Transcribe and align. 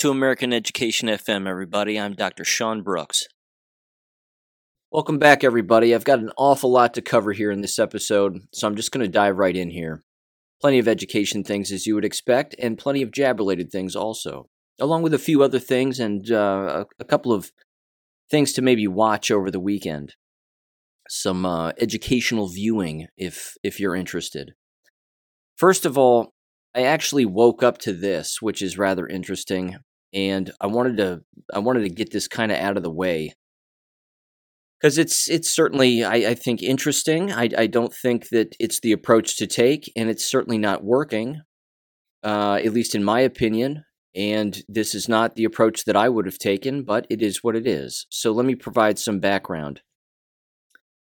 To 0.00 0.10
American 0.10 0.54
Education 0.54 1.10
FM, 1.10 1.46
everybody. 1.46 2.00
I'm 2.00 2.14
Dr. 2.14 2.42
Sean 2.42 2.80
Brooks. 2.80 3.24
Welcome 4.90 5.18
back, 5.18 5.44
everybody. 5.44 5.94
I've 5.94 6.06
got 6.06 6.20
an 6.20 6.30
awful 6.38 6.72
lot 6.72 6.94
to 6.94 7.02
cover 7.02 7.32
here 7.32 7.50
in 7.50 7.60
this 7.60 7.78
episode, 7.78 8.38
so 8.50 8.66
I'm 8.66 8.76
just 8.76 8.92
going 8.92 9.04
to 9.04 9.12
dive 9.12 9.36
right 9.36 9.54
in 9.54 9.68
here. 9.68 10.02
Plenty 10.58 10.78
of 10.78 10.88
education 10.88 11.44
things, 11.44 11.70
as 11.70 11.86
you 11.86 11.94
would 11.96 12.06
expect, 12.06 12.56
and 12.58 12.78
plenty 12.78 13.02
of 13.02 13.12
jab 13.12 13.38
related 13.38 13.70
things 13.70 13.94
also, 13.94 14.48
along 14.78 15.02
with 15.02 15.12
a 15.12 15.18
few 15.18 15.42
other 15.42 15.58
things 15.58 16.00
and 16.00 16.30
uh, 16.30 16.86
a 16.98 17.04
couple 17.04 17.30
of 17.30 17.52
things 18.30 18.54
to 18.54 18.62
maybe 18.62 18.88
watch 18.88 19.30
over 19.30 19.50
the 19.50 19.60
weekend. 19.60 20.14
Some 21.10 21.44
uh, 21.44 21.72
educational 21.78 22.48
viewing, 22.48 23.08
if 23.18 23.52
if 23.62 23.78
you're 23.78 23.96
interested. 23.96 24.54
First 25.56 25.84
of 25.84 25.98
all, 25.98 26.32
I 26.74 26.84
actually 26.84 27.26
woke 27.26 27.62
up 27.62 27.76
to 27.78 27.92
this, 27.92 28.40
which 28.40 28.62
is 28.62 28.78
rather 28.78 29.06
interesting, 29.06 29.76
and 30.12 30.50
I 30.60 30.66
wanted 30.66 30.96
to 30.98 31.22
I 31.52 31.58
wanted 31.58 31.80
to 31.80 31.90
get 31.90 32.10
this 32.10 32.28
kind 32.28 32.52
of 32.52 32.58
out 32.58 32.76
of 32.76 32.82
the 32.82 32.90
way 32.90 33.34
because 34.80 34.98
it's 34.98 35.28
it's 35.28 35.50
certainly 35.50 36.04
I, 36.04 36.30
I 36.30 36.34
think 36.34 36.62
interesting. 36.62 37.32
I, 37.32 37.48
I 37.56 37.66
don't 37.66 37.94
think 37.94 38.28
that 38.30 38.56
it's 38.58 38.80
the 38.80 38.92
approach 38.92 39.36
to 39.38 39.46
take, 39.46 39.92
and 39.96 40.08
it's 40.08 40.24
certainly 40.24 40.58
not 40.58 40.84
working, 40.84 41.42
uh, 42.22 42.60
at 42.64 42.72
least 42.72 42.94
in 42.94 43.04
my 43.04 43.20
opinion. 43.20 43.84
And 44.14 44.60
this 44.68 44.94
is 44.94 45.08
not 45.08 45.36
the 45.36 45.44
approach 45.44 45.84
that 45.84 45.96
I 45.96 46.08
would 46.08 46.26
have 46.26 46.38
taken, 46.38 46.82
but 46.82 47.06
it 47.08 47.22
is 47.22 47.44
what 47.44 47.54
it 47.54 47.64
is. 47.64 48.06
So 48.10 48.32
let 48.32 48.44
me 48.44 48.56
provide 48.56 48.98
some 48.98 49.20
background. 49.20 49.82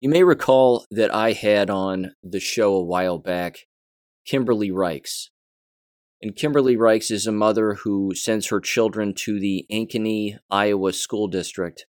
You 0.01 0.09
may 0.09 0.23
recall 0.23 0.85
that 0.89 1.13
I 1.13 1.33
had 1.33 1.69
on 1.69 2.13
the 2.23 2.39
show 2.39 2.73
a 2.73 2.83
while 2.83 3.19
back 3.19 3.59
Kimberly 4.25 4.71
Reichs. 4.71 5.29
And 6.21 6.35
Kimberly 6.35 6.75
Reichs 6.75 7.11
is 7.11 7.27
a 7.27 7.31
mother 7.31 7.75
who 7.75 8.13
sends 8.15 8.47
her 8.47 8.59
children 8.59 9.13
to 9.19 9.39
the 9.39 9.65
Ankeny, 9.71 10.37
Iowa 10.49 10.93
school 10.93 11.27
district, 11.27 11.85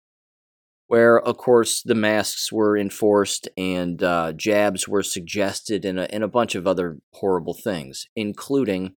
where, 0.88 1.20
of 1.20 1.38
course, 1.38 1.82
the 1.82 1.96
masks 1.96 2.52
were 2.52 2.78
enforced 2.78 3.50
and 3.58 4.02
uh, 4.04 4.34
jabs 4.34 4.88
were 4.88 5.04
suggested 5.04 5.86
and 5.86 6.00
a, 6.00 6.14
and 6.14 6.24
a 6.24 6.28
bunch 6.28 6.56
of 6.56 6.68
other 6.68 7.00
horrible 7.14 7.54
things, 7.54 8.08
including 8.16 8.96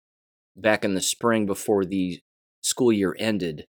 back 0.55 0.85
in 0.85 0.93
the 0.93 1.01
spring 1.01 1.45
before 1.45 1.85
the 1.85 2.19
school 2.61 2.91
year 2.91 3.15
ended. 3.19 3.65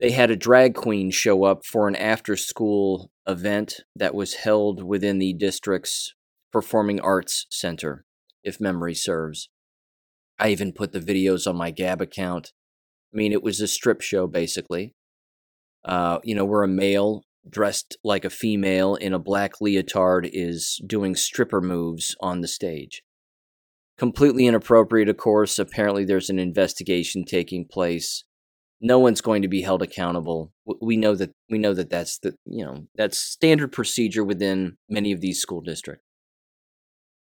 They 0.00 0.10
had 0.10 0.30
a 0.30 0.36
drag 0.36 0.74
queen 0.74 1.10
show 1.10 1.44
up 1.44 1.64
for 1.64 1.86
an 1.86 1.96
after 1.96 2.36
school 2.36 3.10
event 3.26 3.82
that 3.94 4.14
was 4.14 4.34
held 4.34 4.82
within 4.82 5.18
the 5.18 5.32
district's 5.32 6.14
Performing 6.52 7.00
Arts 7.00 7.46
Center, 7.48 8.04
if 8.44 8.60
memory 8.60 8.94
serves. 8.94 9.48
I 10.38 10.50
even 10.50 10.72
put 10.72 10.92
the 10.92 11.00
videos 11.00 11.46
on 11.46 11.56
my 11.56 11.70
Gab 11.70 12.00
account. 12.00 12.52
I 13.12 13.16
mean, 13.16 13.32
it 13.32 13.42
was 13.42 13.60
a 13.60 13.68
strip 13.68 14.00
show 14.00 14.26
basically. 14.26 14.94
Uh, 15.84 16.18
you 16.22 16.34
know, 16.34 16.44
where 16.44 16.62
a 16.62 16.68
male 16.68 17.24
dressed 17.48 17.96
like 18.04 18.24
a 18.24 18.30
female 18.30 18.94
in 18.94 19.12
a 19.12 19.18
black 19.18 19.60
leotard 19.60 20.28
is 20.32 20.80
doing 20.86 21.16
stripper 21.16 21.60
moves 21.60 22.14
on 22.20 22.40
the 22.40 22.48
stage. 22.48 23.02
Completely 23.98 24.46
inappropriate, 24.46 25.08
of 25.08 25.16
course. 25.16 25.58
Apparently, 25.58 26.04
there's 26.04 26.30
an 26.30 26.38
investigation 26.38 27.24
taking 27.24 27.66
place. 27.66 28.24
No 28.80 28.98
one's 28.98 29.20
going 29.20 29.42
to 29.42 29.48
be 29.48 29.62
held 29.62 29.82
accountable. 29.82 30.52
We 30.80 30.96
know 30.96 31.14
that 31.14 31.32
we 31.50 31.58
know 31.58 31.74
that 31.74 31.90
that's 31.90 32.18
the 32.18 32.34
you 32.44 32.64
know 32.64 32.86
that's 32.96 33.18
standard 33.18 33.72
procedure 33.72 34.24
within 34.24 34.76
many 34.88 35.12
of 35.12 35.20
these 35.20 35.40
school 35.40 35.60
districts. 35.60 36.04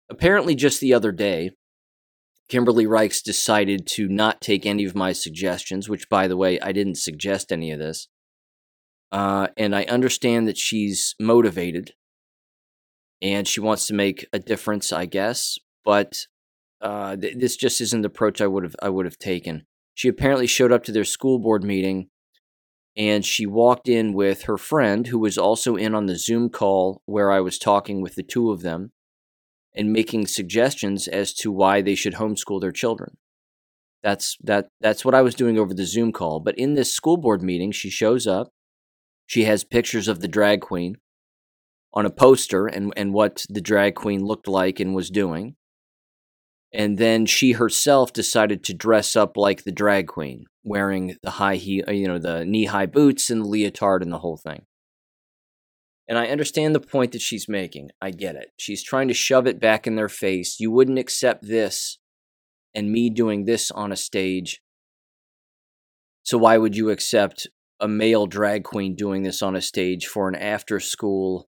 Apparently, 0.08 0.54
just 0.54 0.80
the 0.80 0.94
other 0.94 1.12
day, 1.12 1.52
Kimberly 2.50 2.84
Reichs 2.84 3.22
decided 3.22 3.86
to 3.86 4.08
not 4.08 4.40
take 4.40 4.66
any 4.66 4.84
of 4.84 4.96
my 4.96 5.12
suggestions, 5.12 5.88
which, 5.88 6.08
by 6.08 6.26
the 6.26 6.36
way, 6.36 6.58
I 6.58 6.72
didn't 6.72 6.96
suggest 6.96 7.52
any 7.52 7.70
of 7.70 7.78
this. 7.78 8.08
Uh, 9.12 9.46
and 9.56 9.74
I 9.74 9.84
understand 9.84 10.48
that 10.48 10.58
she's 10.58 11.14
motivated 11.20 11.92
and 13.22 13.46
she 13.46 13.60
wants 13.60 13.86
to 13.86 13.94
make 13.94 14.26
a 14.32 14.40
difference, 14.40 14.92
I 14.92 15.06
guess. 15.06 15.58
But 15.84 16.26
uh, 16.80 17.16
th- 17.16 17.38
this 17.38 17.56
just 17.56 17.80
isn't 17.80 18.02
the 18.02 18.08
approach 18.08 18.40
I 18.40 18.48
would 18.48 18.64
have 18.64 18.76
I 18.82 18.88
would 18.88 19.06
have 19.06 19.18
taken. 19.18 19.66
She 19.94 20.08
apparently 20.08 20.48
showed 20.48 20.72
up 20.72 20.82
to 20.84 20.92
their 20.92 21.04
school 21.04 21.38
board 21.38 21.62
meeting, 21.62 22.08
and 22.96 23.24
she 23.24 23.46
walked 23.46 23.88
in 23.88 24.12
with 24.12 24.42
her 24.42 24.58
friend, 24.58 25.06
who 25.06 25.20
was 25.20 25.38
also 25.38 25.76
in 25.76 25.94
on 25.94 26.06
the 26.06 26.18
Zoom 26.18 26.48
call 26.48 27.02
where 27.06 27.30
I 27.30 27.40
was 27.40 27.58
talking 27.58 28.00
with 28.00 28.16
the 28.16 28.24
two 28.24 28.50
of 28.50 28.62
them 28.62 28.90
and 29.75 29.92
making 29.92 30.26
suggestions 30.26 31.06
as 31.08 31.32
to 31.34 31.53
why 31.53 31.81
they 31.81 31.94
should 31.94 32.14
homeschool 32.14 32.60
their 32.60 32.72
children. 32.72 33.16
That's 34.03 34.36
that 34.42 34.69
that's 34.81 35.04
what 35.04 35.14
I 35.14 35.22
was 35.22 35.34
doing 35.34 35.58
over 35.58 35.75
the 35.75 35.84
Zoom 35.84 36.12
call. 36.12 36.41
But 36.41 36.58
in 36.58 36.75
this 36.75 36.94
school 36.94 37.16
board 37.16 37.42
meeting, 37.42 37.70
she 37.70 37.91
shows 37.91 38.26
up. 38.26 38.53
She 39.26 39.44
has 39.44 39.62
pictures 39.62 40.09
of 40.09 40.20
the 40.20 40.28
drag 40.28 40.60
queen 40.60 40.97
on 41.92 42.06
a 42.06 42.10
poster 42.10 42.66
and, 42.66 42.92
and 42.97 43.12
what 43.12 43.44
the 43.48 43.60
drag 43.60 43.94
queen 43.94 44.25
looked 44.25 44.48
like 44.48 44.80
and 44.80 44.94
was 44.94 45.10
doing. 45.10 45.56
And 46.72 46.98
then 46.98 47.26
she 47.26 47.53
herself 47.53 48.12
decided 48.12 48.62
to 48.64 48.75
dress 48.75 49.16
up 49.16 49.36
like 49.36 49.64
the 49.64 49.72
drag 49.72 50.06
queen, 50.06 50.44
wearing 50.62 51.16
the 51.22 51.30
high 51.30 51.56
heel, 51.56 51.91
you 51.91 52.06
know, 52.06 52.19
the 52.19 52.44
knee 52.44 52.66
high 52.66 52.86
boots 52.86 53.28
and 53.28 53.42
the 53.42 53.48
leotard 53.48 54.03
and 54.03 54.12
the 54.12 54.20
whole 54.20 54.36
thing. 54.36 54.66
And 56.10 56.19
I 56.19 56.26
understand 56.26 56.75
the 56.75 56.81
point 56.81 57.12
that 57.12 57.22
she's 57.22 57.48
making. 57.48 57.91
I 58.03 58.10
get 58.10 58.34
it. 58.34 58.50
She's 58.59 58.82
trying 58.82 59.06
to 59.06 59.15
shove 59.15 59.47
it 59.47 59.60
back 59.60 59.87
in 59.87 59.94
their 59.94 60.09
face. 60.09 60.59
You 60.59 60.72
wouldn't 60.72 60.98
accept 60.98 61.47
this 61.47 61.98
and 62.75 62.91
me 62.91 63.10
doing 63.10 63.44
this 63.44 63.71
on 63.71 63.93
a 63.93 63.97
stage. 63.97 64.60
So 66.25 66.37
why 66.37 66.59
would 66.59 66.76
you 66.76 66.91
accept 66.91 67.47
a 67.78 67.87
male 67.87 68.26
drag 68.26 68.65
queen 68.65 68.97
doing 68.97 69.22
this 69.22 69.41
on 69.41 69.54
a 69.54 69.60
stage 69.60 70.09
for 70.09 70.28
an 70.28 70.34
after 70.34 70.81
school 70.81 71.48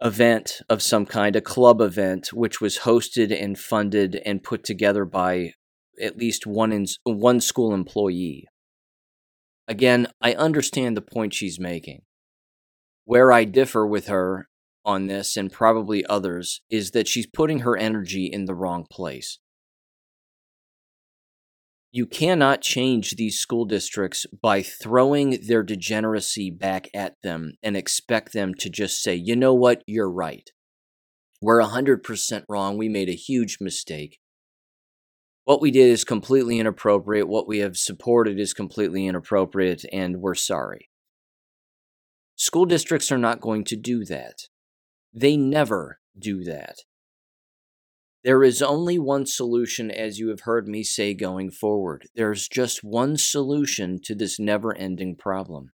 event 0.00 0.62
of 0.70 0.82
some 0.82 1.04
kind, 1.04 1.36
a 1.36 1.42
club 1.42 1.82
event, 1.82 2.32
which 2.32 2.62
was 2.62 2.78
hosted 2.78 3.30
and 3.30 3.58
funded 3.58 4.22
and 4.24 4.42
put 4.42 4.64
together 4.64 5.04
by 5.04 5.52
at 6.00 6.16
least 6.16 6.46
one 6.46 6.72
in, 6.72 6.86
one 7.04 7.42
school 7.42 7.74
employee? 7.74 8.46
Again, 9.68 10.06
I 10.22 10.32
understand 10.32 10.96
the 10.96 11.02
point 11.02 11.34
she's 11.34 11.60
making. 11.60 12.05
Where 13.06 13.30
I 13.30 13.44
differ 13.44 13.86
with 13.86 14.08
her 14.08 14.48
on 14.84 15.06
this 15.06 15.36
and 15.36 15.50
probably 15.50 16.04
others 16.06 16.60
is 16.68 16.90
that 16.90 17.06
she's 17.06 17.26
putting 17.26 17.60
her 17.60 17.76
energy 17.76 18.26
in 18.26 18.46
the 18.46 18.54
wrong 18.54 18.84
place. 18.90 19.38
You 21.92 22.04
cannot 22.04 22.62
change 22.62 23.12
these 23.12 23.38
school 23.38 23.64
districts 23.64 24.26
by 24.42 24.60
throwing 24.60 25.38
their 25.46 25.62
degeneracy 25.62 26.50
back 26.50 26.88
at 26.92 27.14
them 27.22 27.52
and 27.62 27.76
expect 27.76 28.32
them 28.32 28.54
to 28.54 28.68
just 28.68 29.00
say, 29.00 29.14
you 29.14 29.36
know 29.36 29.54
what, 29.54 29.84
you're 29.86 30.10
right. 30.10 30.50
We're 31.40 31.62
100% 31.62 32.42
wrong. 32.48 32.76
We 32.76 32.88
made 32.88 33.08
a 33.08 33.12
huge 33.12 33.58
mistake. 33.60 34.18
What 35.44 35.60
we 35.60 35.70
did 35.70 35.90
is 35.90 36.02
completely 36.02 36.58
inappropriate. 36.58 37.28
What 37.28 37.46
we 37.46 37.58
have 37.58 37.76
supported 37.76 38.40
is 38.40 38.52
completely 38.52 39.06
inappropriate, 39.06 39.84
and 39.92 40.16
we're 40.16 40.34
sorry. 40.34 40.90
School 42.36 42.66
districts 42.66 43.10
are 43.10 43.18
not 43.18 43.40
going 43.40 43.64
to 43.64 43.76
do 43.76 44.04
that. 44.04 44.48
They 45.12 45.36
never 45.36 46.00
do 46.18 46.44
that. 46.44 46.80
There 48.22 48.42
is 48.42 48.60
only 48.60 48.98
one 48.98 49.24
solution, 49.24 49.90
as 49.90 50.18
you 50.18 50.28
have 50.28 50.40
heard 50.40 50.68
me 50.68 50.82
say 50.82 51.14
going 51.14 51.50
forward. 51.50 52.08
There's 52.14 52.48
just 52.48 52.84
one 52.84 53.16
solution 53.16 53.98
to 54.04 54.14
this 54.14 54.38
never 54.38 54.76
ending 54.76 55.16
problem. 55.16 55.70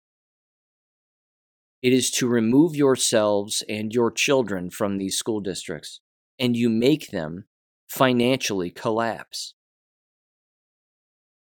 It 1.83 1.93
is 1.93 2.11
to 2.13 2.29
remove 2.29 2.75
yourselves 2.75 3.63
and 3.69 3.93
your 3.93 4.11
children 4.11 4.71
from 4.71 4.97
these 4.97 5.19
school 5.19 5.41
districts, 5.41 6.01
and 6.39 6.57
you 6.57 6.71
make 6.71 7.11
them 7.11 7.45
financially 7.89 8.71
collapse. 8.71 9.55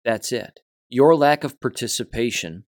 That's 0.04 0.32
it. 0.32 0.60
Your 0.88 1.16
lack 1.16 1.44
of 1.44 1.60
participation 1.60 2.64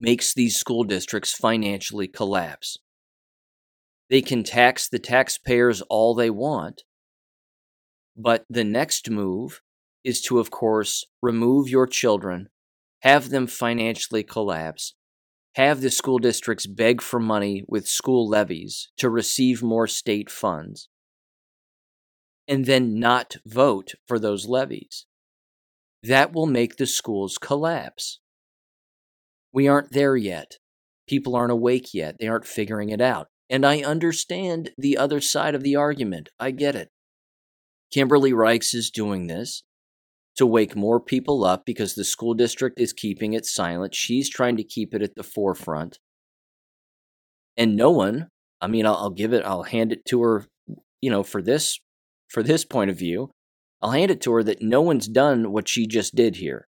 makes 0.00 0.32
these 0.32 0.56
school 0.56 0.84
districts 0.84 1.32
financially 1.32 2.08
collapse. 2.08 2.78
They 4.10 4.22
can 4.22 4.42
tax 4.42 4.88
the 4.88 4.98
taxpayers 4.98 5.82
all 5.82 6.14
they 6.14 6.30
want, 6.30 6.82
but 8.16 8.44
the 8.48 8.64
next 8.64 9.10
move 9.10 9.60
is 10.02 10.20
to, 10.22 10.38
of 10.38 10.50
course, 10.50 11.04
remove 11.22 11.68
your 11.68 11.86
children, 11.86 12.48
have 13.02 13.30
them 13.30 13.46
financially 13.46 14.22
collapse, 14.22 14.94
have 15.54 15.80
the 15.80 15.90
school 15.90 16.18
districts 16.18 16.66
beg 16.66 17.02
for 17.02 17.20
money 17.20 17.64
with 17.68 17.86
school 17.86 18.28
levies 18.28 18.90
to 18.96 19.10
receive 19.10 19.62
more 19.62 19.86
state 19.86 20.30
funds, 20.30 20.88
and 22.46 22.64
then 22.64 22.98
not 22.98 23.36
vote 23.44 23.94
for 24.06 24.18
those 24.18 24.46
levies. 24.46 25.06
That 26.02 26.32
will 26.32 26.46
make 26.46 26.76
the 26.76 26.86
schools 26.86 27.38
collapse. 27.38 28.20
We 29.52 29.68
aren't 29.68 29.92
there 29.92 30.16
yet. 30.16 30.58
People 31.08 31.34
aren't 31.34 31.52
awake 31.52 31.94
yet. 31.94 32.16
They 32.18 32.28
aren't 32.28 32.46
figuring 32.46 32.90
it 32.90 33.00
out. 33.00 33.28
And 33.50 33.64
I 33.64 33.80
understand 33.80 34.70
the 34.76 34.98
other 34.98 35.20
side 35.20 35.54
of 35.54 35.62
the 35.62 35.76
argument. 35.76 36.28
I 36.38 36.50
get 36.50 36.74
it. 36.74 36.90
Kimberly 37.90 38.32
Reichs 38.32 38.74
is 38.74 38.90
doing 38.90 39.26
this 39.26 39.62
to 40.36 40.46
wake 40.46 40.76
more 40.76 41.00
people 41.00 41.44
up 41.44 41.64
because 41.64 41.94
the 41.94 42.04
school 42.04 42.34
district 42.34 42.78
is 42.78 42.92
keeping 42.92 43.32
it 43.32 43.46
silent. 43.46 43.94
She's 43.94 44.28
trying 44.28 44.56
to 44.58 44.62
keep 44.62 44.94
it 44.94 45.02
at 45.02 45.14
the 45.16 45.22
forefront. 45.22 45.98
And 47.56 47.74
no 47.74 47.90
one, 47.90 48.28
I 48.60 48.68
mean, 48.68 48.86
I'll, 48.86 48.94
I'll 48.94 49.10
give 49.10 49.32
it, 49.32 49.44
I'll 49.44 49.64
hand 49.64 49.92
it 49.92 50.04
to 50.06 50.22
her, 50.22 50.46
you 51.00 51.10
know, 51.10 51.22
for 51.22 51.42
this, 51.42 51.80
for 52.28 52.42
this 52.42 52.64
point 52.64 52.90
of 52.90 52.98
view, 52.98 53.30
I'll 53.80 53.92
hand 53.92 54.10
it 54.10 54.20
to 54.22 54.32
her 54.32 54.42
that 54.42 54.62
no 54.62 54.82
one's 54.82 55.08
done 55.08 55.50
what 55.50 55.68
she 55.68 55.86
just 55.86 56.14
did 56.14 56.36
here. 56.36 56.68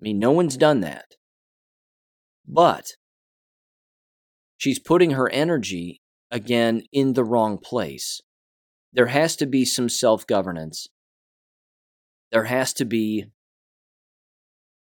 I 0.00 0.02
mean, 0.02 0.18
no 0.18 0.32
one's 0.32 0.56
done 0.56 0.80
that. 0.80 1.06
But 2.48 2.92
she's 4.56 4.78
putting 4.78 5.12
her 5.12 5.28
energy 5.30 6.00
again 6.30 6.82
in 6.92 7.12
the 7.12 7.24
wrong 7.24 7.58
place. 7.58 8.20
There 8.92 9.06
has 9.06 9.36
to 9.36 9.46
be 9.46 9.64
some 9.64 9.88
self 9.88 10.26
governance 10.26 10.88
there 12.30 12.44
has 12.44 12.72
to 12.74 12.84
be 12.84 13.26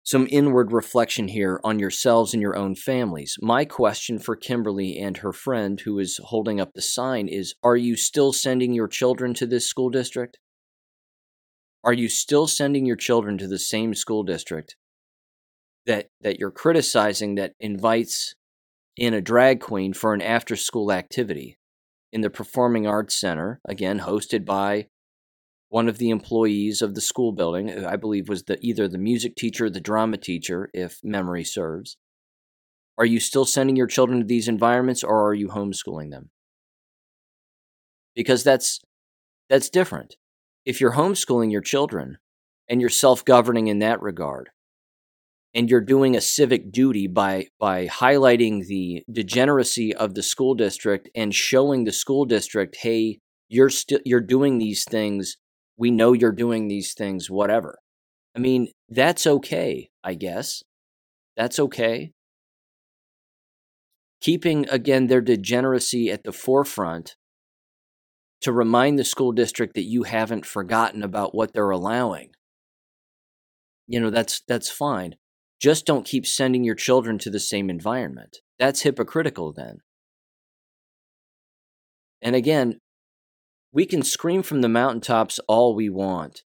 some 0.03 0.29
inward 0.31 0.73
reflection 0.73 1.29
here 1.29 1.61
on 1.65 1.79
yourselves 1.79 2.33
and 2.33 2.41
your 2.41 2.57
own 2.57 2.75
families. 2.77 3.37
My 3.41 3.65
question 3.65 4.19
for 4.19 4.37
Kimberly 4.37 4.99
and 4.99 5.17
her 5.19 5.33
friend 5.33 5.81
who 5.81 5.99
is 5.99 6.21
holding 6.25 6.61
up 6.61 6.73
the 6.75 6.83
sign 6.83 7.29
is 7.29 7.55
Are 7.63 7.77
you 7.77 7.97
still 7.97 8.33
sending 8.33 8.73
your 8.73 8.89
children 8.89 9.35
to 9.35 9.47
this 9.47 9.67
school 9.67 9.91
district? 9.91 10.39
Are 11.85 11.93
you 11.93 12.09
still 12.09 12.47
sending 12.47 12.85
your 12.85 12.97
children 12.97 13.39
to 13.39 13.47
the 13.47 13.59
same 13.59 13.95
school 13.95 14.23
district 14.25 14.77
that, 15.87 16.09
that 16.21 16.39
you're 16.39 16.51
criticizing 16.51 17.37
that 17.37 17.53
invites 17.61 18.35
in 18.97 19.15
a 19.15 19.21
drag 19.21 19.61
queen 19.61 19.93
for 19.93 20.15
an 20.15 20.23
after 20.23 20.57
school 20.57 20.91
activity 20.91 21.59
in 22.13 22.21
the 22.23 22.31
Performing 22.31 22.87
Arts 22.87 23.15
Center, 23.15 23.61
again, 23.69 24.01
hosted 24.01 24.45
by 24.45 24.87
one 25.69 25.89
of 25.89 25.99
the 25.99 26.11
employees 26.11 26.81
of 26.81 26.95
the 26.95 27.01
school 27.01 27.33
building, 27.33 27.85
I 27.85 27.97
believe 27.97 28.29
was 28.29 28.45
the 28.45 28.57
either 28.61 28.89
the 28.89 28.99
music 28.99 29.35
teacher 29.37 29.67
or 29.67 29.71
the 29.71 29.81
drama 29.81 30.17
teacher, 30.17 30.71
if 30.73 30.99
memory 31.03 31.45
serves. 31.45 31.97
Are 32.97 33.05
you 33.05 33.21
still 33.21 33.45
sending 33.45 33.77
your 33.77 33.89
children 33.89 34.21
to 34.21 34.27
these 34.27 34.49
environments 34.49 35.05
or 35.05 35.29
are 35.29 35.35
you 35.35 35.49
homeschooling 35.49 36.11
them? 36.11 36.31
Because 38.15 38.43
that's 38.43 38.81
that's 39.51 39.69
different. 39.69 40.17
If 40.65 40.81
you're 40.81 40.95
homeschooling 40.95 41.53
your 41.53 41.61
children 41.61 42.19
and 42.69 42.81
you're 42.81 42.89
self-governing 42.89 43.67
in 43.67 43.81
that 43.81 44.01
regard, 44.01 44.51
and 45.57 45.69
you're 45.69 45.81
doing 45.81 46.15
a 46.15 46.21
civic 46.21 46.71
duty 46.71 47.09
by 47.09 47.47
by 47.59 47.87
highlighting 47.87 48.67
the 48.67 49.03
degeneracy 49.11 49.93
of 49.93 50.15
the 50.15 50.23
school 50.23 50.55
district 50.55 51.11
and 51.17 51.35
showing 51.35 51.83
the 51.83 51.93
school 51.93 52.25
district, 52.27 52.77
hey, 52.83 53.19
you're 53.49 53.71
still 53.71 54.01
you're 54.05 54.21
doing 54.21 54.59
these 54.59 54.85
things 54.85 55.37
we 55.77 55.91
know 55.91 56.13
you're 56.13 56.33
doing 56.33 56.69
these 56.69 56.95
things, 56.95 57.31
whatever. 57.31 57.79
I 58.35 58.39
mean, 58.39 58.69
that's 58.89 59.27
okay, 59.27 59.91
I 60.03 60.15
guess. 60.15 60.63
That's 61.37 61.59
okay. 61.59 62.13
Keeping, 64.21 64.69
again, 64.71 65.07
their 65.07 65.21
degeneracy 65.21 66.11
at 66.11 66.25
the 66.25 66.33
forefront 66.33 67.17
to 68.41 68.53
remind 68.53 68.99
the 68.99 69.05
school 69.05 69.33
district 69.33 69.75
that 69.75 69.85
you 69.85 70.05
haven't 70.05 70.47
forgotten 70.47 71.03
about 71.03 71.35
what 71.35 71.53
they're 71.53 71.71
allowing. 71.71 72.31
You 73.87 74.01
know, 74.01 74.11
that's 74.11 74.41
that's 74.49 74.69
fine. 74.69 75.15
Just 75.61 75.87
don't 75.87 76.07
keep 76.07 76.27
sending 76.27 76.65
your 76.65 76.75
children 76.75 77.19
to 77.19 77.31
the 77.31 77.41
same 77.41 77.71
environment. 77.71 78.39
That's 78.59 78.83
hypocritical 78.83 79.53
then. 79.53 79.79
And 82.23 82.35
again, 82.35 82.81
we 83.73 83.87
can 83.87 84.03
scream 84.03 84.43
from 84.43 84.61
the 84.63 84.69
mountaintops 84.69 85.39
all 85.49 85.75
we 85.75 85.89
want 85.89 86.43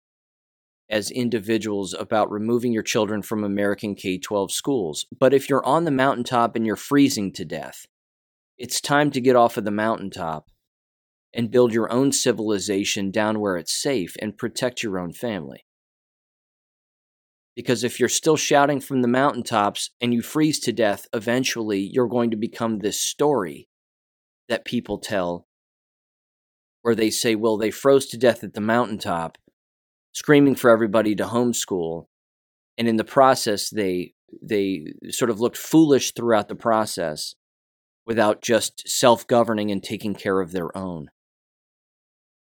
as 0.88 1.11
individuals 1.11 1.93
about 1.93 2.31
removing 2.31 2.73
your 2.73 2.82
children 2.82 3.20
from 3.23 3.43
American 3.43 3.94
K 3.94 4.19
12 4.19 4.53
schools. 4.53 5.06
But 5.19 5.35
if 5.35 5.49
you're 5.49 5.67
on 5.67 5.85
the 5.85 5.91
mountaintop 5.91 6.55
and 6.55 6.64
you're 6.64 6.76
freezing 6.76 7.32
to 7.32 7.44
death, 7.44 7.87
it's 8.56 8.81
time 8.81 9.11
to 9.11 9.20
get 9.20 9.37
off 9.37 9.56
of 9.56 9.64
the 9.64 9.70
mountaintop 9.70 10.47
and 11.35 11.50
build 11.50 11.75
your 11.75 11.93
own 11.93 12.12
civilization 12.12 13.11
down 13.11 13.41
where 13.41 13.56
it's 13.56 13.82
safe 13.82 14.17
and 14.23 14.38
protect 14.38 14.82
your 14.82 14.99
own 14.99 15.12
family. 15.12 15.66
Because 17.56 17.82
if 17.82 17.99
you're 17.99 18.11
still 18.11 18.37
shouting 18.37 18.81
from 18.81 19.00
the 19.00 19.08
mountaintops 19.08 19.91
and 20.00 20.12
you 20.12 20.20
freeze 20.20 20.61
to 20.61 20.73
death, 20.73 21.06
eventually 21.14 21.81
you're 21.81 22.06
going 22.06 22.31
to 22.31 22.37
become 22.37 22.79
this 22.79 23.00
story 23.00 23.69
that 24.49 24.67
people 24.67 24.99
tell 24.99 25.47
where 26.82 26.94
they 26.94 27.11
say, 27.11 27.35
well, 27.35 27.56
they 27.56 27.70
froze 27.70 28.06
to 28.06 28.19
death 28.19 28.44
at 28.44 28.55
the 28.55 28.61
mountaintop, 28.61 29.38
screaming 30.12 30.55
for 30.55 30.70
everybody 30.70 31.17
to 31.17 31.25
homeschool, 31.25 32.05
and 32.79 32.87
in 32.87 32.97
the 32.97 33.05
process, 33.05 33.70
they 33.70 34.12
they 34.43 34.93
sort 35.11 35.31
of 35.31 35.41
looked 35.41 35.56
foolish 35.56 36.12
throughout 36.12 36.49
the 36.49 36.55
process 36.55 37.35
without 38.05 38.43
just 38.43 38.88
self-governing 38.88 39.70
and 39.70 39.82
taking 39.82 40.14
care 40.14 40.41
of 40.41 40.53
their 40.53 40.76
own. 40.76 41.08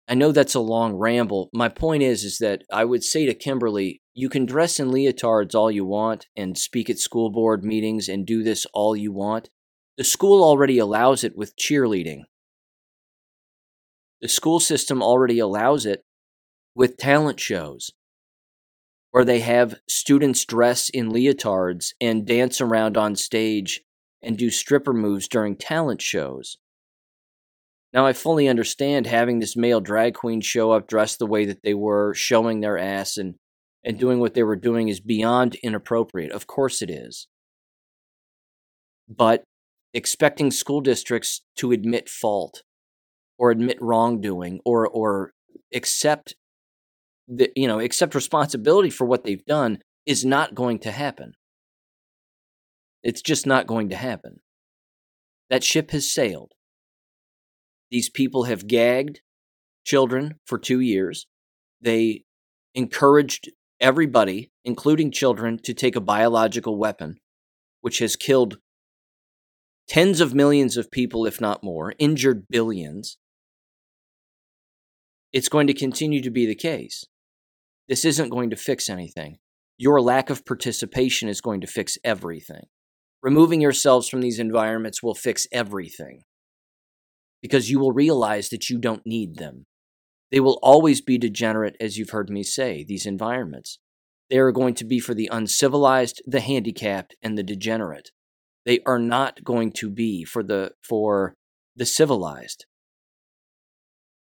I 0.09 0.15
know 0.15 0.33
that's 0.33 0.55
a 0.55 0.61
long 0.61 0.95
ramble. 0.95 1.49
My 1.53 1.69
point 1.69 2.03
is 2.03 2.25
is 2.25 2.39
that 2.39 2.63
I 2.73 2.85
would 2.85 3.05
say 3.05 3.25
to 3.27 3.35
Kimberly, 3.35 4.03
you 4.15 4.29
can 4.29 4.47
dress 4.47 4.79
in 4.79 4.91
leotards 4.91 5.55
all 5.55 5.71
you 5.71 5.85
want 5.85 6.27
and 6.37 6.59
speak 6.59 6.91
at 6.91 6.99
school 6.99 7.31
board 7.31 7.65
meetings 7.65 8.09
and 8.09 8.27
do 8.27 8.43
this 8.43 8.67
all 8.75 8.97
you 8.97 9.13
want. 9.13 9.49
The 9.97 10.05
school 10.05 10.43
already 10.43 10.79
allows 10.79 11.23
it 11.25 11.37
with 11.37 11.57
cheerleading. 11.57 12.23
The 14.21 14.29
school 14.29 14.61
system 14.61 15.03
already 15.03 15.39
allows 15.39 15.87
it 15.87 16.05
with 16.75 16.97
talent 16.97 17.41
shows 17.41 17.91
where 19.13 19.25
they 19.25 19.41
have 19.41 19.77
students 19.87 20.45
dress 20.45 20.89
in 20.89 21.11
leotards 21.11 21.93
and 22.01 22.27
dance 22.27 22.61
around 22.61 22.97
on 22.97 23.15
stage 23.15 23.83
and 24.23 24.39
do 24.39 24.51
stripper 24.51 24.95
moves 24.95 25.29
during 25.29 25.55
talent 25.55 26.01
shows. 26.01 26.57
Now, 27.93 28.07
I 28.07 28.15
fully 28.15 28.49
understand 28.49 29.07
having 29.07 29.39
this 29.39 29.57
male 29.57 29.81
drag 29.81 30.15
queen 30.15 30.41
show 30.41 30.73
up 30.73 30.87
dressed 30.87 31.19
the 31.19 31.27
way 31.27 31.45
that 31.45 31.63
they 31.63 31.75
were, 31.75 32.15
showing 32.15 32.61
their 32.61 32.79
ass 32.79 33.19
and, 33.19 33.35
and 33.85 33.99
doing 33.99 34.19
what 34.19 34.35
they 34.35 34.43
were 34.43 34.57
doing 34.57 34.89
is 34.89 35.01
beyond 35.01 35.57
inappropriate. 35.57 36.33
Of 36.33 36.47
course 36.47 36.81
it 36.81 36.91
is. 36.91 37.29
But 39.09 39.45
expecting 39.93 40.51
school 40.51 40.81
districts 40.81 41.43
to 41.57 41.73
admit 41.73 42.09
fault 42.09 42.63
or 43.39 43.51
admit 43.51 43.77
wrongdoing 43.81 44.61
or 44.65 44.89
or 44.89 45.33
accept 45.75 46.35
the 47.29 47.51
you 47.55 47.69
know 47.69 47.81
accept 47.81 48.15
responsibility 48.15 48.91
for 48.91 49.07
what 49.07 49.25
they've 49.25 49.45
done 49.45 49.79
is 50.07 50.25
not 50.25 50.55
going 50.55 50.79
to 50.79 50.91
happen. 50.91 51.33
It's 53.03 53.21
just 53.21 53.47
not 53.47 53.67
going 53.67 53.89
to 53.91 53.97
happen. 53.97 54.37
That 55.51 55.65
ship 55.65 55.91
has 55.91 56.11
sailed. 56.11 56.53
These 57.93 58.11
people 58.11 58.45
have 58.45 58.67
gagged 58.67 59.21
children 59.85 60.41
for 60.47 60.59
2 60.59 60.81
years. 60.81 61.29
They 61.81 62.25
encouraged 62.75 63.53
everybody, 63.81 64.51
including 64.65 65.13
children, 65.13 65.61
to 65.63 65.75
take 65.75 65.95
a 65.95 66.01
biological 66.01 66.79
weapon, 66.79 67.21
which 67.83 67.99
has 68.01 68.17
killed 68.17 68.59
tens 69.89 70.21
of 70.21 70.35
millions 70.35 70.77
of 70.77 70.91
people, 70.91 71.27
if 71.27 71.41
not 71.41 71.63
more, 71.63 71.95
injured 71.99 72.49
billions 72.49 73.19
it's 75.33 75.49
going 75.49 75.67
to 75.67 75.75
continue 75.75 76.21
to 76.21 76.31
be 76.31 76.47
the 76.47 76.55
case. 76.55 77.07
This 77.89 78.05
isn't 78.05 78.29
going 78.29 78.51
to 78.51 78.57
fix 78.57 78.89
anything. 78.91 79.39
Your 79.79 80.01
lack 80.01 80.31
of 80.31 80.45
participation 80.45 81.29
is 81.29 81.41
going 81.41 81.63
to 81.63 81.67
fix 81.67 81.97
everything. 82.05 82.65
Removing 83.23 83.61
yourselves 83.61 84.09
from 84.09 84.21
these 84.21 84.39
environments 84.39 85.03
will 85.03 85.15
fix 85.15 85.47
everything 85.51 86.23
because 87.43 87.71
you 87.71 87.79
will 87.79 87.93
realize 87.93 88.49
that 88.49 88.71
you 88.71 88.79
don't 88.79 89.05
need 89.05 89.37
them. 89.37 89.67
They 90.31 90.41
will 90.41 90.59
always 90.63 91.03
be 91.03 91.19
degenerate, 91.19 91.77
as 91.79 91.99
you've 91.99 92.11
heard 92.11 92.31
me 92.31 92.43
say, 92.43 92.85
these 92.89 93.05
environments. 93.05 93.79
They 94.31 94.39
are 94.39 94.53
going 94.53 94.75
to 94.77 94.85
be 94.87 94.99
for 94.99 95.13
the 95.13 95.29
uncivilized, 95.31 96.23
the 96.25 96.41
handicapped, 96.41 97.15
and 97.23 97.37
the 97.37 97.43
degenerate. 97.43 98.11
They 98.65 98.81
are 98.87 98.99
not 98.99 99.45
going 99.45 99.73
to 99.73 99.91
be 99.91 100.25
for 100.25 100.43
the 100.43 100.73
for 100.83 101.35
the 101.77 101.85
civilized. 101.85 102.65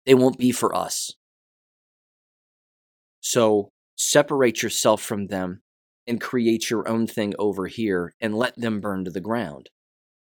They 0.05 0.15
won't 0.15 0.39
be 0.39 0.53
for 0.53 0.75
us. 0.75 1.13
So 3.21 3.71
separate 3.97 4.63
yourself 4.63 5.03
from 5.03 5.29
them 5.29 5.63
and 6.07 6.21
create 6.21 6.71
your 6.71 6.89
own 6.89 7.07
thing 7.07 7.35
over 7.39 7.67
here 7.67 8.15
and 8.21 8.35
let 8.37 8.55
them 8.57 8.81
burn 8.81 9.05
to 9.05 9.11
the 9.11 9.21
ground. 9.21 9.71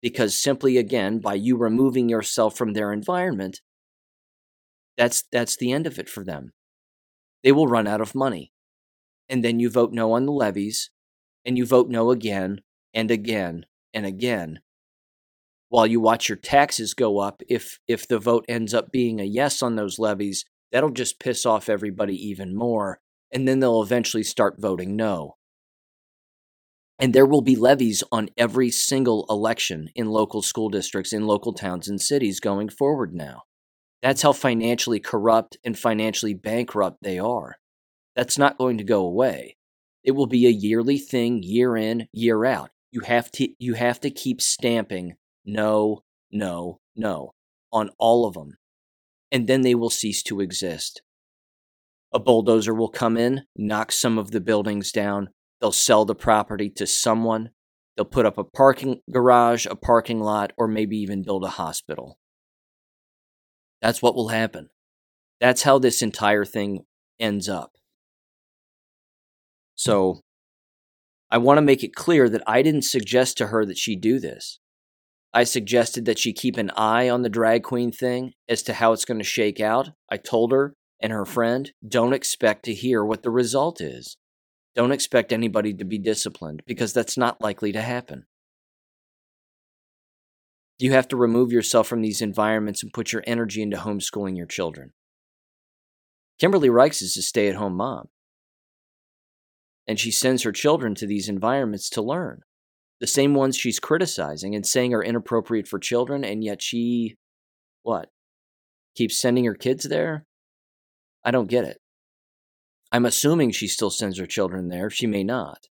Because 0.05 0.39
simply 0.39 0.77
again, 0.77 1.17
by 1.17 1.33
you 1.33 1.57
removing 1.57 2.09
yourself 2.09 2.55
from 2.55 2.73
their 2.73 2.93
environment, 2.93 3.61
that's 4.97 5.23
that's 5.31 5.57
the 5.57 5.71
end 5.71 5.87
of 5.87 5.97
it 5.97 6.07
for 6.07 6.23
them. 6.23 6.53
They 7.43 7.51
will 7.51 7.67
run 7.67 7.87
out 7.87 8.01
of 8.01 8.13
money. 8.13 8.51
And 9.27 9.43
then 9.43 9.59
you 9.59 9.67
vote 9.67 9.93
no 9.93 10.11
on 10.11 10.27
the 10.27 10.31
levies, 10.31 10.91
and 11.43 11.57
you 11.57 11.65
vote 11.65 11.89
no 11.89 12.11
again 12.11 12.61
and 12.93 13.09
again 13.09 13.65
and 13.95 14.05
again 14.05 14.59
while 15.69 15.87
you 15.87 15.99
watch 15.99 16.29
your 16.29 16.37
taxes 16.37 16.93
go 16.93 17.19
up 17.19 17.41
if 17.49 17.79
if 17.87 18.07
the 18.07 18.19
vote 18.19 18.45
ends 18.47 18.73
up 18.73 18.91
being 18.91 19.19
a 19.19 19.23
yes 19.23 19.61
on 19.63 19.75
those 19.75 19.99
levies 19.99 20.45
that'll 20.71 20.91
just 20.91 21.19
piss 21.19 21.45
off 21.45 21.69
everybody 21.69 22.15
even 22.15 22.55
more 22.55 22.99
and 23.31 23.47
then 23.47 23.59
they'll 23.59 23.81
eventually 23.81 24.23
start 24.23 24.61
voting 24.61 24.95
no. 24.95 25.35
And 26.97 27.13
there 27.13 27.25
will 27.25 27.41
be 27.41 27.55
levies 27.55 28.03
on 28.11 28.29
every 28.37 28.71
single 28.71 29.25
election 29.29 29.89
in 29.95 30.07
local 30.07 30.41
school 30.41 30.69
districts, 30.69 31.11
in 31.11 31.27
local 31.27 31.53
towns 31.53 31.89
and 31.89 32.01
cities 32.01 32.39
going 32.39 32.69
forward 32.69 33.13
now. 33.13 33.43
That's 34.01 34.21
how 34.21 34.33
financially 34.33 34.99
corrupt 34.99 35.57
and 35.63 35.77
financially 35.77 36.33
bankrupt 36.33 36.99
they 37.01 37.19
are. 37.19 37.57
That's 38.15 38.37
not 38.37 38.57
going 38.57 38.77
to 38.77 38.83
go 38.83 39.05
away. 39.05 39.57
It 40.03 40.11
will 40.11 40.27
be 40.27 40.45
a 40.45 40.51
yearly 40.51 40.97
thing, 40.97 41.41
year 41.43 41.75
in, 41.75 42.07
year 42.13 42.45
out. 42.45 42.69
You 42.91 43.01
have 43.01 43.31
to 43.33 43.49
you 43.59 43.73
have 43.73 43.99
to 44.01 44.09
keep 44.09 44.41
stamping 44.41 45.15
no, 45.45 46.03
no, 46.31 46.79
no 46.95 47.31
on 47.73 47.89
all 47.97 48.25
of 48.25 48.35
them. 48.35 48.57
And 49.31 49.47
then 49.47 49.61
they 49.63 49.75
will 49.75 49.89
cease 49.89 50.23
to 50.23 50.39
exist. 50.39 51.01
A 52.13 52.19
bulldozer 52.19 52.73
will 52.73 52.89
come 52.89 53.17
in, 53.17 53.41
knock 53.57 53.91
some 53.91 54.17
of 54.17 54.31
the 54.31 54.39
buildings 54.39 54.91
down, 54.91 55.29
They'll 55.65 55.71
sell 55.71 56.05
the 56.05 56.13
property 56.13 56.69
to 56.75 56.85
someone. 56.85 57.49
They'll 57.97 58.05
put 58.05 58.27
up 58.27 58.37
a 58.37 58.43
parking 58.43 59.01
garage, 59.11 59.65
a 59.65 59.75
parking 59.75 60.19
lot, 60.19 60.53
or 60.59 60.67
maybe 60.67 60.95
even 60.97 61.23
build 61.23 61.43
a 61.43 61.47
hospital. 61.47 62.19
That's 63.81 63.99
what 63.99 64.13
will 64.13 64.27
happen. 64.27 64.69
That's 65.41 65.63
how 65.63 65.79
this 65.79 66.03
entire 66.03 66.45
thing 66.45 66.85
ends 67.19 67.49
up. 67.49 67.71
So, 69.73 70.21
I 71.31 71.39
want 71.39 71.57
to 71.57 71.63
make 71.63 71.83
it 71.83 71.95
clear 71.95 72.29
that 72.29 72.43
I 72.45 72.61
didn't 72.61 72.83
suggest 72.83 73.35
to 73.39 73.47
her 73.47 73.65
that 73.65 73.79
she 73.79 73.95
do 73.95 74.19
this. 74.19 74.59
I 75.33 75.45
suggested 75.45 76.05
that 76.05 76.19
she 76.19 76.31
keep 76.31 76.57
an 76.57 76.69
eye 76.77 77.09
on 77.09 77.23
the 77.23 77.27
drag 77.27 77.63
queen 77.63 77.91
thing 77.91 78.33
as 78.47 78.61
to 78.63 78.73
how 78.73 78.93
it's 78.93 79.03
going 79.03 79.19
to 79.19 79.23
shake 79.23 79.59
out. 79.59 79.89
I 80.11 80.17
told 80.17 80.51
her 80.51 80.75
and 81.01 81.11
her 81.11 81.25
friend, 81.25 81.71
don't 81.83 82.13
expect 82.13 82.65
to 82.65 82.73
hear 82.75 83.03
what 83.03 83.23
the 83.23 83.31
result 83.31 83.81
is. 83.81 84.15
Don't 84.75 84.91
expect 84.91 85.31
anybody 85.31 85.73
to 85.73 85.85
be 85.85 85.97
disciplined 85.97 86.63
because 86.67 86.91
that's 86.91 87.17
not 87.17 87.41
likely 87.41 87.71
to 87.71 87.81
happen. 87.81 88.25
You 90.77 90.91
have 90.91 91.07
to 91.09 91.15
remove 91.15 91.53
yourself 91.53 91.87
from 91.87 92.01
these 92.01 92.21
environments 92.21 92.83
and 92.83 92.91
put 92.91 93.13
your 93.13 93.23
energy 93.25 93.61
into 93.61 93.77
homeschooling 93.77 94.35
your 94.35 94.45
children. 94.45 94.91
Kimberly 96.37 96.67
Reichs 96.67 97.01
is 97.01 97.15
a 97.15 97.21
stay 97.21 97.47
at 97.47 97.55
home 97.55 97.77
mom. 97.77 98.09
And 99.87 99.97
she 99.97 100.11
sends 100.11 100.43
her 100.43 100.51
children 100.51 100.93
to 100.95 101.07
these 101.07 101.29
environments 101.29 101.89
to 101.91 102.01
learn. 102.01 102.41
The 102.99 103.07
same 103.07 103.33
ones 103.33 103.55
she's 103.55 103.79
criticizing 103.79 104.55
and 104.55 104.65
saying 104.65 104.93
are 104.93 105.03
inappropriate 105.03 105.67
for 105.67 105.79
children, 105.79 106.25
and 106.25 106.43
yet 106.43 106.61
she, 106.61 107.15
what, 107.83 108.09
keeps 108.95 109.19
sending 109.19 109.45
her 109.45 109.53
kids 109.53 109.85
there? 109.85 110.25
I 111.23 111.31
don't 111.31 111.49
get 111.49 111.65
it. 111.65 111.77
I'm 112.91 113.05
assuming 113.05 113.51
she 113.51 113.67
still 113.67 113.89
sends 113.89 114.17
her 114.19 114.25
children 114.25 114.69
there. 114.69 114.89
She 114.89 115.07
may 115.07 115.23
not. 115.23 115.67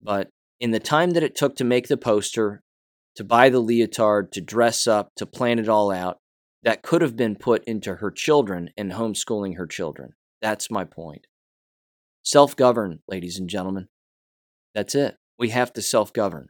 But 0.00 0.28
in 0.60 0.70
the 0.70 0.80
time 0.80 1.10
that 1.10 1.22
it 1.22 1.34
took 1.34 1.56
to 1.56 1.64
make 1.64 1.88
the 1.88 1.96
poster, 1.96 2.62
to 3.16 3.24
buy 3.24 3.48
the 3.48 3.60
leotard, 3.60 4.32
to 4.32 4.40
dress 4.40 4.86
up, 4.86 5.10
to 5.16 5.26
plan 5.26 5.58
it 5.58 5.68
all 5.68 5.90
out, 5.90 6.18
that 6.62 6.82
could 6.82 7.02
have 7.02 7.16
been 7.16 7.36
put 7.36 7.64
into 7.64 7.96
her 7.96 8.10
children 8.10 8.70
and 8.76 8.92
homeschooling 8.92 9.56
her 9.56 9.66
children. 9.66 10.14
That's 10.40 10.70
my 10.70 10.84
point. 10.84 11.26
Self 12.22 12.54
govern, 12.54 13.00
ladies 13.08 13.38
and 13.38 13.48
gentlemen. 13.48 13.88
That's 14.74 14.94
it. 14.94 15.16
We 15.38 15.50
have 15.50 15.72
to 15.74 15.82
self 15.82 16.12
govern. 16.12 16.48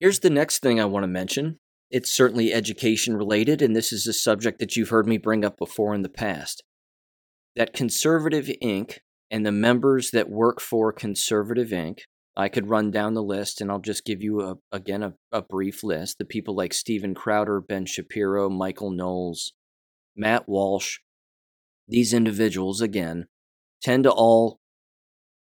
Here's 0.00 0.20
the 0.20 0.30
next 0.30 0.60
thing 0.62 0.80
I 0.80 0.84
want 0.84 1.02
to 1.04 1.08
mention. 1.08 1.58
It's 1.90 2.12
certainly 2.12 2.52
education 2.52 3.16
related, 3.16 3.62
and 3.62 3.74
this 3.74 3.92
is 3.92 4.06
a 4.06 4.12
subject 4.12 4.58
that 4.60 4.76
you've 4.76 4.90
heard 4.90 5.06
me 5.06 5.18
bring 5.18 5.44
up 5.44 5.56
before 5.58 5.94
in 5.94 6.02
the 6.02 6.08
past 6.08 6.62
that 7.58 7.72
Conservative 7.72 8.48
Inc. 8.62 8.98
and 9.32 9.44
the 9.44 9.50
members 9.50 10.12
that 10.12 10.30
work 10.30 10.60
for 10.60 10.92
Conservative 10.92 11.70
Inc. 11.70 12.02
I 12.36 12.48
could 12.48 12.68
run 12.68 12.92
down 12.92 13.14
the 13.14 13.22
list 13.22 13.60
and 13.60 13.68
I'll 13.68 13.80
just 13.80 14.04
give 14.04 14.22
you 14.22 14.42
a, 14.42 14.54
again 14.70 15.02
a, 15.02 15.14
a 15.32 15.42
brief 15.42 15.82
list. 15.82 16.18
The 16.18 16.24
people 16.24 16.54
like 16.54 16.72
Steven 16.72 17.16
Crowder, 17.16 17.60
Ben 17.60 17.84
Shapiro, 17.84 18.48
Michael 18.48 18.92
Knowles, 18.92 19.54
Matt 20.16 20.48
Walsh, 20.48 21.00
these 21.88 22.14
individuals, 22.14 22.80
again, 22.80 23.26
tend 23.82 24.04
to 24.04 24.12
all 24.12 24.60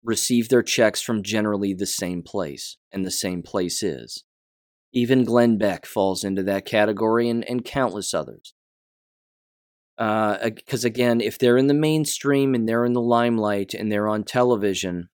receive 0.03 0.49
their 0.49 0.61
checks 0.61 1.01
from 1.01 1.23
generally 1.23 1.73
the 1.73 1.87
same 1.87 2.21
place, 2.21 2.77
and 2.91 3.03
the 3.03 3.11
same 3.11 3.41
place 3.41 3.81
is. 3.81 4.23
Even 4.93 5.23
Glenn 5.23 5.57
Beck 5.57 5.87
falls 5.87 6.23
into 6.23 6.43
that 6.43 6.65
category 6.65 7.27
and, 7.27 7.43
and 7.49 7.65
countless 7.65 8.13
others 8.13 8.53
because 9.97 10.85
uh, 10.85 10.87
again, 10.87 11.21
if 11.21 11.37
they're 11.37 11.57
in 11.57 11.67
the 11.67 11.73
mainstream 11.73 12.55
and 12.55 12.67
they're 12.67 12.85
in 12.85 12.93
the 12.93 13.01
limelight 13.01 13.73
and 13.73 13.91
they're 13.91 14.07
on 14.07 14.23
television, 14.23 15.09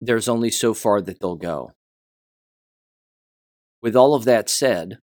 there's 0.00 0.28
only 0.28 0.50
so 0.50 0.74
far 0.74 1.00
that 1.02 1.20
they'll 1.20 1.36
go. 1.36 1.72
With 3.82 3.94
all 3.94 4.14
of 4.14 4.24
that 4.24 4.48
said, 4.48 4.98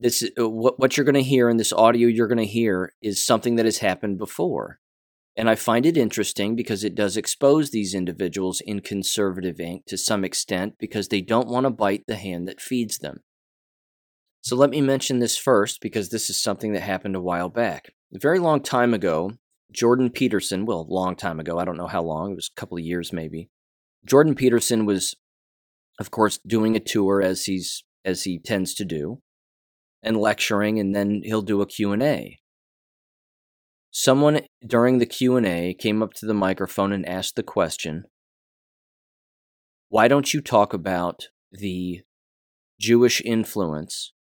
this 0.00 0.24
uh, 0.38 0.48
what 0.48 0.78
what 0.78 0.96
you're 0.96 1.04
going 1.04 1.14
to 1.14 1.22
hear 1.22 1.50
in 1.50 1.56
this 1.56 1.72
audio 1.72 2.08
you're 2.08 2.28
going 2.28 2.38
to 2.38 2.46
hear 2.46 2.94
is 3.02 3.24
something 3.24 3.56
that 3.56 3.64
has 3.64 3.78
happened 3.78 4.18
before. 4.18 4.78
And 5.36 5.48
I 5.48 5.54
find 5.54 5.86
it 5.86 5.96
interesting 5.96 6.56
because 6.56 6.82
it 6.82 6.96
does 6.96 7.16
expose 7.16 7.70
these 7.70 7.94
individuals 7.94 8.60
in 8.60 8.80
conservative 8.80 9.58
Inc 9.58 9.84
to 9.86 9.96
some 9.96 10.24
extent 10.24 10.74
because 10.80 11.08
they 11.08 11.20
don't 11.20 11.48
want 11.48 11.64
to 11.64 11.70
bite 11.70 12.04
the 12.08 12.16
hand 12.16 12.48
that 12.48 12.60
feeds 12.60 12.98
them. 12.98 13.20
So 14.40 14.56
let 14.56 14.70
me 14.70 14.80
mention 14.80 15.18
this 15.18 15.36
first 15.36 15.80
because 15.80 16.08
this 16.08 16.28
is 16.30 16.40
something 16.40 16.72
that 16.72 16.80
happened 16.82 17.14
a 17.14 17.20
while 17.20 17.48
back. 17.48 17.92
A 18.14 18.18
very 18.18 18.38
long 18.38 18.62
time 18.62 18.94
ago, 18.94 19.32
Jordan 19.70 20.10
Peterson, 20.10 20.64
well, 20.64 20.86
long 20.88 21.14
time 21.14 21.38
ago, 21.38 21.58
I 21.58 21.66
don't 21.66 21.76
know 21.76 21.86
how 21.88 22.02
long, 22.02 22.32
it 22.32 22.36
was 22.36 22.50
a 22.50 22.58
couple 22.58 22.78
of 22.78 22.84
years 22.84 23.12
maybe. 23.12 23.50
Jordan 24.06 24.34
Peterson 24.34 24.86
was 24.86 25.14
of 26.00 26.10
course 26.10 26.38
doing 26.46 26.76
a 26.76 26.80
tour 26.80 27.20
as 27.20 27.44
he's 27.44 27.84
as 28.04 28.22
he 28.22 28.38
tends 28.38 28.74
to 28.74 28.84
do 28.84 29.20
and 30.02 30.16
lecturing 30.16 30.78
and 30.78 30.94
then 30.94 31.22
he'll 31.24 31.42
do 31.42 31.60
a 31.60 31.66
Q&A. 31.66 32.38
Someone 33.90 34.42
during 34.64 34.98
the 34.98 35.06
Q&A 35.06 35.74
came 35.74 36.02
up 36.02 36.14
to 36.14 36.26
the 36.26 36.34
microphone 36.34 36.92
and 36.92 37.06
asked 37.06 37.36
the 37.36 37.42
question, 37.42 38.04
"Why 39.88 40.08
don't 40.08 40.32
you 40.32 40.40
talk 40.40 40.72
about 40.72 41.28
the 41.50 42.02
Jewish 42.80 43.20
influence 43.22 44.12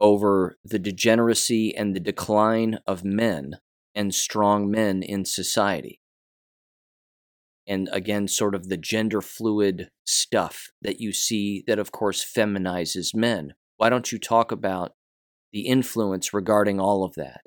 over 0.00 0.58
the 0.64 0.78
degeneracy 0.78 1.74
and 1.76 1.94
the 1.94 2.00
decline 2.00 2.78
of 2.86 3.04
men 3.04 3.56
and 3.94 4.14
strong 4.14 4.70
men 4.70 5.02
in 5.02 5.24
society. 5.24 6.00
And 7.66 7.88
again, 7.92 8.28
sort 8.28 8.54
of 8.54 8.68
the 8.68 8.76
gender 8.78 9.20
fluid 9.20 9.90
stuff 10.06 10.68
that 10.80 11.00
you 11.00 11.12
see 11.12 11.62
that, 11.66 11.78
of 11.78 11.92
course, 11.92 12.24
feminizes 12.24 13.14
men. 13.14 13.54
Why 13.76 13.90
don't 13.90 14.10
you 14.10 14.18
talk 14.18 14.50
about 14.50 14.92
the 15.52 15.66
influence 15.66 16.32
regarding 16.32 16.80
all 16.80 17.04
of 17.04 17.14
that? 17.16 17.42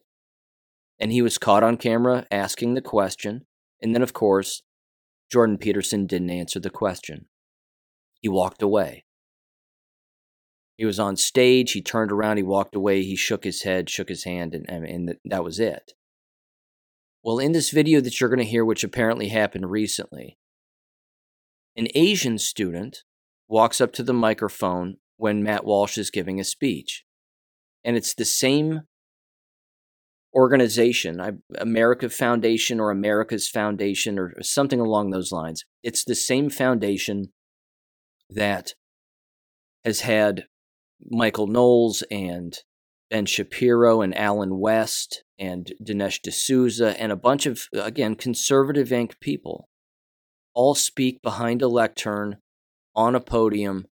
And 1.00 1.12
he 1.12 1.24
was 1.24 1.40
caught 1.40 1.64
on 1.64 1.78
camera 1.78 2.28
asking 2.30 2.76
the 2.76 2.82
question. 2.82 3.48
And 3.82 3.96
then, 3.96 4.04
of 4.04 4.14
course, 4.14 4.62
Jordan 5.32 5.58
Peterson 5.58 6.06
didn't 6.06 6.30
answer 6.30 6.60
the 6.60 6.70
question. 6.70 7.26
He 8.20 8.30
walked 8.30 8.62
away. 8.62 9.06
He 10.78 10.86
was 10.86 11.00
on 11.00 11.16
stage. 11.16 11.74
He 11.74 11.82
turned 11.82 12.12
around. 12.12 12.38
He 12.38 12.44
walked 12.44 12.76
away. 12.76 13.04
He 13.04 13.16
shook 13.16 13.44
his 13.44 13.64
head, 13.64 13.90
shook 13.90 14.10
his 14.10 14.24
hand, 14.24 14.56
and, 14.56 14.68
and 14.86 15.16
that 15.26 15.44
was 15.44 15.60
it. 15.60 15.94
Well, 17.24 17.38
in 17.38 17.52
this 17.52 17.70
video 17.70 18.02
that 18.02 18.20
you're 18.20 18.30
going 18.30 18.40
to 18.40 18.46
hear, 18.46 18.66
which 18.66 18.84
apparently 18.84 19.28
happened 19.28 19.70
recently, 19.70 20.40
an 21.76 21.88
Asian 21.94 22.38
student 22.38 23.04
walks 23.48 23.80
up 23.80 23.94
to 23.94 24.04
the 24.04 24.14
microphone 24.14 24.98
when 25.18 25.44
Matt 25.44 25.66
Walsh 25.66 25.98
is 25.98 26.10
giving 26.10 26.40
a 26.40 26.44
speech. 26.44 27.06
And 27.84 27.96
it's 27.96 28.14
the 28.14 28.26
same 28.26 28.82
organization, 30.34 31.42
America 31.58 32.10
Foundation 32.10 32.80
or 32.80 32.90
America's 32.90 33.48
Foundation 33.48 34.18
or 34.18 34.34
something 34.42 34.80
along 34.80 35.10
those 35.10 35.32
lines. 35.32 35.66
It's 35.84 36.04
the 36.04 36.16
same 36.16 36.50
foundation 36.50 37.34
that 38.30 38.74
has 39.84 40.02
had 40.02 40.46
Michael 41.10 41.48
Knowles 41.48 42.04
and 42.12 42.58
Ben 43.10 43.26
Shapiro 43.26 44.02
and 44.02 44.18
Allen 44.18 44.60
West 44.60 45.24
and 45.38 45.74
Dinesh 45.84 46.22
D'Souza 46.22 47.00
and 47.00 47.12
a 47.12 47.18
bunch 47.18 47.46
of, 47.46 47.64
again, 47.74 48.16
conservative 48.16 48.90
Inc. 48.90 49.20
people 49.20 49.68
all 50.54 50.76
speak 50.76 51.22
behind 51.22 51.62
a 51.62 51.68
lectern 51.68 52.38
on 52.96 53.16
a 53.16 53.20
podium 53.20 53.86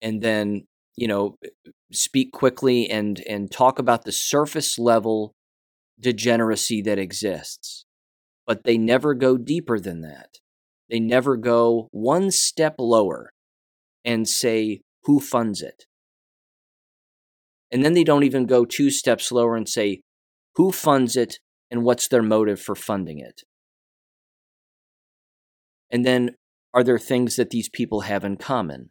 and 0.00 0.22
then, 0.22 0.66
you 0.96 1.06
know, 1.06 1.36
speak 1.92 2.32
quickly 2.32 2.88
and, 2.88 3.22
and 3.28 3.50
talk 3.50 3.78
about 3.78 4.04
the 4.04 4.12
surface 4.12 4.78
level 4.78 5.34
degeneracy 6.00 6.82
that 6.82 6.98
exists. 6.98 7.84
But 8.46 8.64
they 8.64 8.76
never 8.76 9.14
go 9.14 9.36
deeper 9.36 9.78
than 9.78 10.00
that. 10.00 10.38
They 10.90 10.98
never 10.98 11.36
go 11.36 11.88
one 11.92 12.30
step 12.30 12.74
lower 12.78 13.32
and 14.04 14.28
say, 14.28 14.80
who 15.04 15.20
funds 15.20 15.62
it. 15.62 15.84
And 17.70 17.84
then 17.84 17.94
they 17.94 18.04
don't 18.04 18.24
even 18.24 18.46
go 18.46 18.64
two 18.64 18.90
steps 18.90 19.32
lower 19.32 19.56
and 19.56 19.68
say, 19.68 20.02
who 20.56 20.72
funds 20.72 21.16
it 21.16 21.38
and 21.70 21.82
what's 21.82 22.08
their 22.08 22.22
motive 22.22 22.60
for 22.60 22.74
funding 22.74 23.18
it? 23.18 23.42
And 25.90 26.04
then, 26.04 26.36
are 26.74 26.84
there 26.84 26.98
things 26.98 27.36
that 27.36 27.50
these 27.50 27.68
people 27.68 28.02
have 28.02 28.24
in 28.24 28.36
common? 28.36 28.90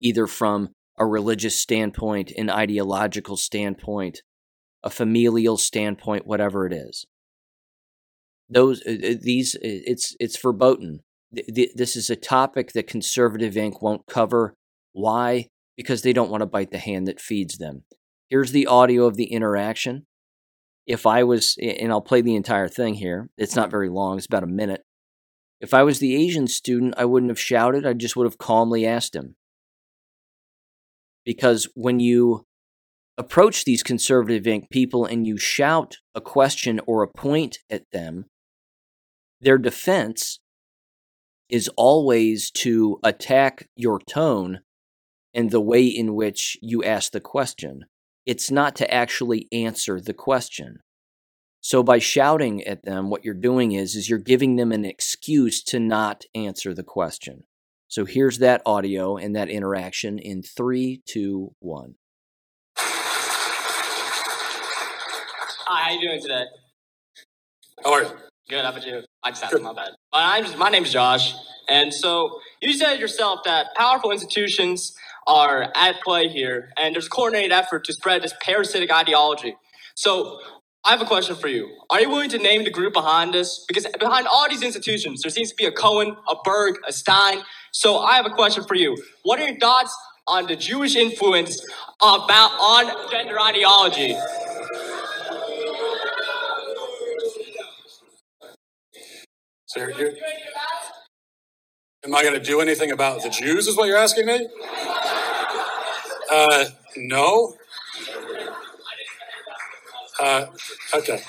Either 0.00 0.26
from 0.26 0.70
a 0.96 1.06
religious 1.06 1.60
standpoint, 1.60 2.32
an 2.36 2.50
ideological 2.50 3.36
standpoint, 3.36 4.22
a 4.82 4.90
familial 4.90 5.56
standpoint, 5.56 6.26
whatever 6.26 6.66
it 6.66 6.72
is. 6.72 7.06
Those, 8.48 8.82
uh, 8.86 8.92
uh, 8.92 9.14
these, 9.20 9.54
uh, 9.56 9.58
it's, 9.62 10.16
it's 10.18 10.40
verboten. 10.40 11.00
This 11.32 11.94
is 11.94 12.08
a 12.08 12.16
topic 12.16 12.72
that 12.72 12.86
Conservative 12.86 13.54
Inc. 13.54 13.82
won't 13.82 14.06
cover. 14.06 14.54
Why? 14.92 15.48
Because 15.76 16.02
they 16.02 16.12
don't 16.12 16.30
want 16.30 16.42
to 16.42 16.46
bite 16.46 16.70
the 16.70 16.78
hand 16.78 17.06
that 17.06 17.20
feeds 17.20 17.58
them. 17.58 17.84
Here's 18.28 18.52
the 18.52 18.66
audio 18.66 19.06
of 19.06 19.16
the 19.16 19.32
interaction. 19.32 20.06
If 20.86 21.06
I 21.06 21.22
was, 21.24 21.56
and 21.60 21.90
I'll 21.92 22.00
play 22.00 22.20
the 22.20 22.36
entire 22.36 22.68
thing 22.68 22.94
here, 22.94 23.28
it's 23.36 23.56
not 23.56 23.70
very 23.70 23.88
long, 23.88 24.16
it's 24.16 24.26
about 24.26 24.42
a 24.42 24.48
minute. 24.48 24.82
If 25.60 25.74
I 25.74 25.82
was 25.82 25.98
the 25.98 26.16
Asian 26.16 26.46
student, 26.46 26.94
I 26.96 27.04
wouldn't 27.04 27.30
have 27.30 27.40
shouted, 27.40 27.86
I 27.86 27.92
just 27.92 28.16
would 28.16 28.26
have 28.26 28.38
calmly 28.38 28.86
asked 28.86 29.14
him. 29.14 29.36
Because 31.24 31.68
when 31.74 32.00
you 32.00 32.46
approach 33.18 33.64
these 33.64 33.82
conservative 33.82 34.46
people 34.70 35.04
and 35.04 35.26
you 35.26 35.36
shout 35.36 35.96
a 36.14 36.20
question 36.20 36.80
or 36.86 37.02
a 37.02 37.08
point 37.08 37.58
at 37.68 37.90
them, 37.92 38.26
their 39.40 39.58
defense 39.58 40.40
is 41.48 41.68
always 41.76 42.50
to 42.50 42.98
attack 43.02 43.68
your 43.76 43.98
tone 43.98 44.60
and 45.34 45.50
the 45.50 45.60
way 45.60 45.84
in 45.84 46.14
which 46.14 46.56
you 46.62 46.82
ask 46.82 47.12
the 47.12 47.20
question. 47.20 47.84
It's 48.26 48.50
not 48.50 48.76
to 48.76 48.92
actually 48.92 49.48
answer 49.52 50.00
the 50.00 50.14
question. 50.14 50.80
So 51.60 51.82
by 51.82 51.98
shouting 51.98 52.62
at 52.64 52.84
them, 52.84 53.10
what 53.10 53.24
you're 53.24 53.34
doing 53.34 53.72
is 53.72 53.94
is 53.94 54.08
you're 54.08 54.18
giving 54.18 54.56
them 54.56 54.72
an 54.72 54.84
excuse 54.84 55.62
to 55.64 55.78
not 55.80 56.24
answer 56.34 56.72
the 56.72 56.84
question. 56.84 57.44
So 57.88 58.04
here's 58.04 58.38
that 58.38 58.62
audio 58.66 59.16
and 59.16 59.34
that 59.34 59.48
interaction 59.48 60.18
in 60.18 60.42
three, 60.42 61.02
two, 61.06 61.54
one. 61.58 61.94
Hi, 65.66 65.88
how 65.88 65.90
you 65.92 66.00
doing 66.08 66.20
today? 66.22 66.44
How 67.84 67.92
are 67.94 68.02
you? 68.02 68.10
Good, 68.48 68.64
how 68.64 68.70
about 68.70 68.86
you? 68.86 69.02
I 69.22 69.30
just 69.30 69.42
asked 69.42 69.60
my 69.60 69.72
bad. 69.72 69.90
My 70.12 70.40
name's, 70.40 70.56
my 70.56 70.70
name's 70.70 70.92
Josh, 70.92 71.34
and 71.68 71.92
so 71.92 72.40
you 72.62 72.72
said 72.72 72.98
yourself 72.98 73.40
that 73.44 73.74
powerful 73.76 74.10
institutions 74.10 74.94
are 75.28 75.70
at 75.76 76.00
play 76.02 76.28
here, 76.28 76.72
and 76.78 76.94
there's 76.94 77.06
a 77.06 77.10
coordinated 77.10 77.52
effort 77.52 77.84
to 77.86 77.94
spread 77.94 78.22
this 78.22 78.34
parasitic 78.42 78.92
ideology. 78.92 79.56
So 79.96 80.40
I 80.86 80.92
have 80.92 81.02
a 81.02 81.06
question 81.06 81.36
for 81.36 81.48
you. 81.48 81.70
Are 81.90 82.00
you 82.00 82.10
willing 82.10 82.30
to 82.30 82.38
name 82.38 82.64
the 82.64 82.70
group 82.70 82.94
behind 82.94 83.34
this? 83.34 83.64
Because 83.68 83.86
behind 84.00 84.26
all 84.26 84.48
these 84.50 84.62
institutions, 84.62 85.22
there 85.22 85.30
seems 85.30 85.50
to 85.50 85.56
be 85.56 85.66
a 85.66 85.72
Cohen, 85.72 86.16
a 86.28 86.36
Berg, 86.44 86.76
a 86.88 86.92
Stein. 86.92 87.42
So 87.72 87.98
I 87.98 88.16
have 88.16 88.26
a 88.26 88.30
question 88.30 88.64
for 88.64 88.76
you. 88.76 88.96
What 89.24 89.40
are 89.40 89.48
your 89.48 89.58
thoughts 89.60 89.96
on 90.28 90.46
the 90.48 90.56
Jewish 90.56 90.96
influence 90.96 91.64
about 92.00 92.52
on 92.52 93.10
gender 93.12 93.40
ideology? 93.40 94.16
You're, 99.76 99.92
you're, 99.92 100.12
am 102.04 102.14
I 102.14 102.22
going 102.22 102.34
to 102.34 102.40
do 102.40 102.60
anything 102.60 102.90
about 102.90 103.22
the 103.22 103.30
Jews? 103.30 103.66
Is 103.66 103.76
what 103.76 103.86
you're 103.86 103.96
asking 103.96 104.26
me? 104.26 104.48
Uh, 106.30 106.64
no. 106.96 107.54
Uh, 110.20 110.46
okay. 110.94 111.20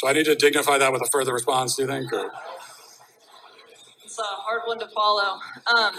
Do 0.00 0.06
I 0.06 0.12
need 0.12 0.26
to 0.26 0.34
dignify 0.34 0.78
that 0.78 0.92
with 0.92 1.02
a 1.02 1.08
further 1.10 1.32
response? 1.32 1.74
Do 1.74 1.82
you 1.82 1.88
think? 1.88 2.12
Or? 2.12 2.30
It's 4.04 4.18
a 4.18 4.22
hard 4.22 4.62
one 4.66 4.78
to 4.78 4.88
follow. 4.88 5.38
Um, 5.74 5.94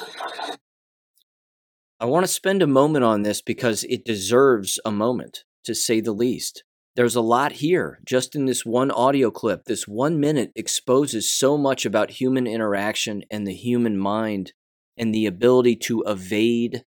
I 2.00 2.06
want 2.06 2.24
to 2.24 2.32
spend 2.32 2.62
a 2.62 2.68
moment 2.68 3.04
on 3.04 3.24
this 3.24 3.42
because 3.42 3.84
it 3.86 4.06
deserves 4.06 4.80
a 4.86 4.92
moment 4.92 5.44
to 5.66 5.76
say 5.76 6.00
the 6.00 6.14
least. 6.14 6.64
There's 7.00 7.16
a 7.16 7.22
lot 7.22 7.54
here. 7.54 8.02
Just 8.06 8.36
in 8.36 8.44
this 8.44 8.66
one 8.66 8.92
audio 8.92 9.32
clip. 9.32 9.64
This 9.64 9.88
one 9.88 10.20
minute 10.20 10.52
exposes 10.54 11.32
so 11.32 11.58
much 11.58 11.86
about 11.86 12.12
human 12.12 12.46
interaction 12.46 13.24
and 13.32 13.48
the 13.48 13.54
human 13.54 13.98
mind 13.98 14.52
and 14.98 15.16
the 15.16 15.26
ability 15.26 15.78
to 15.78 16.04
evade 16.06 16.84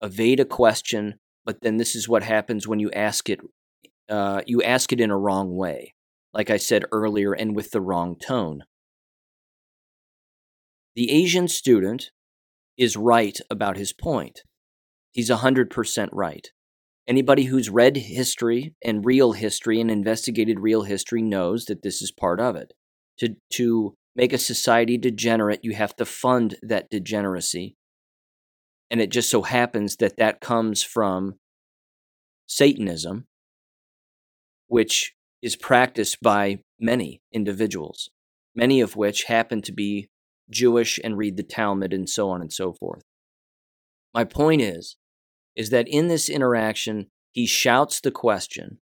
evade 0.00 0.38
a 0.38 0.44
question 0.44 1.16
but 1.44 1.62
then 1.62 1.78
this 1.78 1.96
is 1.96 2.08
what 2.08 2.22
happens 2.22 2.68
when 2.68 2.78
you 2.78 2.92
ask 2.92 3.28
it 3.28 3.40
uh, 4.08 4.40
you 4.46 4.62
ask 4.62 4.92
it 4.92 5.00
in 5.00 5.10
a 5.10 5.18
wrong 5.18 5.56
way 5.56 5.94
like 6.32 6.48
i 6.48 6.56
said 6.56 6.84
earlier 6.92 7.32
and 7.32 7.56
with 7.56 7.72
the 7.72 7.80
wrong 7.80 8.14
tone. 8.16 8.62
The 10.94 11.10
asian 11.10 11.48
student 11.48 12.12
is 12.76 12.96
right 12.96 13.36
about 13.50 13.78
his 13.78 13.92
point. 13.92 14.42
He's 15.10 15.28
100% 15.28 16.08
right 16.12 16.52
Anybody 17.06 17.44
who's 17.44 17.68
read 17.68 17.96
history 17.96 18.74
and 18.82 19.04
real 19.04 19.32
history 19.32 19.80
and 19.80 19.90
investigated 19.90 20.60
real 20.60 20.82
history 20.82 21.20
knows 21.20 21.66
that 21.66 21.82
this 21.82 22.00
is 22.00 22.10
part 22.10 22.40
of 22.40 22.56
it. 22.56 22.72
To, 23.18 23.36
to 23.52 23.94
make 24.16 24.32
a 24.32 24.38
society 24.38 24.96
degenerate, 24.96 25.60
you 25.62 25.74
have 25.74 25.94
to 25.96 26.06
fund 26.06 26.56
that 26.62 26.88
degeneracy. 26.90 27.76
And 28.90 29.00
it 29.00 29.10
just 29.10 29.30
so 29.30 29.42
happens 29.42 29.96
that 29.96 30.16
that 30.16 30.40
comes 30.40 30.82
from 30.82 31.34
Satanism, 32.46 33.26
which 34.68 35.14
is 35.42 35.56
practiced 35.56 36.22
by 36.22 36.60
many 36.80 37.20
individuals, 37.32 38.08
many 38.54 38.80
of 38.80 38.96
which 38.96 39.24
happen 39.24 39.60
to 39.62 39.72
be 39.72 40.08
Jewish 40.50 40.98
and 41.02 41.18
read 41.18 41.36
the 41.36 41.42
Talmud 41.42 41.92
and 41.92 42.08
so 42.08 42.30
on 42.30 42.40
and 42.40 42.52
so 42.52 42.72
forth. 42.72 43.02
My 44.14 44.24
point 44.24 44.62
is 44.62 44.96
is 45.56 45.70
that 45.70 45.88
in 45.88 46.08
this 46.08 46.28
interaction, 46.28 47.06
he 47.30 47.46
shouts 47.46 48.00
the 48.00 48.10
question, 48.10 48.78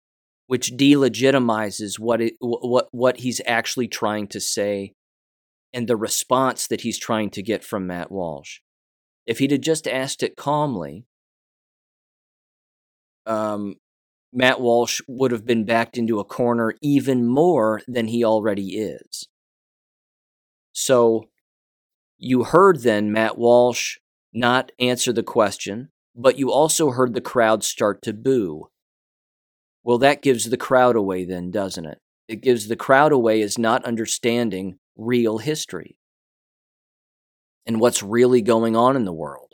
which 0.48 0.74
delegitimizes 0.74 2.00
what, 2.00 2.22
it, 2.22 2.34
what, 2.40 2.88
what 2.92 3.18
he's 3.18 3.42
actually 3.46 3.88
trying 3.88 4.28
to 4.28 4.40
say 4.40 4.94
and 5.74 5.88
the 5.88 5.98
response 5.98 6.68
that 6.68 6.82
he's 6.82 6.98
trying 6.98 7.30
to 7.32 7.44
get 7.44 7.64
from 7.64 7.88
Matt 7.88 8.12
Walsh. 8.12 8.60
If 9.26 9.40
he'd 9.40 9.52
have 9.52 9.62
just 9.62 9.88
asked 9.88 10.24
it 10.24 10.38
calmly, 10.38 11.06
um, 13.26 13.76
Matt 14.32 14.62
Walsh 14.62 15.02
would 15.08 15.32
have 15.32 15.46
been 15.46 15.66
backed 15.66 15.98
into 15.98 16.20
a 16.20 16.24
corner 16.24 16.74
even 16.82 17.28
more 17.28 17.82
than 17.88 18.08
he 18.08 18.24
already 18.24 18.78
is. 18.78 19.28
So 20.72 21.26
you 22.18 22.44
heard 22.44 22.82
then 22.82 23.12
Matt 23.12 23.38
Walsh 23.38 23.98
not 24.34 24.72
answer 24.80 25.12
the 25.12 25.24
question, 25.24 25.90
but 26.18 26.40
you 26.40 26.52
also 26.52 26.90
heard 26.90 27.14
the 27.14 27.22
crowd 27.22 27.64
start 27.64 28.02
to 28.02 28.12
boo. 28.12 28.70
Well, 29.84 30.00
that 30.00 30.24
gives 30.24 30.50
the 30.50 30.58
crowd 30.58 30.96
away, 30.96 31.24
then, 31.24 31.52
doesn't 31.52 31.86
it? 31.86 32.00
It 32.28 32.42
gives 32.42 32.68
the 32.68 32.76
crowd 32.76 33.12
away 33.12 33.42
as 33.42 33.60
not 33.60 33.86
understanding 33.86 34.80
real 34.98 35.38
history 35.38 35.96
and 37.68 37.80
what's 37.80 38.02
really 38.02 38.42
going 38.42 38.76
on 38.76 38.96
in 38.96 39.06
the 39.06 39.14
world, 39.14 39.54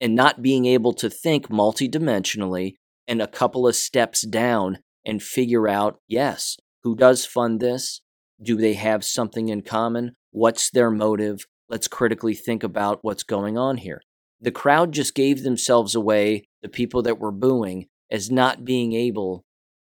and 0.00 0.14
not 0.14 0.40
being 0.42 0.66
able 0.66 0.92
to 0.92 1.10
think 1.10 1.48
multidimensionally 1.48 2.74
and 3.08 3.20
a 3.20 3.26
couple 3.26 3.66
of 3.66 3.74
steps 3.74 4.22
down 4.22 4.78
and 5.04 5.22
figure 5.22 5.66
out 5.66 5.98
yes, 6.06 6.56
who 6.84 6.94
does 6.94 7.26
fund 7.26 7.58
this? 7.58 8.02
Do 8.40 8.56
they 8.56 8.74
have 8.74 9.04
something 9.04 9.48
in 9.48 9.62
common? 9.62 10.14
What's 10.30 10.70
their 10.70 10.90
motive? 10.90 11.46
Let's 11.68 11.88
critically 11.88 12.34
think 12.34 12.62
about 12.62 13.00
what's 13.02 13.22
going 13.22 13.58
on 13.58 13.78
here 13.78 14.02
the 14.42 14.50
crowd 14.50 14.92
just 14.92 15.14
gave 15.14 15.44
themselves 15.44 15.94
away, 15.94 16.48
the 16.62 16.68
people 16.68 17.00
that 17.02 17.20
were 17.20 17.30
booing, 17.30 17.86
as 18.10 18.30
not 18.30 18.64
being 18.64 18.92
able 18.92 19.44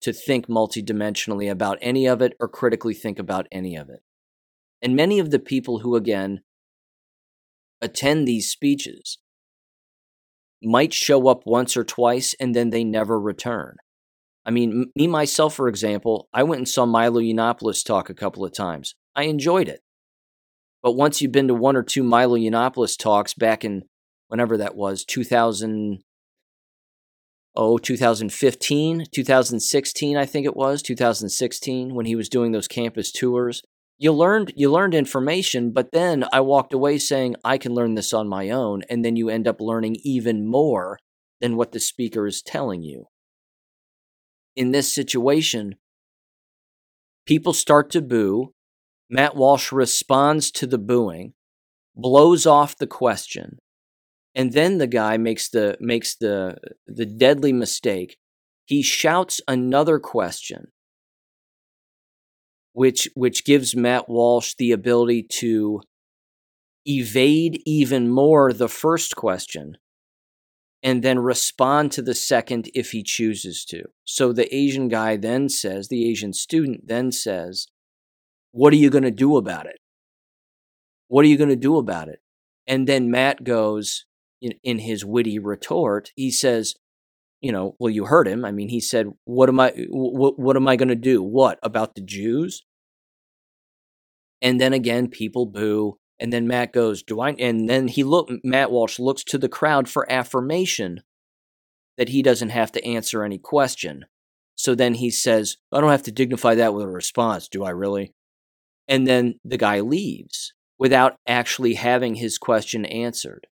to 0.00 0.12
think 0.12 0.46
multidimensionally 0.46 1.50
about 1.50 1.78
any 1.82 2.06
of 2.06 2.22
it 2.22 2.34
or 2.38 2.48
critically 2.48 2.94
think 2.94 3.18
about 3.18 3.48
any 3.50 3.74
of 3.76 3.90
it. 3.90 4.00
And 4.80 4.94
many 4.94 5.18
of 5.18 5.32
the 5.32 5.40
people 5.40 5.80
who, 5.80 5.96
again, 5.96 6.42
attend 7.80 8.26
these 8.26 8.48
speeches 8.48 9.18
might 10.62 10.94
show 10.94 11.28
up 11.28 11.42
once 11.44 11.76
or 11.76 11.84
twice 11.84 12.34
and 12.38 12.54
then 12.54 12.70
they 12.70 12.84
never 12.84 13.20
return. 13.20 13.76
I 14.44 14.52
mean, 14.52 14.86
me 14.94 15.08
myself, 15.08 15.54
for 15.54 15.66
example, 15.66 16.28
I 16.32 16.44
went 16.44 16.60
and 16.60 16.68
saw 16.68 16.86
Milo 16.86 17.20
Yiannopoulos 17.20 17.84
talk 17.84 18.08
a 18.08 18.14
couple 18.14 18.44
of 18.44 18.54
times. 18.54 18.94
I 19.16 19.24
enjoyed 19.24 19.68
it. 19.68 19.80
But 20.84 20.92
once 20.92 21.20
you've 21.20 21.32
been 21.32 21.48
to 21.48 21.54
one 21.54 21.74
or 21.74 21.82
two 21.82 22.04
Milo 22.04 22.36
Yiannopoulos 22.36 22.96
talks 22.96 23.34
back 23.34 23.64
in 23.64 23.82
whenever 24.28 24.56
that 24.56 24.76
was 24.76 25.04
2000 25.04 26.02
oh 27.54 27.78
2015 27.78 29.06
2016 29.10 30.16
i 30.16 30.26
think 30.26 30.44
it 30.44 30.56
was 30.56 30.82
2016 30.82 31.94
when 31.94 32.06
he 32.06 32.14
was 32.14 32.28
doing 32.28 32.52
those 32.52 32.68
campus 32.68 33.10
tours 33.10 33.62
you 33.98 34.12
learned 34.12 34.52
you 34.56 34.70
learned 34.70 34.94
information, 34.94 35.72
but 35.72 35.92
then 35.92 36.24
I 36.32 36.40
walked 36.40 36.74
away 36.74 36.98
saying 36.98 37.36
I 37.42 37.56
can 37.56 37.72
learn 37.72 37.94
this 37.94 38.12
on 38.12 38.28
my 38.28 38.50
own, 38.50 38.82
and 38.90 39.04
then 39.04 39.16
you 39.16 39.30
end 39.30 39.48
up 39.48 39.60
learning 39.60 39.96
even 40.04 40.46
more 40.46 40.98
than 41.40 41.56
what 41.56 41.72
the 41.72 41.80
speaker 41.80 42.26
is 42.26 42.42
telling 42.42 42.82
you. 42.82 43.06
In 44.54 44.70
this 44.70 44.94
situation, 44.94 45.76
people 47.26 47.52
start 47.52 47.90
to 47.90 48.02
boo. 48.02 48.52
Matt 49.08 49.36
Walsh 49.36 49.72
responds 49.72 50.50
to 50.52 50.66
the 50.66 50.78
booing, 50.78 51.32
blows 51.94 52.44
off 52.44 52.76
the 52.76 52.86
question, 52.86 53.58
and 54.36 54.52
then 54.52 54.78
the 54.78 54.86
guy 54.86 55.16
makes 55.16 55.48
the 55.48 55.76
makes 55.80 56.14
the 56.14 56.56
the 56.86 57.06
deadly 57.06 57.52
mistake. 57.52 58.18
He 58.66 58.82
shouts 58.82 59.40
another 59.48 59.98
question 59.98 60.68
which 62.76 63.08
which 63.14 63.46
gives 63.46 63.74
Matt 63.74 64.06
Walsh 64.06 64.52
the 64.58 64.70
ability 64.70 65.22
to 65.40 65.80
evade 66.84 67.62
even 67.64 68.10
more 68.10 68.52
the 68.52 68.68
first 68.68 69.16
question 69.16 69.78
and 70.82 71.02
then 71.02 71.18
respond 71.18 71.90
to 71.92 72.02
the 72.02 72.14
second 72.14 72.68
if 72.74 72.90
he 72.90 73.02
chooses 73.02 73.64
to. 73.64 73.82
So 74.04 74.30
the 74.30 74.54
Asian 74.54 74.88
guy 74.88 75.16
then 75.16 75.48
says, 75.48 75.88
the 75.88 76.06
Asian 76.08 76.34
student 76.34 76.86
then 76.86 77.12
says, 77.12 77.66
What 78.52 78.74
are 78.74 78.76
you 78.76 78.90
going 78.90 79.04
to 79.04 79.10
do 79.10 79.38
about 79.38 79.64
it? 79.64 79.78
What 81.08 81.24
are 81.24 81.28
you 81.28 81.38
going 81.38 81.48
to 81.48 81.56
do 81.56 81.78
about 81.78 82.08
it? 82.08 82.20
And 82.66 82.86
then 82.86 83.10
Matt 83.10 83.42
goes 83.42 84.04
in, 84.40 84.78
his 84.78 85.04
witty 85.04 85.38
retort, 85.38 86.12
he 86.16 86.30
says, 86.30 86.74
you 87.40 87.52
know, 87.52 87.76
well, 87.78 87.90
you 87.90 88.06
heard 88.06 88.26
him. 88.26 88.44
I 88.44 88.50
mean, 88.50 88.68
he 88.68 88.80
said, 88.80 89.12
"What 89.24 89.48
am 89.48 89.60
I? 89.60 89.72
What 89.90 90.56
am 90.56 90.66
I 90.66 90.76
going 90.76 90.88
to 90.88 90.94
do? 90.94 91.22
What 91.22 91.58
about 91.62 91.94
the 91.94 92.00
Jews?" 92.00 92.64
And 94.40 94.60
then 94.60 94.72
again, 94.72 95.08
people 95.08 95.46
boo. 95.46 95.98
And 96.18 96.32
then 96.32 96.46
Matt 96.46 96.72
goes, 96.72 97.02
"Do 97.02 97.20
I?" 97.20 97.32
And 97.32 97.68
then 97.68 97.88
he 97.88 98.02
look. 98.02 98.30
Matt 98.42 98.70
Walsh 98.70 98.98
looks 98.98 99.22
to 99.24 99.38
the 99.38 99.50
crowd 99.50 99.88
for 99.88 100.10
affirmation 100.10 101.02
that 101.98 102.08
he 102.08 102.22
doesn't 102.22 102.50
have 102.50 102.72
to 102.72 102.84
answer 102.84 103.22
any 103.22 103.38
question. 103.38 104.06
So 104.54 104.74
then 104.74 104.94
he 104.94 105.10
says, 105.10 105.58
"I 105.70 105.80
don't 105.80 105.90
have 105.90 106.02
to 106.04 106.12
dignify 106.12 106.54
that 106.54 106.72
with 106.72 106.84
a 106.84 106.88
response, 106.88 107.48
do 107.48 107.64
I 107.64 107.70
really?" 107.70 108.14
And 108.88 109.06
then 109.06 109.38
the 109.44 109.58
guy 109.58 109.80
leaves 109.80 110.54
without 110.78 111.18
actually 111.26 111.74
having 111.74 112.14
his 112.14 112.38
question 112.38 112.86
answered. 112.86 113.46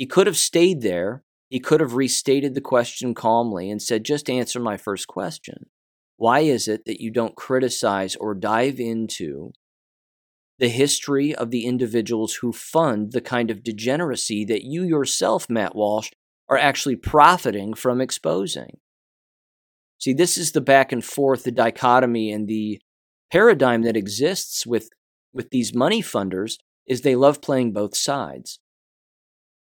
He 0.00 0.06
could 0.06 0.26
have 0.26 0.38
stayed 0.38 0.80
there. 0.80 1.24
He 1.50 1.60
could 1.60 1.80
have 1.80 1.92
restated 1.92 2.54
the 2.54 2.62
question 2.62 3.12
calmly 3.12 3.70
and 3.70 3.82
said, 3.82 4.02
"Just 4.02 4.30
answer 4.30 4.58
my 4.58 4.78
first 4.78 5.06
question." 5.06 5.68
Why 6.16 6.40
is 6.40 6.68
it 6.68 6.86
that 6.86 7.02
you 7.02 7.10
don't 7.10 7.36
criticize 7.36 8.16
or 8.16 8.34
dive 8.34 8.80
into 8.80 9.52
the 10.56 10.70
history 10.70 11.34
of 11.34 11.50
the 11.50 11.66
individuals 11.66 12.36
who 12.36 12.50
fund 12.50 13.12
the 13.12 13.20
kind 13.20 13.50
of 13.50 13.62
degeneracy 13.62 14.42
that 14.46 14.64
you 14.64 14.84
yourself, 14.84 15.50
Matt 15.50 15.76
Walsh, 15.76 16.10
are 16.48 16.56
actually 16.56 16.96
profiting 16.96 17.74
from 17.74 18.00
exposing. 18.00 18.78
See, 19.98 20.14
this 20.14 20.38
is 20.38 20.52
the 20.52 20.62
back 20.62 20.92
and 20.92 21.04
forth, 21.04 21.42
the 21.42 21.52
dichotomy, 21.52 22.32
and 22.32 22.48
the 22.48 22.80
paradigm 23.30 23.82
that 23.82 23.98
exists 23.98 24.66
with, 24.66 24.88
with 25.34 25.50
these 25.50 25.74
money 25.74 26.00
funders 26.00 26.56
is 26.86 27.02
they 27.02 27.16
love 27.16 27.42
playing 27.42 27.74
both 27.74 27.94
sides. 27.94 28.60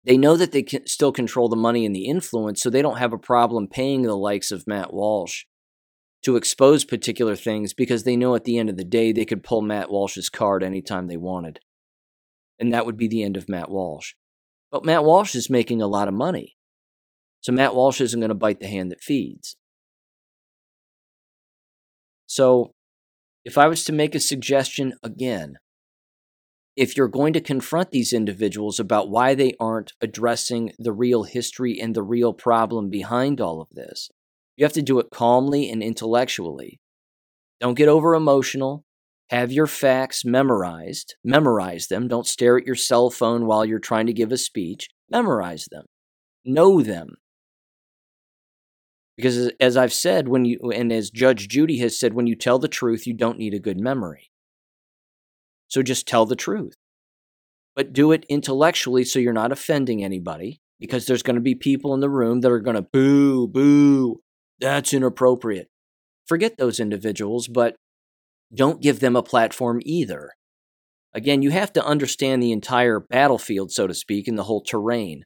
They 0.04 0.16
know 0.16 0.36
that 0.36 0.52
they 0.52 0.62
can 0.62 0.86
still 0.86 1.12
control 1.12 1.48
the 1.48 1.56
money 1.56 1.84
and 1.84 1.94
the 1.94 2.06
influence, 2.06 2.62
so 2.62 2.70
they 2.70 2.82
don't 2.82 2.98
have 2.98 3.12
a 3.12 3.18
problem 3.18 3.68
paying 3.68 4.02
the 4.02 4.16
likes 4.16 4.50
of 4.50 4.66
Matt 4.66 4.92
Walsh 4.92 5.44
to 6.22 6.36
expose 6.36 6.84
particular 6.84 7.36
things 7.36 7.72
because 7.72 8.04
they 8.04 8.16
know 8.16 8.34
at 8.34 8.44
the 8.44 8.58
end 8.58 8.68
of 8.68 8.76
the 8.76 8.84
day 8.84 9.12
they 9.12 9.24
could 9.24 9.42
pull 9.42 9.62
Matt 9.62 9.90
Walsh's 9.90 10.28
card 10.28 10.62
anytime 10.62 11.06
they 11.06 11.16
wanted. 11.16 11.60
And 12.58 12.72
that 12.72 12.84
would 12.86 12.96
be 12.96 13.08
the 13.08 13.22
end 13.22 13.36
of 13.36 13.48
Matt 13.48 13.70
Walsh. 13.70 14.14
But 14.70 14.84
Matt 14.84 15.04
Walsh 15.04 15.34
is 15.34 15.50
making 15.50 15.80
a 15.80 15.86
lot 15.86 16.08
of 16.08 16.14
money. 16.14 16.56
So 17.40 17.52
Matt 17.52 17.74
Walsh 17.74 18.00
isn't 18.00 18.20
going 18.20 18.28
to 18.28 18.34
bite 18.34 18.60
the 18.60 18.68
hand 18.68 18.90
that 18.90 19.00
feeds. 19.00 19.56
So 22.26 22.74
if 23.44 23.56
I 23.56 23.66
was 23.66 23.84
to 23.84 23.92
make 23.92 24.14
a 24.14 24.20
suggestion 24.20 24.94
again, 25.02 25.56
if 26.80 26.96
you're 26.96 27.08
going 27.08 27.34
to 27.34 27.42
confront 27.42 27.90
these 27.90 28.10
individuals 28.10 28.80
about 28.80 29.10
why 29.10 29.34
they 29.34 29.52
aren't 29.60 29.92
addressing 30.00 30.72
the 30.78 30.94
real 30.94 31.24
history 31.24 31.78
and 31.78 31.94
the 31.94 32.02
real 32.02 32.32
problem 32.32 32.88
behind 32.88 33.38
all 33.38 33.60
of 33.60 33.68
this, 33.72 34.08
you 34.56 34.64
have 34.64 34.72
to 34.72 34.80
do 34.80 34.98
it 34.98 35.10
calmly 35.12 35.68
and 35.68 35.82
intellectually. 35.82 36.80
Don't 37.60 37.74
get 37.74 37.90
over 37.90 38.14
emotional. 38.14 38.86
Have 39.28 39.52
your 39.52 39.66
facts 39.66 40.24
memorized. 40.24 41.16
Memorize 41.22 41.88
them. 41.88 42.08
Don't 42.08 42.26
stare 42.26 42.56
at 42.56 42.64
your 42.64 42.74
cell 42.74 43.10
phone 43.10 43.44
while 43.44 43.66
you're 43.66 43.78
trying 43.78 44.06
to 44.06 44.14
give 44.14 44.32
a 44.32 44.38
speech. 44.38 44.88
Memorize 45.10 45.68
them. 45.70 45.84
Know 46.46 46.80
them. 46.80 47.16
Because 49.18 49.52
as 49.60 49.76
I've 49.76 49.92
said, 49.92 50.28
when 50.28 50.46
you 50.46 50.58
and 50.74 50.90
as 50.90 51.10
Judge 51.10 51.46
Judy 51.46 51.76
has 51.80 52.00
said, 52.00 52.14
when 52.14 52.26
you 52.26 52.36
tell 52.36 52.58
the 52.58 52.68
truth, 52.68 53.06
you 53.06 53.12
don't 53.12 53.38
need 53.38 53.52
a 53.52 53.58
good 53.58 53.78
memory. 53.78 54.30
So 55.70 55.82
just 55.82 56.06
tell 56.06 56.26
the 56.26 56.36
truth. 56.36 56.74
But 57.74 57.94
do 57.94 58.12
it 58.12 58.26
intellectually 58.28 59.04
so 59.04 59.18
you're 59.18 59.32
not 59.32 59.52
offending 59.52 60.04
anybody, 60.04 60.60
because 60.78 61.06
there's 61.06 61.22
going 61.22 61.36
to 61.36 61.40
be 61.40 61.54
people 61.54 61.94
in 61.94 62.00
the 62.00 62.10
room 62.10 62.40
that 62.40 62.50
are 62.50 62.60
going 62.60 62.76
to 62.76 62.82
boo, 62.82 63.48
boo, 63.48 64.20
that's 64.58 64.92
inappropriate. 64.92 65.68
Forget 66.26 66.58
those 66.58 66.80
individuals, 66.80 67.48
but 67.48 67.76
don't 68.54 68.82
give 68.82 69.00
them 69.00 69.16
a 69.16 69.22
platform 69.22 69.80
either. 69.84 70.32
Again, 71.14 71.42
you 71.42 71.50
have 71.50 71.72
to 71.74 71.84
understand 71.84 72.42
the 72.42 72.52
entire 72.52 73.00
battlefield, 73.00 73.72
so 73.72 73.86
to 73.86 73.94
speak, 73.94 74.28
and 74.28 74.36
the 74.38 74.44
whole 74.44 74.62
terrain. 74.62 75.24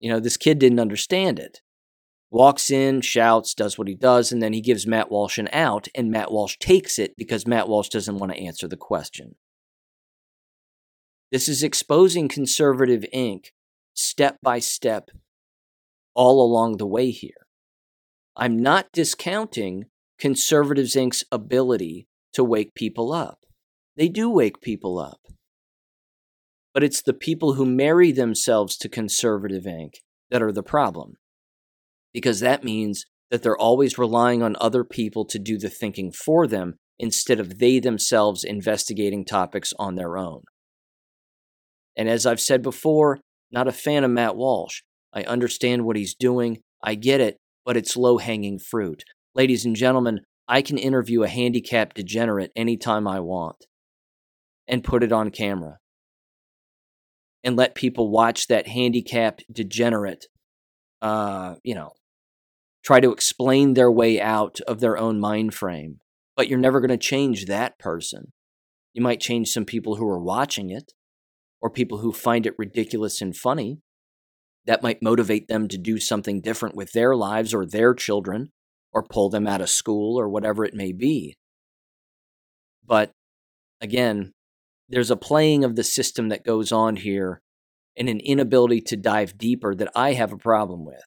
You 0.00 0.10
know, 0.10 0.20
this 0.20 0.36
kid 0.36 0.58
didn't 0.58 0.80
understand 0.80 1.38
it. 1.38 1.60
Walks 2.30 2.70
in, 2.70 3.00
shouts, 3.00 3.54
does 3.54 3.78
what 3.78 3.88
he 3.88 3.94
does, 3.94 4.32
and 4.32 4.42
then 4.42 4.52
he 4.52 4.60
gives 4.60 4.86
Matt 4.86 5.10
Walsh 5.10 5.38
an 5.38 5.48
out, 5.52 5.88
and 5.94 6.10
Matt 6.10 6.30
Walsh 6.30 6.56
takes 6.58 6.98
it 6.98 7.14
because 7.16 7.46
Matt 7.46 7.68
Walsh 7.68 7.88
doesn't 7.88 8.18
want 8.18 8.32
to 8.32 8.38
answer 8.38 8.68
the 8.68 8.76
question. 8.76 9.36
This 11.36 11.50
is 11.50 11.62
exposing 11.62 12.28
conservative 12.28 13.04
Inc. 13.12 13.48
step 13.92 14.38
by 14.42 14.58
step 14.58 15.10
all 16.14 16.42
along 16.42 16.78
the 16.78 16.86
way 16.86 17.10
here. 17.10 17.46
I'm 18.34 18.56
not 18.58 18.90
discounting 18.90 19.84
Conservatives 20.18 20.94
Inc.'s 20.94 21.24
ability 21.30 22.08
to 22.32 22.42
wake 22.42 22.74
people 22.74 23.12
up. 23.12 23.40
They 23.98 24.08
do 24.08 24.30
wake 24.30 24.62
people 24.62 24.98
up. 24.98 25.20
But 26.72 26.82
it's 26.82 27.02
the 27.02 27.12
people 27.12 27.52
who 27.52 27.66
marry 27.66 28.12
themselves 28.12 28.78
to 28.78 28.88
Conservative 28.88 29.64
Inc. 29.64 29.96
that 30.30 30.42
are 30.42 30.52
the 30.52 30.62
problem. 30.62 31.16
Because 32.14 32.40
that 32.40 32.64
means 32.64 33.04
that 33.30 33.42
they're 33.42 33.58
always 33.58 33.98
relying 33.98 34.42
on 34.42 34.56
other 34.58 34.84
people 34.84 35.26
to 35.26 35.38
do 35.38 35.58
the 35.58 35.68
thinking 35.68 36.12
for 36.12 36.46
them 36.46 36.76
instead 36.98 37.38
of 37.38 37.58
they 37.58 37.78
themselves 37.78 38.42
investigating 38.42 39.22
topics 39.22 39.74
on 39.78 39.96
their 39.96 40.16
own. 40.16 40.40
And 41.96 42.08
as 42.08 42.26
I've 42.26 42.40
said 42.40 42.62
before, 42.62 43.18
not 43.50 43.68
a 43.68 43.72
fan 43.72 44.04
of 44.04 44.10
Matt 44.10 44.36
Walsh. 44.36 44.82
I 45.12 45.22
understand 45.22 45.84
what 45.84 45.96
he's 45.96 46.14
doing. 46.14 46.58
I 46.82 46.94
get 46.94 47.20
it 47.20 47.38
but 47.66 47.76
it's 47.76 47.96
low 47.96 48.16
hanging 48.16 48.58
fruit. 48.58 49.02
Ladies 49.34 49.66
and 49.66 49.76
gentlemen, 49.76 50.20
I 50.48 50.62
can 50.62 50.78
interview 50.78 51.24
a 51.24 51.28
handicapped 51.28 51.96
degenerate 51.96 52.52
anytime 52.56 53.06
I 53.08 53.18
want 53.20 53.66
and 54.68 54.84
put 54.84 55.02
it 55.02 55.12
on 55.12 55.30
camera 55.30 55.78
and 57.42 57.56
let 57.56 57.74
people 57.74 58.08
watch 58.08 58.46
that 58.46 58.68
handicapped 58.68 59.44
degenerate, 59.52 60.26
uh, 61.02 61.56
you 61.64 61.74
know, 61.74 61.90
try 62.84 63.00
to 63.00 63.12
explain 63.12 63.74
their 63.74 63.90
way 63.90 64.20
out 64.20 64.60
of 64.68 64.78
their 64.78 64.96
own 64.96 65.18
mind 65.18 65.52
frame. 65.52 65.98
But 66.36 66.48
you're 66.48 66.58
never 66.58 66.80
going 66.80 66.90
to 66.90 66.96
change 66.96 67.46
that 67.46 67.78
person. 67.78 68.32
You 68.94 69.02
might 69.02 69.20
change 69.20 69.48
some 69.48 69.64
people 69.64 69.96
who 69.96 70.06
are 70.06 70.22
watching 70.22 70.70
it 70.70 70.92
or 71.60 71.70
people 71.70 71.98
who 71.98 72.12
find 72.12 72.46
it 72.46 72.54
ridiculous 72.58 73.20
and 73.20 73.36
funny 73.36 73.80
that 74.66 74.82
might 74.82 75.02
motivate 75.02 75.48
them 75.48 75.68
to 75.68 75.78
do 75.78 75.98
something 75.98 76.40
different 76.40 76.74
with 76.74 76.92
their 76.92 77.14
lives 77.14 77.54
or 77.54 77.64
their 77.64 77.94
children 77.94 78.50
or 78.92 79.02
pull 79.02 79.30
them 79.30 79.46
out 79.46 79.60
of 79.60 79.68
school 79.68 80.18
or 80.18 80.28
whatever 80.28 80.64
it 80.64 80.74
may 80.74 80.92
be. 80.92 81.36
But 82.84 83.12
again, 83.80 84.32
there's 84.88 85.10
a 85.10 85.16
playing 85.16 85.64
of 85.64 85.76
the 85.76 85.84
system 85.84 86.28
that 86.28 86.44
goes 86.44 86.72
on 86.72 86.96
here 86.96 87.40
and 87.96 88.08
an 88.08 88.20
inability 88.20 88.80
to 88.82 88.96
dive 88.96 89.38
deeper 89.38 89.74
that 89.74 89.90
I 89.94 90.12
have 90.12 90.32
a 90.32 90.38
problem 90.38 90.84
with. 90.84 91.02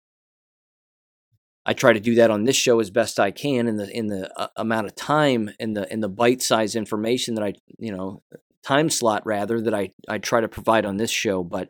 I 1.65 1.73
try 1.73 1.93
to 1.93 1.99
do 1.99 2.15
that 2.15 2.31
on 2.31 2.45
this 2.45 2.55
show 2.55 2.79
as 2.79 2.89
best 2.89 3.19
I 3.19 3.31
can 3.31 3.67
in 3.67 3.77
the 3.77 3.89
in 3.95 4.07
the 4.07 4.31
uh, 4.39 4.47
amount 4.55 4.87
of 4.87 4.95
time 4.95 5.51
and 5.59 5.77
the 5.77 5.91
in 5.93 5.99
the 5.99 6.09
bite-sized 6.09 6.75
information 6.75 7.35
that 7.35 7.43
I, 7.43 7.53
you 7.77 7.95
know, 7.95 8.23
time 8.63 8.89
slot 8.89 9.23
rather 9.25 9.61
that 9.61 9.73
I 9.73 9.91
I 10.07 10.17
try 10.19 10.41
to 10.41 10.47
provide 10.47 10.85
on 10.85 10.97
this 10.97 11.11
show, 11.11 11.43
but 11.43 11.69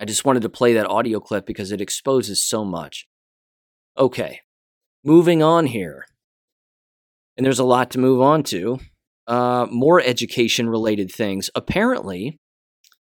I 0.00 0.04
just 0.04 0.24
wanted 0.24 0.42
to 0.42 0.48
play 0.48 0.74
that 0.74 0.88
audio 0.90 1.20
clip 1.20 1.46
because 1.46 1.72
it 1.72 1.80
exposes 1.80 2.44
so 2.44 2.64
much. 2.64 3.06
Okay, 3.96 4.40
moving 5.04 5.42
on 5.42 5.66
here. 5.66 6.06
And 7.36 7.46
there's 7.46 7.58
a 7.60 7.64
lot 7.64 7.90
to 7.92 7.98
move 7.98 8.20
on 8.20 8.42
to. 8.44 8.78
uh, 9.26 9.66
more 9.70 10.00
education 10.00 10.68
related 10.68 11.10
things. 11.10 11.48
Apparently, 11.54 12.38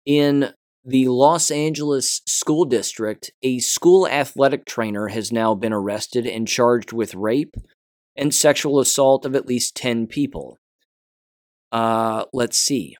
in 0.05 0.51
the 0.83 1.07
Los 1.09 1.51
Angeles 1.51 2.21
School 2.25 2.65
District, 2.65 3.31
a 3.43 3.59
school 3.59 4.07
athletic 4.07 4.65
trainer 4.65 5.09
has 5.09 5.31
now 5.31 5.53
been 5.53 5.73
arrested 5.73 6.25
and 6.25 6.47
charged 6.47 6.93
with 6.93 7.13
rape 7.13 7.55
and 8.15 8.33
sexual 8.33 8.79
assault 8.79 9.25
of 9.25 9.35
at 9.35 9.47
least 9.47 9.75
10 9.75 10.07
people. 10.07 10.57
Uh, 11.71 12.25
let's 12.33 12.57
see. 12.57 12.95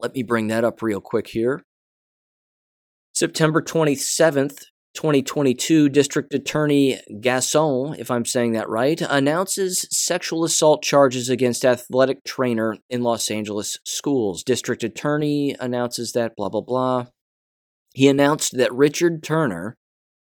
Let 0.00 0.14
me 0.14 0.22
bring 0.22 0.48
that 0.48 0.64
up 0.64 0.82
real 0.82 1.00
quick 1.00 1.28
here. 1.28 1.62
September 3.14 3.62
27th, 3.62 4.64
2022, 4.94 5.88
District 5.88 6.34
Attorney 6.34 7.00
Gascon, 7.20 7.94
if 7.98 8.10
I'm 8.10 8.24
saying 8.24 8.52
that 8.52 8.68
right, 8.68 9.00
announces 9.00 9.86
sexual 9.90 10.44
assault 10.44 10.82
charges 10.82 11.28
against 11.28 11.64
athletic 11.64 12.24
trainer 12.24 12.76
in 12.90 13.02
Los 13.02 13.30
Angeles 13.30 13.78
schools. 13.84 14.42
District 14.42 14.82
Attorney 14.82 15.56
announces 15.58 16.12
that, 16.12 16.34
blah, 16.36 16.48
blah, 16.48 16.60
blah. 16.60 17.06
He 17.94 18.08
announced 18.08 18.56
that 18.56 18.72
Richard 18.72 19.22
Turner 19.22 19.76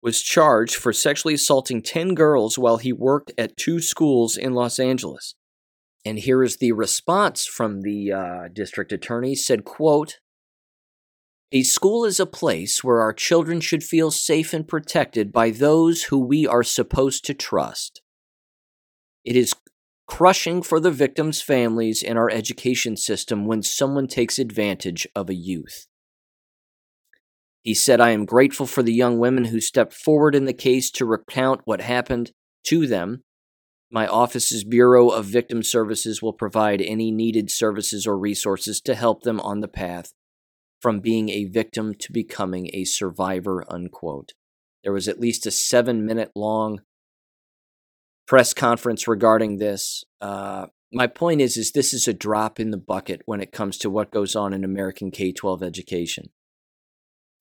was 0.02 0.20
charged 0.20 0.74
for 0.74 0.92
sexually 0.92 1.34
assaulting 1.34 1.80
10 1.80 2.14
girls 2.14 2.58
while 2.58 2.76
he 2.76 2.92
worked 2.92 3.32
at 3.38 3.56
two 3.56 3.80
schools 3.80 4.36
in 4.36 4.52
Los 4.52 4.78
Angeles. 4.78 5.34
And 6.04 6.18
here 6.18 6.42
is 6.42 6.58
the 6.58 6.72
response 6.72 7.46
from 7.46 7.80
the 7.80 8.12
uh, 8.12 8.48
district 8.52 8.92
attorney 8.92 9.34
said, 9.34 9.64
quote, 9.64 10.18
a 11.52 11.62
school 11.62 12.04
is 12.04 12.18
a 12.18 12.26
place 12.26 12.82
where 12.82 13.00
our 13.00 13.12
children 13.12 13.60
should 13.60 13.84
feel 13.84 14.10
safe 14.10 14.52
and 14.52 14.66
protected 14.66 15.32
by 15.32 15.50
those 15.50 16.04
who 16.04 16.18
we 16.18 16.46
are 16.46 16.64
supposed 16.64 17.24
to 17.26 17.34
trust. 17.34 18.02
It 19.24 19.36
is 19.36 19.54
crushing 20.06 20.62
for 20.62 20.80
the 20.80 20.90
victims' 20.90 21.40
families 21.40 22.02
and 22.02 22.18
our 22.18 22.28
education 22.28 22.96
system 22.96 23.46
when 23.46 23.62
someone 23.62 24.08
takes 24.08 24.38
advantage 24.38 25.06
of 25.14 25.30
a 25.30 25.34
youth. 25.34 25.86
He 27.62 27.72
said, 27.72 28.00
I 28.00 28.10
am 28.10 28.26
grateful 28.26 28.66
for 28.66 28.82
the 28.82 28.92
young 28.92 29.18
women 29.18 29.44
who 29.46 29.60
stepped 29.60 29.94
forward 29.94 30.34
in 30.34 30.44
the 30.44 30.52
case 30.52 30.90
to 30.92 31.06
recount 31.06 31.62
what 31.64 31.80
happened 31.80 32.32
to 32.64 32.86
them. 32.86 33.22
My 33.94 34.08
office's 34.08 34.64
Bureau 34.64 35.10
of 35.10 35.26
Victim 35.26 35.62
Services 35.62 36.20
will 36.20 36.32
provide 36.32 36.82
any 36.82 37.12
needed 37.12 37.48
services 37.48 38.08
or 38.08 38.18
resources 38.18 38.80
to 38.80 38.96
help 38.96 39.22
them 39.22 39.38
on 39.38 39.60
the 39.60 39.68
path 39.68 40.14
from 40.82 40.98
being 40.98 41.28
a 41.28 41.44
victim 41.44 41.94
to 42.00 42.10
becoming 42.12 42.70
a 42.72 42.86
survivor, 42.86 43.64
unquote. 43.68 44.32
There 44.82 44.92
was 44.92 45.06
at 45.06 45.20
least 45.20 45.46
a 45.46 45.52
seven 45.52 46.04
minute 46.04 46.32
long 46.34 46.80
press 48.26 48.52
conference 48.52 49.06
regarding 49.06 49.58
this. 49.58 50.02
Uh, 50.20 50.66
my 50.92 51.06
point 51.06 51.40
is, 51.40 51.56
is 51.56 51.70
this 51.70 51.94
is 51.94 52.08
a 52.08 52.12
drop 52.12 52.58
in 52.58 52.72
the 52.72 52.76
bucket 52.76 53.22
when 53.26 53.40
it 53.40 53.52
comes 53.52 53.78
to 53.78 53.90
what 53.90 54.10
goes 54.10 54.34
on 54.34 54.52
in 54.52 54.64
American 54.64 55.12
K 55.12 55.30
12 55.30 55.62
education. 55.62 56.30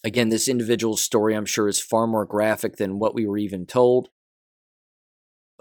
Again, 0.03 0.29
this 0.29 0.47
individual's 0.47 1.01
story, 1.01 1.35
I'm 1.35 1.47
sure, 1.47 1.67
is 1.67 1.81
far 1.81 2.05
more 2.05 2.27
graphic 2.27 2.75
than 2.75 2.99
what 2.99 3.15
we 3.15 3.25
were 3.25 3.39
even 3.39 3.65
told. 3.65 4.09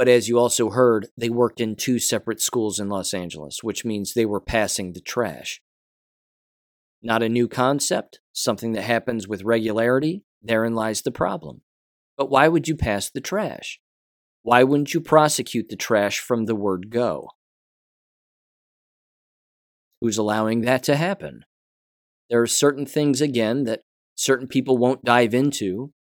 But 0.02 0.08
as 0.08 0.28
you 0.28 0.36
also 0.36 0.70
heard, 0.70 1.06
they 1.16 1.30
worked 1.30 1.60
in 1.60 1.76
two 1.76 2.00
separate 2.00 2.40
schools 2.40 2.80
in 2.80 2.88
Los 2.88 3.14
Angeles, 3.14 3.62
which 3.62 3.84
means 3.84 4.14
they 4.14 4.26
were 4.26 4.40
passing 4.40 4.94
the 4.94 5.00
trash. 5.00 5.62
Not 7.00 7.22
a 7.22 7.28
new 7.28 7.46
concept, 7.46 8.18
something 8.32 8.72
that 8.72 8.82
happens 8.82 9.28
with 9.28 9.44
regularity. 9.44 10.24
Therein 10.42 10.74
lies 10.74 11.02
the 11.02 11.12
problem. 11.12 11.60
But 12.16 12.30
why 12.30 12.48
would 12.48 12.66
you 12.66 12.74
pass 12.74 13.10
the 13.10 13.20
trash? 13.20 13.78
Why 14.42 14.64
wouldn't 14.64 14.92
you 14.92 15.00
prosecute 15.00 15.68
the 15.68 15.76
trash 15.76 16.18
from 16.18 16.46
the 16.46 16.56
word 16.56 16.90
go? 16.90 17.28
Who's 20.00 20.18
allowing 20.18 20.62
that 20.62 20.82
to 20.82 20.96
happen? 20.96 21.44
There 22.28 22.42
are 22.42 22.48
certain 22.48 22.86
things, 22.86 23.20
again, 23.20 23.62
that 23.66 23.82
certain 24.16 24.48
people 24.48 24.78
won't 24.78 25.04
dive 25.04 25.32
into. 25.32 25.92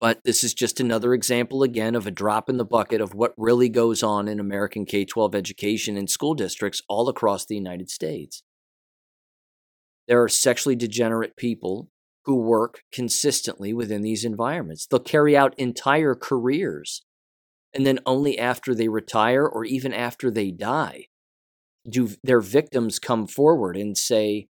But 0.00 0.20
this 0.24 0.44
is 0.44 0.52
just 0.52 0.78
another 0.78 1.14
example, 1.14 1.62
again, 1.62 1.94
of 1.94 2.06
a 2.06 2.10
drop 2.10 2.50
in 2.50 2.58
the 2.58 2.64
bucket 2.64 3.00
of 3.00 3.14
what 3.14 3.32
really 3.36 3.68
goes 3.68 4.02
on 4.02 4.28
in 4.28 4.38
American 4.38 4.84
K 4.84 5.04
12 5.04 5.34
education 5.34 5.96
in 5.96 6.06
school 6.06 6.34
districts 6.34 6.82
all 6.88 7.08
across 7.08 7.46
the 7.46 7.54
United 7.54 7.90
States. 7.90 8.42
There 10.06 10.22
are 10.22 10.28
sexually 10.28 10.76
degenerate 10.76 11.36
people 11.36 11.88
who 12.24 12.36
work 12.36 12.82
consistently 12.92 13.72
within 13.72 14.02
these 14.02 14.24
environments. 14.24 14.86
They'll 14.86 15.00
carry 15.00 15.36
out 15.36 15.58
entire 15.58 16.14
careers. 16.14 17.02
And 17.72 17.86
then 17.86 18.00
only 18.06 18.38
after 18.38 18.74
they 18.74 18.88
retire 18.88 19.46
or 19.46 19.64
even 19.64 19.92
after 19.92 20.30
they 20.30 20.50
die 20.50 21.06
do 21.88 22.10
their 22.22 22.40
victims 22.40 22.98
come 22.98 23.26
forward 23.26 23.76
and 23.76 23.96
say, 23.96 24.48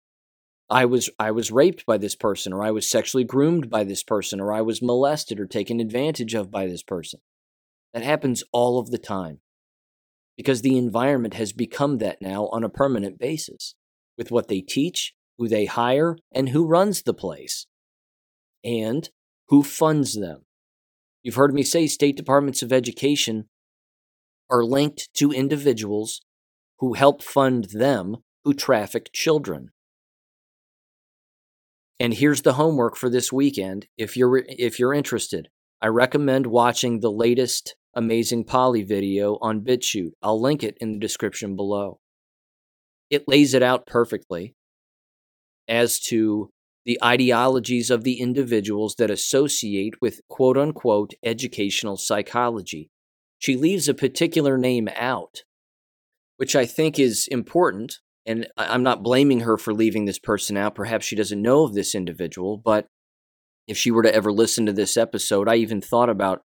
I 0.70 0.84
was 0.84 1.08
I 1.18 1.30
was 1.30 1.50
raped 1.50 1.86
by 1.86 1.96
this 1.96 2.14
person 2.14 2.52
or 2.52 2.62
I 2.62 2.70
was 2.70 2.88
sexually 2.88 3.24
groomed 3.24 3.70
by 3.70 3.84
this 3.84 4.02
person 4.02 4.40
or 4.40 4.52
I 4.52 4.60
was 4.60 4.82
molested 4.82 5.40
or 5.40 5.46
taken 5.46 5.80
advantage 5.80 6.34
of 6.34 6.50
by 6.50 6.66
this 6.66 6.82
person. 6.82 7.20
That 7.94 8.02
happens 8.02 8.44
all 8.52 8.78
of 8.78 8.90
the 8.90 8.98
time. 8.98 9.40
Because 10.36 10.60
the 10.62 10.76
environment 10.76 11.34
has 11.34 11.52
become 11.52 11.98
that 11.98 12.20
now 12.20 12.46
on 12.48 12.62
a 12.62 12.68
permanent 12.68 13.18
basis 13.18 13.74
with 14.16 14.30
what 14.30 14.48
they 14.48 14.60
teach, 14.60 15.14
who 15.36 15.48
they 15.48 15.64
hire, 15.64 16.16
and 16.30 16.50
who 16.50 16.66
runs 16.66 17.02
the 17.02 17.14
place, 17.14 17.66
and 18.62 19.10
who 19.48 19.62
funds 19.62 20.14
them. 20.14 20.44
You've 21.22 21.34
heard 21.34 21.54
me 21.54 21.62
say 21.62 21.86
state 21.86 22.16
departments 22.16 22.62
of 22.62 22.72
education 22.72 23.48
are 24.50 24.64
linked 24.64 25.12
to 25.14 25.32
individuals 25.32 26.20
who 26.78 26.92
help 26.92 27.22
fund 27.22 27.64
them 27.72 28.18
who 28.44 28.54
traffic 28.54 29.10
children. 29.12 29.70
And 32.00 32.14
here's 32.14 32.42
the 32.42 32.54
homework 32.54 32.96
for 32.96 33.10
this 33.10 33.32
weekend 33.32 33.86
if 33.96 34.16
you're 34.16 34.44
if 34.48 34.78
you're 34.78 34.94
interested. 34.94 35.48
I 35.80 35.88
recommend 35.88 36.46
watching 36.46 37.00
the 37.00 37.10
latest 37.10 37.76
Amazing 37.94 38.44
Polly 38.44 38.82
video 38.82 39.38
on 39.40 39.62
BitChute. 39.62 40.12
I'll 40.22 40.40
link 40.40 40.62
it 40.62 40.76
in 40.80 40.92
the 40.92 40.98
description 40.98 41.56
below. 41.56 41.98
It 43.10 43.26
lays 43.26 43.54
it 43.54 43.62
out 43.62 43.86
perfectly 43.86 44.54
as 45.66 45.98
to 46.00 46.50
the 46.84 46.98
ideologies 47.02 47.90
of 47.90 48.04
the 48.04 48.20
individuals 48.20 48.94
that 48.96 49.10
associate 49.10 49.94
with 50.00 50.20
quote 50.28 50.56
unquote 50.56 51.14
educational 51.22 51.96
psychology. 51.96 52.90
She 53.38 53.56
leaves 53.56 53.88
a 53.88 53.94
particular 53.94 54.56
name 54.56 54.88
out, 54.96 55.42
which 56.36 56.56
I 56.56 56.66
think 56.66 56.98
is 56.98 57.28
important. 57.28 57.98
And 58.28 58.46
I'm 58.56 58.82
not 58.82 59.02
blaming 59.02 59.40
her 59.40 59.56
for 59.56 59.72
leaving 59.72 60.04
this 60.04 60.18
person 60.18 60.56
out. 60.56 60.74
Perhaps 60.74 61.06
she 61.06 61.16
doesn't 61.16 61.40
know 61.40 61.64
of 61.64 61.74
this 61.74 61.94
individual, 61.94 62.58
but 62.58 62.86
if 63.66 63.76
she 63.78 63.90
were 63.90 64.02
to 64.02 64.14
ever 64.14 64.30
listen 64.30 64.66
to 64.66 64.72
this 64.72 64.96
episode, 64.96 65.48
I 65.48 65.56
even 65.56 65.80
thought 65.80 66.10
about 66.10 66.42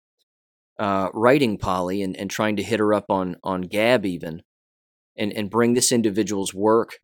uh, 0.80 1.10
writing 1.14 1.58
Polly 1.58 2.02
and, 2.02 2.18
and 2.18 2.30
trying 2.30 2.56
to 2.56 2.64
hit 2.64 2.80
her 2.80 2.94
up 2.94 3.06
on 3.10 3.36
on 3.44 3.62
Gab 3.62 4.06
even, 4.06 4.42
and 5.16 5.32
and 5.32 5.50
bring 5.50 5.76
this 5.76 5.92
individual's 5.92 6.54
work 6.54 6.98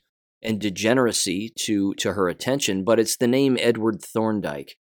and 0.43 0.59
degeneracy 0.59 1.51
to, 1.57 1.93
to 1.95 2.13
her 2.13 2.27
attention, 2.27 2.83
but 2.83 2.99
it's 2.99 3.15
the 3.15 3.27
name 3.27 3.57
Edward 3.59 4.01
Thorndike. 4.01 4.75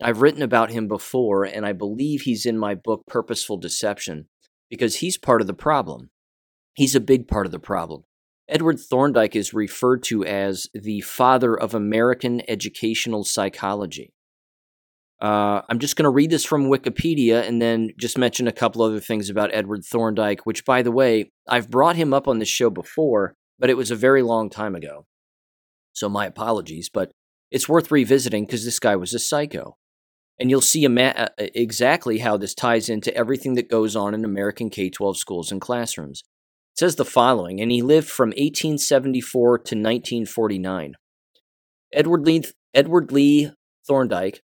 I've 0.00 0.22
written 0.22 0.42
about 0.42 0.70
him 0.70 0.88
before, 0.88 1.44
and 1.44 1.66
I 1.66 1.72
believe 1.72 2.22
he's 2.22 2.46
in 2.46 2.58
my 2.58 2.74
book 2.74 3.02
Purposeful 3.06 3.56
Deception 3.56 4.28
because 4.70 4.96
he's 4.96 5.18
part 5.18 5.40
of 5.40 5.46
the 5.46 5.54
problem. 5.54 6.10
He's 6.74 6.94
a 6.94 7.00
big 7.00 7.28
part 7.28 7.46
of 7.46 7.52
the 7.52 7.58
problem. 7.58 8.04
Edward 8.52 8.78
Thorndike 8.78 9.34
is 9.34 9.54
referred 9.54 10.02
to 10.04 10.26
as 10.26 10.66
the 10.74 11.00
father 11.00 11.58
of 11.58 11.74
American 11.74 12.42
educational 12.48 13.24
psychology. 13.24 14.12
Uh, 15.22 15.62
I'm 15.70 15.78
just 15.78 15.96
going 15.96 16.04
to 16.04 16.10
read 16.10 16.28
this 16.28 16.44
from 16.44 16.66
Wikipedia 16.66 17.48
and 17.48 17.62
then 17.62 17.92
just 17.98 18.18
mention 18.18 18.46
a 18.46 18.52
couple 18.52 18.82
other 18.82 19.00
things 19.00 19.30
about 19.30 19.54
Edward 19.54 19.86
Thorndike, 19.86 20.44
which, 20.44 20.66
by 20.66 20.82
the 20.82 20.92
way, 20.92 21.30
I've 21.48 21.70
brought 21.70 21.96
him 21.96 22.12
up 22.12 22.28
on 22.28 22.40
this 22.40 22.48
show 22.48 22.68
before, 22.68 23.34
but 23.58 23.70
it 23.70 23.76
was 23.76 23.90
a 23.90 23.96
very 23.96 24.20
long 24.20 24.50
time 24.50 24.74
ago. 24.74 25.06
So 25.94 26.10
my 26.10 26.26
apologies, 26.26 26.90
but 26.92 27.10
it's 27.50 27.70
worth 27.70 27.90
revisiting 27.90 28.44
because 28.44 28.66
this 28.66 28.78
guy 28.78 28.96
was 28.96 29.14
a 29.14 29.18
psycho. 29.18 29.78
And 30.38 30.50
you'll 30.50 30.60
see 30.60 30.86
uh, 30.86 31.28
exactly 31.38 32.18
how 32.18 32.36
this 32.36 32.54
ties 32.54 32.90
into 32.90 33.14
everything 33.16 33.54
that 33.54 33.70
goes 33.70 33.96
on 33.96 34.12
in 34.12 34.26
American 34.26 34.68
K 34.68 34.90
12 34.90 35.16
schools 35.16 35.50
and 35.50 35.60
classrooms. 35.60 36.22
It 36.74 36.78
says 36.78 36.96
the 36.96 37.04
following, 37.04 37.60
and 37.60 37.70
he 37.70 37.82
lived 37.82 38.08
from 38.08 38.30
1874 38.30 39.58
to 39.58 39.60
1949. 39.76 40.94
Edward 41.92 42.26
Lee, 42.26 42.44
Edward 42.72 43.12
Lee 43.12 43.50
Thorndike 43.86 44.42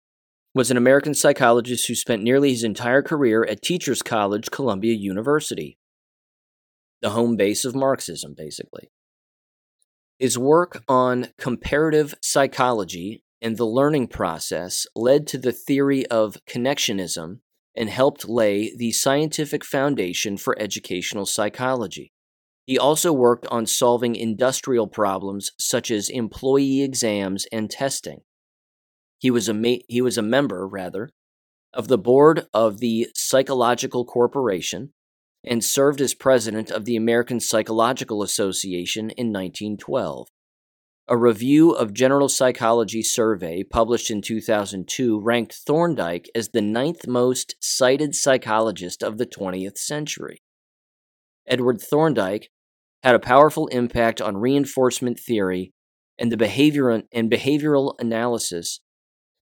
was 0.53 0.69
an 0.69 0.77
American 0.77 1.13
psychologist 1.13 1.87
who 1.87 1.95
spent 1.95 2.21
nearly 2.21 2.51
his 2.51 2.63
entire 2.63 3.01
career 3.01 3.43
at 3.49 3.61
Teachers 3.61 4.01
College, 4.01 4.51
Columbia 4.51 4.93
University, 4.93 5.77
the 7.01 7.11
home 7.11 7.35
base 7.35 7.65
of 7.65 7.73
Marxism, 7.73 8.35
basically. 8.37 8.91
His 10.19 10.37
work 10.37 10.83
on 10.87 11.29
comparative 11.39 12.13
psychology 12.21 13.23
and 13.41 13.57
the 13.57 13.65
learning 13.65 14.09
process 14.09 14.85
led 14.95 15.25
to 15.27 15.39
the 15.39 15.51
theory 15.51 16.05
of 16.07 16.37
connectionism 16.47 17.39
and 17.75 17.89
helped 17.89 18.27
lay 18.27 18.75
the 18.75 18.91
scientific 18.91 19.63
foundation 19.63 20.37
for 20.37 20.59
educational 20.59 21.25
psychology. 21.25 22.11
He 22.65 22.77
also 22.77 23.11
worked 23.11 23.47
on 23.47 23.65
solving 23.65 24.15
industrial 24.15 24.87
problems 24.87 25.51
such 25.59 25.89
as 25.89 26.09
employee 26.09 26.81
exams 26.81 27.45
and 27.51 27.69
testing. 27.69 28.21
He 29.17 29.31
was 29.31 29.49
a 29.49 29.53
ma- 29.53 29.83
he 29.87 30.01
was 30.01 30.17
a 30.17 30.21
member, 30.21 30.67
rather, 30.67 31.09
of 31.73 31.87
the 31.87 31.97
board 31.97 32.47
of 32.53 32.79
the 32.79 33.07
Psychological 33.15 34.05
Corporation 34.05 34.93
and 35.43 35.63
served 35.63 36.01
as 36.01 36.13
president 36.13 36.69
of 36.69 36.85
the 36.85 36.95
American 36.95 37.39
Psychological 37.39 38.21
Association 38.21 39.09
in 39.11 39.27
1912. 39.27 40.27
A 41.07 41.17
review 41.17 41.71
of 41.71 41.93
General 41.93 42.29
Psychology 42.29 43.01
survey 43.01 43.63
published 43.63 44.11
in 44.11 44.21
2002 44.21 45.19
ranked 45.19 45.53
Thorndike 45.53 46.29
as 46.35 46.49
the 46.49 46.61
ninth 46.61 47.07
most 47.07 47.55
cited 47.59 48.15
psychologist 48.15 49.03
of 49.03 49.17
the 49.17 49.25
20th 49.25 49.77
century. 49.77 50.41
Edward 51.47 51.81
Thorndike 51.81 52.49
had 53.03 53.15
a 53.15 53.19
powerful 53.19 53.67
impact 53.67 54.21
on 54.21 54.37
reinforcement 54.37 55.19
theory 55.19 55.73
and 56.19 56.31
the 56.31 56.37
behavior 56.37 56.89
and 56.89 57.31
behavioral 57.31 57.95
analysis, 57.99 58.79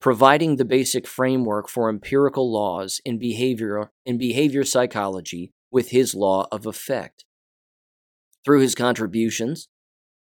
providing 0.01 0.57
the 0.57 0.65
basic 0.65 1.07
framework 1.07 1.69
for 1.69 1.89
empirical 1.89 2.51
laws 2.51 2.99
in 3.05 3.17
behavior 3.17 3.91
in 4.05 4.17
behavior 4.17 4.65
psychology 4.65 5.53
with 5.71 5.89
his 5.89 6.13
law 6.13 6.47
of 6.51 6.65
effect. 6.65 7.23
Through 8.43 8.59
his 8.59 8.75
contributions, 8.75 9.69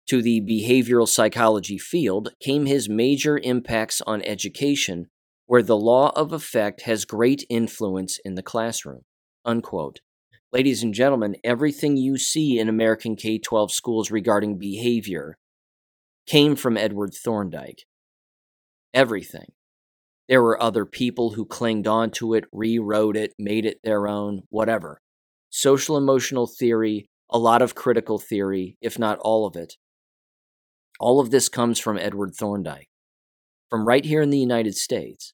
to 0.07 0.21
the 0.21 0.41
behavioral 0.41 1.07
psychology 1.07 1.77
field 1.77 2.33
came 2.41 2.65
his 2.65 2.89
major 2.89 3.37
impacts 3.37 4.01
on 4.01 4.21
education, 4.23 5.07
where 5.45 5.63
the 5.63 5.77
law 5.77 6.11
of 6.15 6.31
effect 6.31 6.81
has 6.81 7.05
great 7.05 7.45
influence 7.49 8.19
in 8.25 8.35
the 8.35 8.43
classroom. 8.43 9.01
Unquote. 9.45 9.99
Ladies 10.51 10.83
and 10.83 10.93
gentlemen, 10.93 11.35
everything 11.43 11.97
you 11.97 12.17
see 12.17 12.59
in 12.59 12.69
American 12.69 13.15
K 13.15 13.39
12 13.39 13.71
schools 13.71 14.11
regarding 14.11 14.57
behavior 14.57 15.37
came 16.27 16.55
from 16.55 16.77
Edward 16.77 17.13
Thorndike. 17.13 17.83
Everything. 18.93 19.53
There 20.29 20.41
were 20.41 20.61
other 20.61 20.85
people 20.85 21.31
who 21.31 21.45
clinged 21.45 21.87
onto 21.87 22.33
it, 22.33 22.45
rewrote 22.51 23.17
it, 23.17 23.33
made 23.37 23.65
it 23.65 23.79
their 23.83 24.07
own, 24.07 24.43
whatever. 24.49 25.01
Social 25.49 25.97
emotional 25.97 26.47
theory, 26.47 27.07
a 27.29 27.37
lot 27.37 27.61
of 27.61 27.75
critical 27.75 28.19
theory, 28.19 28.77
if 28.81 28.97
not 28.97 29.17
all 29.19 29.45
of 29.45 29.55
it, 29.55 29.73
all 31.03 31.19
of 31.19 31.31
this 31.31 31.49
comes 31.49 31.79
from 31.79 31.97
Edward 31.97 32.33
Thorndike, 32.33 32.87
from 33.69 33.85
right 33.85 34.05
here 34.05 34.21
in 34.21 34.29
the 34.29 34.39
United 34.39 34.73
States. 34.73 35.33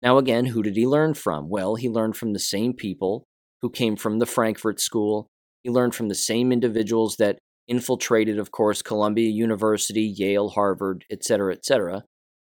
Now, 0.00 0.16
again, 0.16 0.46
who 0.46 0.62
did 0.62 0.76
he 0.76 0.86
learn 0.86 1.12
from? 1.12 1.50
Well, 1.50 1.74
he 1.74 1.90
learned 1.90 2.16
from 2.16 2.32
the 2.32 2.38
same 2.38 2.72
people 2.72 3.26
who 3.60 3.68
came 3.68 3.96
from 3.96 4.18
the 4.18 4.24
Frankfurt 4.24 4.80
School. 4.80 5.28
He 5.62 5.68
learned 5.68 5.94
from 5.94 6.08
the 6.08 6.14
same 6.14 6.50
individuals 6.50 7.16
that 7.16 7.36
infiltrated, 7.68 8.38
of 8.38 8.50
course, 8.50 8.80
Columbia 8.80 9.28
University, 9.28 10.00
Yale, 10.02 10.48
Harvard, 10.48 11.04
etc., 11.10 11.52
etc., 11.52 12.04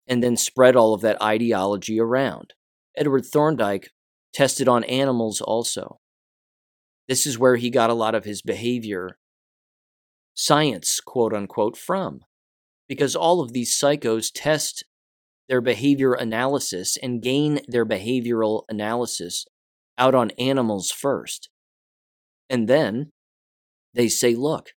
and 0.07 0.23
then 0.23 0.35
spread 0.35 0.75
all 0.75 0.95
of 0.95 1.01
that 1.01 1.21
ideology 1.21 1.99
around. 1.99 2.55
Edward 2.97 3.27
Thorndike 3.27 3.91
tested 4.33 4.67
on 4.67 4.83
animals 4.85 5.39
also. 5.39 5.99
This 7.07 7.27
is 7.27 7.37
where 7.37 7.57
he 7.57 7.69
got 7.69 7.91
a 7.91 8.01
lot 8.05 8.15
of 8.15 8.25
his 8.25 8.41
behavior 8.41 9.19
science, 10.33 10.99
quote 10.99 11.35
unquote, 11.35 11.77
from 11.77 12.21
because 12.89 13.15
all 13.15 13.39
of 13.39 13.53
these 13.53 13.79
psychos 13.79 14.29
test 14.33 14.83
their 15.47 15.61
behavior 15.61 16.13
analysis 16.13 16.97
and 17.01 17.21
gain 17.21 17.61
their 17.67 17.85
behavioral 17.85 18.63
analysis 18.67 19.45
out 19.97 20.15
on 20.15 20.31
animals 20.31 20.91
first. 20.91 21.49
And 22.49 22.67
then 22.67 23.11
they 23.93 24.09
say, 24.09 24.35
look, 24.35 24.71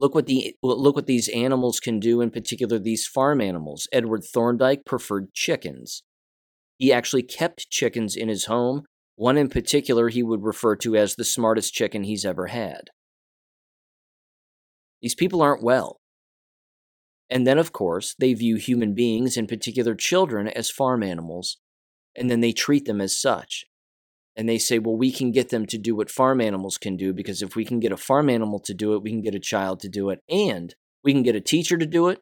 look 0.00 0.14
what 0.14 0.26
the 0.26 0.54
look 0.62 0.94
what 0.94 1.06
these 1.06 1.28
animals 1.28 1.80
can 1.80 1.98
do 1.98 2.20
in 2.20 2.30
particular 2.30 2.78
these 2.78 3.06
farm 3.06 3.40
animals. 3.40 3.88
Edward 3.92 4.22
Thorndike 4.24 4.84
preferred 4.84 5.32
chickens. 5.32 6.02
He 6.78 6.92
actually 6.92 7.22
kept 7.22 7.70
chickens 7.70 8.16
in 8.16 8.28
his 8.28 8.46
home, 8.46 8.84
one 9.16 9.36
in 9.36 9.48
particular 9.48 10.08
he 10.08 10.22
would 10.22 10.42
refer 10.42 10.76
to 10.76 10.96
as 10.96 11.14
the 11.14 11.24
smartest 11.24 11.74
chicken 11.74 12.04
he's 12.04 12.24
ever 12.24 12.46
had. 12.46 12.88
These 15.02 15.14
people 15.14 15.42
aren't 15.42 15.62
well. 15.62 15.99
And 17.30 17.46
then, 17.46 17.58
of 17.58 17.72
course, 17.72 18.14
they 18.18 18.34
view 18.34 18.56
human 18.56 18.92
beings, 18.92 19.36
in 19.36 19.46
particular 19.46 19.94
children, 19.94 20.48
as 20.48 20.68
farm 20.68 21.04
animals, 21.04 21.58
and 22.16 22.28
then 22.28 22.40
they 22.40 22.52
treat 22.52 22.86
them 22.86 23.00
as 23.00 23.16
such. 23.16 23.66
And 24.34 24.48
they 24.48 24.58
say, 24.58 24.80
well, 24.80 24.96
we 24.96 25.12
can 25.12 25.30
get 25.30 25.50
them 25.50 25.64
to 25.66 25.78
do 25.78 25.94
what 25.94 26.10
farm 26.10 26.40
animals 26.40 26.76
can 26.76 26.96
do 26.96 27.12
because 27.12 27.40
if 27.42 27.54
we 27.54 27.64
can 27.64 27.78
get 27.78 27.92
a 27.92 27.96
farm 27.96 28.28
animal 28.28 28.58
to 28.60 28.74
do 28.74 28.94
it, 28.94 29.02
we 29.02 29.10
can 29.10 29.22
get 29.22 29.34
a 29.34 29.40
child 29.40 29.80
to 29.80 29.88
do 29.88 30.10
it, 30.10 30.20
and 30.28 30.74
we 31.04 31.12
can 31.12 31.22
get 31.22 31.36
a 31.36 31.40
teacher 31.40 31.78
to 31.78 31.86
do 31.86 32.08
it, 32.08 32.20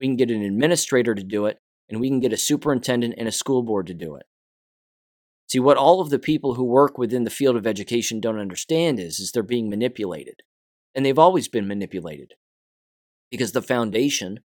we 0.00 0.06
can 0.06 0.16
get 0.16 0.30
an 0.30 0.42
administrator 0.42 1.14
to 1.14 1.24
do 1.24 1.44
it, 1.46 1.58
and 1.90 2.00
we 2.00 2.08
can 2.08 2.20
get 2.20 2.32
a 2.32 2.38
superintendent 2.38 3.14
and 3.18 3.28
a 3.28 3.32
school 3.32 3.62
board 3.62 3.86
to 3.88 3.94
do 3.94 4.16
it. 4.16 4.24
See, 5.48 5.60
what 5.60 5.76
all 5.76 6.00
of 6.00 6.10
the 6.10 6.18
people 6.18 6.54
who 6.54 6.64
work 6.64 6.98
within 6.98 7.24
the 7.24 7.30
field 7.30 7.56
of 7.56 7.66
education 7.66 8.20
don't 8.20 8.38
understand 8.38 8.98
is, 8.98 9.20
is 9.20 9.32
they're 9.32 9.42
being 9.42 9.70
manipulated. 9.70 10.42
And 10.94 11.04
they've 11.04 11.18
always 11.18 11.46
been 11.46 11.68
manipulated 11.68 12.34
because 13.30 13.52
the 13.52 13.62
foundation 13.62 14.40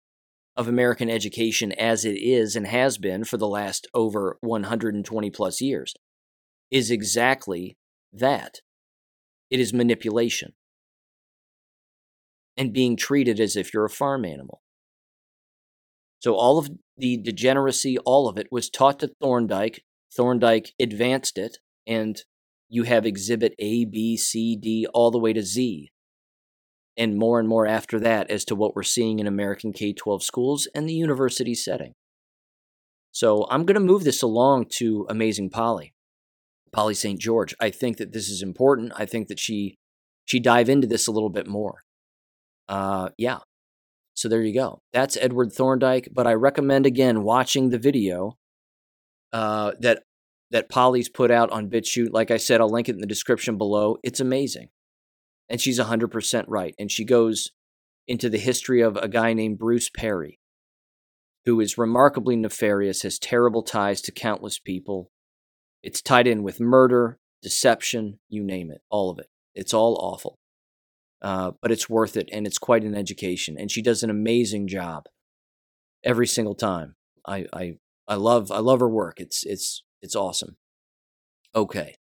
of 0.55 0.67
American 0.67 1.09
education 1.09 1.71
as 1.73 2.03
it 2.03 2.15
is 2.15 2.55
and 2.55 2.67
has 2.67 2.97
been 2.97 3.23
for 3.23 3.37
the 3.37 3.47
last 3.47 3.87
over 3.93 4.37
120 4.41 5.29
plus 5.29 5.61
years 5.61 5.93
is 6.71 6.89
exactly 6.89 7.77
that 8.11 8.61
it 9.49 9.59
is 9.59 9.73
manipulation 9.73 10.53
and 12.57 12.73
being 12.73 12.95
treated 12.95 13.39
as 13.39 13.55
if 13.55 13.73
you're 13.73 13.85
a 13.85 13.89
farm 13.89 14.25
animal. 14.25 14.61
So, 16.19 16.33
all 16.33 16.57
of 16.57 16.69
the 16.97 17.17
degeneracy, 17.17 17.99
all 17.99 18.27
of 18.27 18.39
it 18.39 18.47
was 18.51 18.69
taught 18.69 18.99
to 18.99 19.11
Thorndike. 19.21 19.83
Thorndike 20.11 20.71
advanced 20.79 21.37
it, 21.37 21.59
and 21.85 22.19
you 22.67 22.83
have 22.83 23.05
exhibit 23.05 23.53
A, 23.59 23.85
B, 23.85 24.17
C, 24.17 24.55
D, 24.55 24.87
all 24.91 25.11
the 25.11 25.19
way 25.19 25.31
to 25.33 25.43
Z 25.43 25.91
and 26.97 27.17
more 27.17 27.39
and 27.39 27.47
more 27.47 27.67
after 27.67 27.99
that 27.99 28.29
as 28.31 28.43
to 28.45 28.55
what 28.55 28.75
we're 28.75 28.83
seeing 28.83 29.19
in 29.19 29.27
American 29.27 29.71
K 29.71 29.93
12 29.93 30.23
schools 30.23 30.67
and 30.73 30.89
the 30.89 30.93
university 30.93 31.53
setting. 31.53 31.93
So 33.11 33.47
I'm 33.49 33.65
going 33.65 33.75
to 33.75 33.79
move 33.79 34.03
this 34.03 34.21
along 34.21 34.65
to 34.77 35.05
Amazing 35.09 35.51
Polly, 35.51 35.93
Polly 36.71 36.93
St. 36.93 37.19
George. 37.19 37.55
I 37.59 37.69
think 37.69 37.97
that 37.97 38.13
this 38.13 38.29
is 38.29 38.41
important. 38.41 38.93
I 38.95 39.05
think 39.05 39.27
that 39.27 39.39
she 39.39 39.77
she 40.25 40.39
dive 40.39 40.69
into 40.69 40.87
this 40.87 41.07
a 41.07 41.11
little 41.11 41.29
bit 41.29 41.47
more. 41.47 41.83
Uh, 42.67 43.09
yeah. 43.17 43.39
So 44.13 44.27
there 44.27 44.41
you 44.41 44.53
go. 44.53 44.81
That's 44.93 45.15
Edward 45.17 45.53
Thorndike. 45.53 46.09
But 46.11 46.27
I 46.27 46.33
recommend 46.33 46.85
again 46.85 47.23
watching 47.23 47.69
the 47.69 47.79
video 47.79 48.37
uh, 49.31 49.71
that 49.79 50.03
that 50.51 50.69
Polly's 50.69 51.09
put 51.09 51.29
out 51.29 51.51
on 51.51 51.69
BitChute. 51.69 52.11
Like 52.11 52.31
I 52.31 52.37
said, 52.37 52.61
I'll 52.61 52.69
link 52.69 52.89
it 52.89 52.95
in 52.95 53.01
the 53.01 53.07
description 53.07 53.57
below. 53.57 53.97
It's 54.03 54.19
amazing 54.19 54.69
and 55.49 55.61
she's 55.61 55.79
100% 55.79 56.45
right. 56.47 56.75
And 56.77 56.91
she 56.91 57.05
goes 57.05 57.51
into 58.07 58.29
the 58.29 58.37
history 58.37 58.81
of 58.81 58.97
a 58.97 59.07
guy 59.07 59.33
named 59.33 59.57
Bruce 59.57 59.89
Perry, 59.89 60.39
who 61.45 61.59
is 61.59 61.77
remarkably 61.77 62.35
nefarious, 62.35 63.03
has 63.03 63.19
terrible 63.19 63.63
ties 63.63 64.01
to 64.01 64.11
countless 64.11 64.59
people. 64.59 65.11
It's 65.83 66.01
tied 66.01 66.27
in 66.27 66.43
with 66.43 66.59
murder, 66.59 67.19
deception, 67.41 68.19
you 68.29 68.43
name 68.43 68.71
it, 68.71 68.81
all 68.89 69.09
of 69.09 69.19
it. 69.19 69.27
It's 69.55 69.73
all 69.73 69.97
awful. 70.01 70.37
Uh, 71.21 71.51
but 71.61 71.71
it's 71.71 71.89
worth 71.89 72.15
it, 72.15 72.29
and 72.31 72.45
it's 72.45 72.59
quite 72.59 72.83
an 72.83 72.95
education. 72.95 73.57
And 73.57 73.71
she 73.71 73.81
does 73.81 74.03
an 74.03 74.09
amazing 74.09 74.67
job 74.67 75.05
every 76.03 76.27
single 76.27 76.55
time. 76.55 76.95
I, 77.27 77.45
I, 77.51 77.73
I 78.07 78.15
love, 78.15 78.51
I 78.51 78.59
love 78.59 78.79
her 78.81 78.89
work. 78.89 79.19
It's, 79.19 79.43
it's, 79.43 79.83
it's 80.01 80.15
awesome. 80.15 80.57
Okay. 81.55 81.95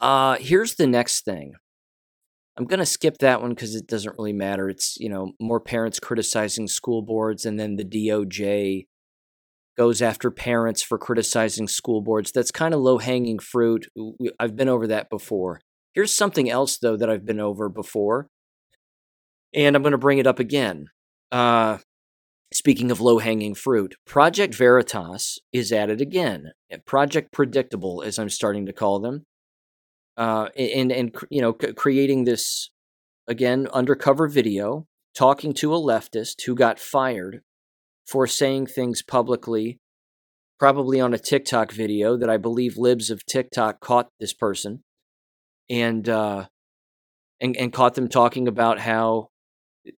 Uh, 0.00 0.36
here's 0.38 0.76
the 0.76 0.86
next 0.86 1.24
thing. 1.24 1.54
I'm 2.62 2.68
going 2.68 2.78
to 2.78 2.86
skip 2.86 3.18
that 3.18 3.42
one 3.42 3.50
because 3.50 3.74
it 3.74 3.88
doesn't 3.88 4.14
really 4.16 4.32
matter. 4.32 4.68
It's, 4.68 4.96
you 5.00 5.08
know, 5.08 5.32
more 5.40 5.58
parents 5.58 5.98
criticizing 5.98 6.68
school 6.68 7.02
boards, 7.02 7.44
and 7.44 7.58
then 7.58 7.74
the 7.74 7.84
DOJ 7.84 8.86
goes 9.76 10.00
after 10.00 10.30
parents 10.30 10.80
for 10.80 10.96
criticizing 10.96 11.66
school 11.66 12.02
boards. 12.02 12.30
That's 12.30 12.52
kind 12.52 12.72
of 12.72 12.78
low 12.78 12.98
hanging 12.98 13.40
fruit. 13.40 13.88
I've 14.38 14.54
been 14.54 14.68
over 14.68 14.86
that 14.86 15.10
before. 15.10 15.60
Here's 15.92 16.14
something 16.14 16.48
else, 16.48 16.78
though, 16.78 16.96
that 16.96 17.10
I've 17.10 17.26
been 17.26 17.40
over 17.40 17.68
before, 17.68 18.28
and 19.52 19.74
I'm 19.74 19.82
going 19.82 19.90
to 19.90 19.98
bring 19.98 20.18
it 20.18 20.28
up 20.28 20.38
again. 20.38 20.86
Uh, 21.32 21.78
speaking 22.52 22.92
of 22.92 23.00
low 23.00 23.18
hanging 23.18 23.56
fruit, 23.56 23.96
Project 24.06 24.54
Veritas 24.54 25.40
is 25.52 25.72
at 25.72 25.90
it 25.90 26.00
again. 26.00 26.52
Project 26.86 27.32
Predictable, 27.32 28.04
as 28.06 28.20
I'm 28.20 28.30
starting 28.30 28.66
to 28.66 28.72
call 28.72 29.00
them 29.00 29.26
uh, 30.16 30.48
and 30.56 30.92
and 30.92 31.14
you 31.30 31.40
know 31.40 31.52
creating 31.52 32.24
this 32.24 32.70
again 33.26 33.68
undercover 33.72 34.28
video 34.28 34.86
talking 35.14 35.52
to 35.52 35.74
a 35.74 35.78
leftist 35.78 36.42
who 36.42 36.54
got 36.54 36.78
fired 36.78 37.42
for 38.06 38.26
saying 38.26 38.66
things 38.66 39.02
publicly 39.02 39.78
probably 40.58 41.00
on 41.00 41.12
a 41.12 41.18
TikTok 41.18 41.72
video 41.72 42.16
that 42.16 42.30
I 42.30 42.36
believe 42.36 42.76
libs 42.76 43.10
of 43.10 43.26
TikTok 43.26 43.80
caught 43.80 44.08
this 44.20 44.32
person 44.32 44.82
and 45.68 46.08
uh 46.08 46.46
and, 47.40 47.56
and 47.56 47.72
caught 47.72 47.94
them 47.94 48.08
talking 48.08 48.46
about 48.46 48.78
how 48.78 49.30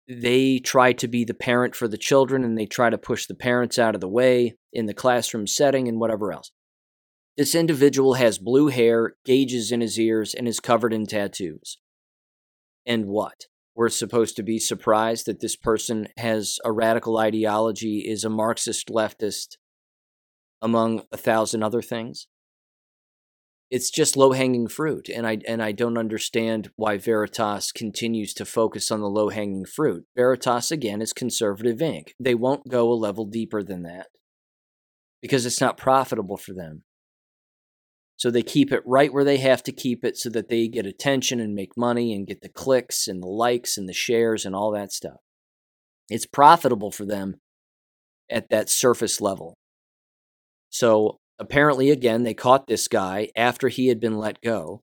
they 0.08 0.60
try 0.60 0.94
to 0.94 1.08
be 1.08 1.26
the 1.26 1.34
parent 1.34 1.76
for 1.76 1.88
the 1.88 1.98
children 1.98 2.44
and 2.44 2.58
they 2.58 2.66
try 2.66 2.90
to 2.90 2.98
push 2.98 3.26
the 3.26 3.36
parents 3.36 3.78
out 3.78 3.96
of 3.96 4.02
the 4.02 4.08
way 4.08 4.56
in 4.72 4.86
the 4.86 4.94
classroom 4.94 5.46
setting 5.46 5.88
and 5.88 6.00
whatever 6.00 6.32
else. 6.32 6.52
This 7.38 7.56
individual 7.56 8.16
has 8.16 8.38
blue 8.38 8.68
hair, 8.68 9.16
gauges 9.26 9.72
in 9.72 9.82
his 9.82 10.00
ears, 10.00 10.34
and 10.34 10.48
is 10.48 10.60
covered 10.60 10.94
in 10.94 11.06
tattoos. 11.06 11.78
And 12.86 13.06
what? 13.06 13.46
We're 13.76 13.90
supposed 13.90 14.36
to 14.36 14.44
be 14.44 14.60
surprised 14.60 15.26
that 15.26 15.40
this 15.40 15.56
person 15.56 16.10
has 16.18 16.60
a 16.64 16.72
radical 16.72 17.18
ideology, 17.18 18.00
is 18.08 18.24
a 18.24 18.30
Marxist 18.30 18.90
leftist, 18.90 19.58
among 20.62 21.04
a 21.12 21.18
thousand 21.18 21.64
other 21.64 21.82
things? 21.82 22.28
it's 23.74 23.90
just 23.90 24.16
low 24.16 24.34
hanging 24.34 24.68
fruit, 24.68 25.10
and 25.10 25.26
I 25.26 25.40
and 25.48 25.60
I 25.60 25.72
don't 25.72 25.98
understand 25.98 26.70
why 26.76 27.00
Veritas 27.00 27.72
continues 27.72 28.32
to 28.36 28.46
focus 28.46 28.92
on 28.92 29.02
the 29.02 29.10
low 29.10 29.30
hanging 29.30 29.66
fruit. 29.66 30.06
Veritas 30.16 30.70
again 30.70 31.02
is 31.02 31.12
conservative 31.12 31.80
Inc. 31.80 32.10
They 32.20 32.36
won't 32.36 32.70
go 32.70 32.92
a 32.92 32.94
level 32.94 33.26
deeper 33.26 33.64
than 33.64 33.82
that 33.82 34.10
because 35.24 35.48
it's 35.48 35.60
not 35.60 35.76
profitable 35.76 36.38
for 36.38 36.54
them. 36.54 36.84
So 38.18 38.32
they 38.32 38.44
keep 38.44 38.72
it 38.72 38.84
right 38.86 39.12
where 39.12 39.24
they 39.24 39.38
have 39.38 39.64
to 39.64 39.72
keep 39.72 40.06
it 40.06 40.18
so 40.18 40.30
that 40.30 40.50
they 40.50 40.68
get 40.68 40.86
attention 40.86 41.40
and 41.40 41.56
make 41.56 41.76
money 41.76 42.14
and 42.14 42.28
get 42.28 42.42
the 42.42 42.50
clicks 42.50 43.08
and 43.08 43.22
the 43.22 43.28
likes 43.28 43.78
and 43.78 43.90
the 43.90 43.94
shares 43.94 44.46
and 44.46 44.56
all 44.56 44.72
that 44.72 44.92
stuff. 44.92 45.18
It's 46.10 46.26
profitable 46.26 46.92
for 46.92 47.06
them 47.06 47.36
at 48.30 48.50
that 48.50 48.70
surface 48.70 49.20
level. 49.20 49.56
So 50.70 51.18
apparently, 51.40 51.92
again, 51.92 52.24
they 52.24 52.34
caught 52.34 52.68
this 52.68 52.88
guy 52.88 53.30
after 53.36 53.68
he 53.68 53.88
had 53.88 54.00
been 54.00 54.18
let 54.18 54.42
go 54.42 54.82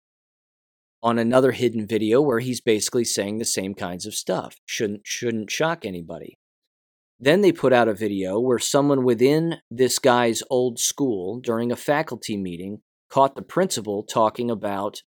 on 1.03 1.19
another 1.19 1.53
hidden 1.53 1.87
video 1.87 2.21
where 2.21 2.41
he's 2.41 2.61
basically 2.61 3.05
saying 3.05 3.39
the 3.39 3.45
same 3.45 3.75
kinds 3.75 4.07
of 4.07 4.15
stuff. 4.15 4.57
Shouldn't 4.67 5.03
shouldn't 5.05 5.51
shock 5.51 5.85
anybody. 5.85 6.37
Then 7.19 7.43
they 7.43 7.53
put 7.53 7.73
out 7.73 7.89
a 7.89 7.95
video 7.95 8.39
where 8.39 8.59
someone 8.59 9.05
within 9.05 9.57
this 9.71 9.99
guy's 9.99 10.43
old 10.49 10.79
school 10.79 11.39
during 11.41 11.71
a 11.71 11.77
faculty 11.77 12.37
meeting 12.37 12.81
caught 13.11 13.35
the 13.35 13.43
principal 13.43 14.03
talking 14.03 14.51
about 14.51 15.03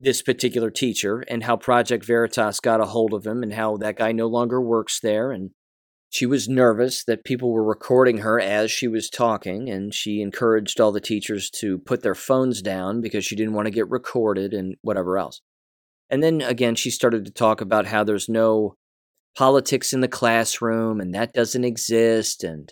this 0.00 0.20
particular 0.20 0.70
teacher 0.70 1.20
and 1.28 1.44
how 1.44 1.56
Project 1.56 2.04
Veritas 2.04 2.60
got 2.60 2.80
a 2.80 2.86
hold 2.86 3.14
of 3.14 3.26
him 3.26 3.42
and 3.42 3.54
how 3.54 3.76
that 3.76 3.96
guy 3.96 4.12
no 4.12 4.26
longer 4.26 4.60
works 4.60 4.98
there 5.00 5.30
and 5.30 5.50
she 6.12 6.26
was 6.26 6.46
nervous 6.46 7.04
that 7.04 7.24
people 7.24 7.52
were 7.52 7.64
recording 7.64 8.18
her 8.18 8.38
as 8.38 8.70
she 8.70 8.86
was 8.86 9.08
talking, 9.08 9.70
and 9.70 9.94
she 9.94 10.20
encouraged 10.20 10.78
all 10.78 10.92
the 10.92 11.00
teachers 11.00 11.48
to 11.60 11.78
put 11.78 12.02
their 12.02 12.14
phones 12.14 12.60
down 12.60 13.00
because 13.00 13.24
she 13.24 13.34
didn't 13.34 13.54
want 13.54 13.64
to 13.64 13.72
get 13.72 13.88
recorded 13.88 14.52
and 14.52 14.76
whatever 14.82 15.16
else. 15.16 15.40
And 16.10 16.22
then 16.22 16.42
again, 16.42 16.74
she 16.74 16.90
started 16.90 17.24
to 17.24 17.32
talk 17.32 17.62
about 17.62 17.86
how 17.86 18.04
there's 18.04 18.28
no 18.28 18.74
politics 19.34 19.94
in 19.94 20.02
the 20.02 20.06
classroom 20.06 21.00
and 21.00 21.14
that 21.14 21.32
doesn't 21.32 21.64
exist, 21.64 22.44
and 22.44 22.70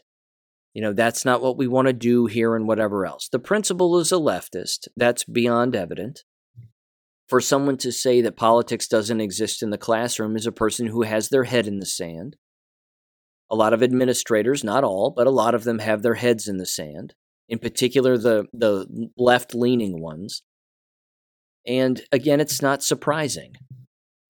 you 0.74 0.82
know, 0.82 0.92
that's 0.92 1.24
not 1.24 1.42
what 1.42 1.56
we 1.56 1.66
want 1.66 1.86
to 1.88 1.92
do 1.92 2.26
here 2.26 2.54
and 2.54 2.66
whatever 2.66 3.06
else. 3.06 3.28
The 3.30 3.38
principal 3.38 3.98
is 3.98 4.12
a 4.12 4.16
leftist. 4.16 4.88
That's 4.96 5.24
beyond 5.24 5.74
evident. 5.74 6.20
For 7.28 7.40
someone 7.40 7.76
to 7.78 7.92
say 7.92 8.20
that 8.22 8.36
politics 8.36 8.88
doesn't 8.88 9.20
exist 9.20 9.62
in 9.62 9.70
the 9.70 9.78
classroom 9.78 10.36
is 10.36 10.46
a 10.46 10.52
person 10.52 10.88
who 10.88 11.02
has 11.02 11.28
their 11.28 11.44
head 11.44 11.66
in 11.66 11.78
the 11.78 11.86
sand 11.86 12.36
a 13.50 13.56
lot 13.56 13.72
of 13.72 13.82
administrators, 13.82 14.62
not 14.62 14.84
all, 14.84 15.10
but 15.10 15.26
a 15.26 15.30
lot 15.30 15.54
of 15.54 15.64
them 15.64 15.80
have 15.80 16.02
their 16.02 16.14
heads 16.14 16.46
in 16.46 16.58
the 16.58 16.66
sand, 16.66 17.14
in 17.48 17.58
particular 17.58 18.16
the, 18.16 18.46
the 18.52 19.10
left 19.16 19.54
leaning 19.54 20.00
ones. 20.00 20.42
And 21.66 22.00
again, 22.12 22.40
it's 22.40 22.62
not 22.62 22.82
surprising. 22.82 23.54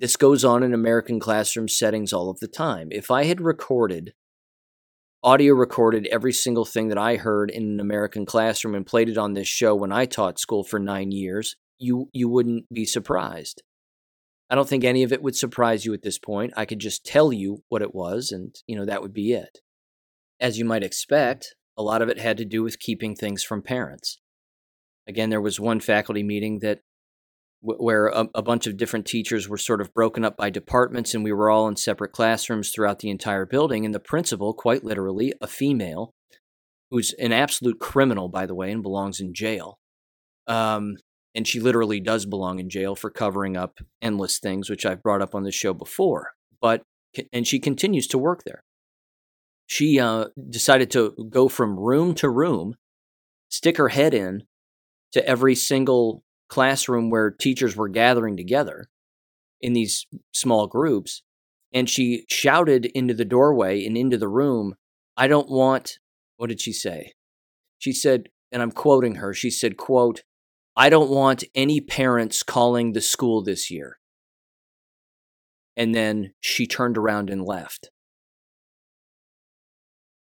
This 0.00 0.16
goes 0.16 0.44
on 0.44 0.62
in 0.62 0.72
American 0.72 1.20
classroom 1.20 1.68
settings 1.68 2.12
all 2.12 2.30
of 2.30 2.40
the 2.40 2.48
time. 2.48 2.88
If 2.90 3.10
I 3.10 3.24
had 3.24 3.42
recorded, 3.42 4.14
audio 5.22 5.54
recorded 5.54 6.08
every 6.10 6.32
single 6.32 6.64
thing 6.64 6.88
that 6.88 6.98
I 6.98 7.16
heard 7.16 7.50
in 7.50 7.62
an 7.64 7.80
American 7.80 8.24
classroom 8.24 8.74
and 8.74 8.86
played 8.86 9.08
it 9.08 9.18
on 9.18 9.34
this 9.34 9.48
show 9.48 9.74
when 9.74 9.92
I 9.92 10.06
taught 10.06 10.38
school 10.38 10.64
for 10.64 10.78
nine 10.78 11.12
years, 11.12 11.56
you, 11.78 12.08
you 12.12 12.28
wouldn't 12.28 12.64
be 12.72 12.84
surprised. 12.86 13.62
I 14.48 14.54
don't 14.54 14.68
think 14.68 14.82
any 14.82 15.02
of 15.02 15.12
it 15.12 15.22
would 15.22 15.36
surprise 15.36 15.84
you 15.84 15.94
at 15.94 16.02
this 16.02 16.18
point. 16.18 16.52
I 16.56 16.64
could 16.64 16.80
just 16.80 17.04
tell 17.04 17.32
you 17.32 17.62
what 17.68 17.82
it 17.82 17.94
was, 17.94 18.32
and, 18.32 18.54
you 18.66 18.76
know, 18.76 18.84
that 18.84 19.02
would 19.02 19.12
be 19.12 19.32
it. 19.32 19.58
As 20.40 20.58
you 20.58 20.64
might 20.64 20.82
expect, 20.82 21.54
a 21.76 21.82
lot 21.82 22.02
of 22.02 22.08
it 22.08 22.18
had 22.18 22.36
to 22.38 22.44
do 22.44 22.62
with 22.62 22.80
keeping 22.80 23.14
things 23.14 23.44
from 23.44 23.62
parents. 23.62 24.18
Again, 25.06 25.30
there 25.30 25.40
was 25.40 25.60
one 25.60 25.80
faculty 25.80 26.22
meeting 26.22 26.60
that 26.60 26.80
where 27.62 28.06
a, 28.06 28.26
a, 28.34 28.42
bunch 28.42 28.66
of 28.66 28.78
different 28.78 29.04
teachers 29.04 29.46
were 29.46 29.58
sort 29.58 29.82
of 29.82 29.92
broken 29.92 30.24
up 30.24 30.36
by 30.36 30.48
departments 30.48 31.14
and 31.14 31.22
we 31.22 31.32
were 31.32 31.50
all 31.50 31.68
in 31.68 31.76
separate 31.76 32.10
classrooms 32.12 32.70
throughout 32.70 33.00
the 33.00 33.10
entire 33.10 33.44
building 33.44 33.84
and 33.84 33.94
the 33.94 34.00
principal 34.00 34.54
quite 34.54 34.82
literally 34.82 35.34
a 35.42 35.46
female 35.46 36.14
who's 36.90 37.12
an 37.14 37.32
absolute 37.32 37.78
criminal 37.78 38.28
by 38.28 38.46
the 38.46 38.54
way 38.54 38.72
and 38.72 38.82
belongs 38.82 39.20
in 39.20 39.34
jail 39.34 39.78
um, 40.46 40.96
and 41.34 41.46
she 41.46 41.60
literally 41.60 42.00
does 42.00 42.26
belong 42.26 42.58
in 42.58 42.68
jail 42.68 42.96
for 42.96 43.10
covering 43.10 43.56
up 43.56 43.78
endless 44.02 44.38
things, 44.38 44.68
which 44.68 44.84
I've 44.84 45.02
brought 45.02 45.22
up 45.22 45.34
on 45.34 45.44
this 45.44 45.54
show 45.54 45.72
before. 45.72 46.32
But 46.60 46.82
and 47.32 47.46
she 47.46 47.58
continues 47.58 48.06
to 48.08 48.18
work 48.18 48.42
there. 48.44 48.62
She 49.66 50.00
uh, 50.00 50.26
decided 50.48 50.90
to 50.92 51.14
go 51.30 51.48
from 51.48 51.78
room 51.78 52.14
to 52.16 52.28
room, 52.28 52.74
stick 53.48 53.76
her 53.76 53.88
head 53.88 54.14
in 54.14 54.44
to 55.12 55.24
every 55.26 55.54
single 55.54 56.24
classroom 56.50 57.08
where 57.08 57.30
teachers 57.30 57.76
were 57.76 57.88
gathering 57.88 58.36
together 58.36 58.90
in 59.60 59.72
these 59.72 60.06
small 60.32 60.66
groups, 60.66 61.22
and 61.72 61.88
she 61.88 62.26
shouted 62.28 62.86
into 62.86 63.14
the 63.14 63.24
doorway 63.24 63.86
and 63.86 63.96
into 63.96 64.18
the 64.18 64.28
room, 64.28 64.74
"I 65.16 65.28
don't 65.28 65.48
want." 65.48 65.98
What 66.36 66.48
did 66.48 66.60
she 66.60 66.72
say? 66.72 67.12
She 67.78 67.92
said, 67.92 68.28
and 68.52 68.60
I'm 68.60 68.72
quoting 68.72 69.16
her. 69.16 69.32
She 69.32 69.50
said, 69.50 69.76
"quote." 69.76 70.22
I 70.76 70.88
don't 70.88 71.10
want 71.10 71.44
any 71.54 71.80
parents 71.80 72.42
calling 72.42 72.92
the 72.92 73.00
school 73.00 73.42
this 73.42 73.70
year. 73.70 73.98
And 75.76 75.94
then 75.94 76.32
she 76.40 76.66
turned 76.66 76.96
around 76.96 77.28
and 77.28 77.44
left. 77.44 77.90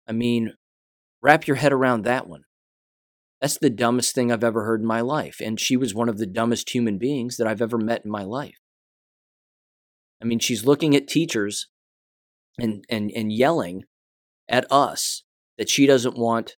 I 0.06 0.12
mean, 0.12 0.54
wrap 1.20 1.46
your 1.46 1.56
head 1.56 1.72
around 1.72 2.02
that 2.02 2.26
one. 2.26 2.44
That's 3.40 3.58
the 3.58 3.70
dumbest 3.70 4.14
thing 4.14 4.32
I've 4.32 4.44
ever 4.44 4.64
heard 4.64 4.80
in 4.80 4.86
my 4.86 5.00
life. 5.00 5.40
And 5.40 5.60
she 5.60 5.76
was 5.76 5.94
one 5.94 6.08
of 6.08 6.18
the 6.18 6.26
dumbest 6.26 6.74
human 6.74 6.98
beings 6.98 7.36
that 7.36 7.46
I've 7.46 7.62
ever 7.62 7.78
met 7.78 8.04
in 8.04 8.10
my 8.10 8.24
life. 8.24 8.58
I 10.20 10.24
mean, 10.24 10.40
she's 10.40 10.66
looking 10.66 10.96
at 10.96 11.06
teachers 11.06 11.68
and, 12.58 12.84
and, 12.90 13.12
and 13.14 13.32
yelling 13.32 13.84
at 14.48 14.66
us 14.72 15.22
that 15.56 15.70
she 15.70 15.86
doesn't 15.86 16.18
want 16.18 16.56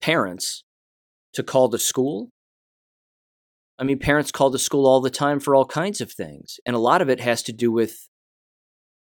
parents 0.00 0.62
to 1.32 1.42
call 1.42 1.68
the 1.68 1.78
school 1.78 2.30
I 3.80 3.82
mean, 3.82 3.98
parents 3.98 4.30
call 4.30 4.50
the 4.50 4.58
school 4.58 4.86
all 4.86 5.00
the 5.00 5.08
time 5.08 5.40
for 5.40 5.54
all 5.54 5.64
kinds 5.64 6.02
of 6.02 6.12
things, 6.12 6.60
and 6.66 6.76
a 6.76 6.78
lot 6.78 7.00
of 7.00 7.08
it 7.08 7.18
has 7.20 7.42
to 7.44 7.52
do 7.52 7.72
with 7.72 8.10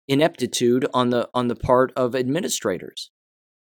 ineptitude 0.07 0.87
on 0.93 1.09
the 1.09 1.27
on 1.33 1.49
the 1.49 1.57
part 1.57 1.91
of 1.97 2.15
administrators. 2.15 3.11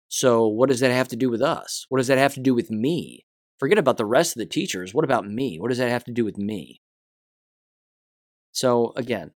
So, 0.09 0.47
what 0.47 0.69
does 0.69 0.81
that 0.81 0.91
have 0.91 1.09
to 1.09 1.17
do 1.17 1.31
with 1.31 1.41
us? 1.41 1.87
What 1.89 1.99
does 1.99 2.09
that 2.09 2.19
have 2.19 2.35
to 2.35 2.41
do 2.41 2.55
with 2.55 2.71
me? 2.71 3.25
Forget 3.61 3.79
about 3.79 3.99
the 3.99 4.07
rest 4.07 4.35
of 4.35 4.41
the 4.41 4.47
teachers. 4.47 4.93
What 4.93 5.05
about 5.05 5.29
me? 5.29 5.59
What 5.59 5.69
does 5.69 5.79
that 5.79 5.91
have 5.91 6.05
to 6.05 6.13
do 6.13 6.25
with 6.25 6.39
me? 6.39 6.81
So, 8.51 8.93
again, 8.97 9.31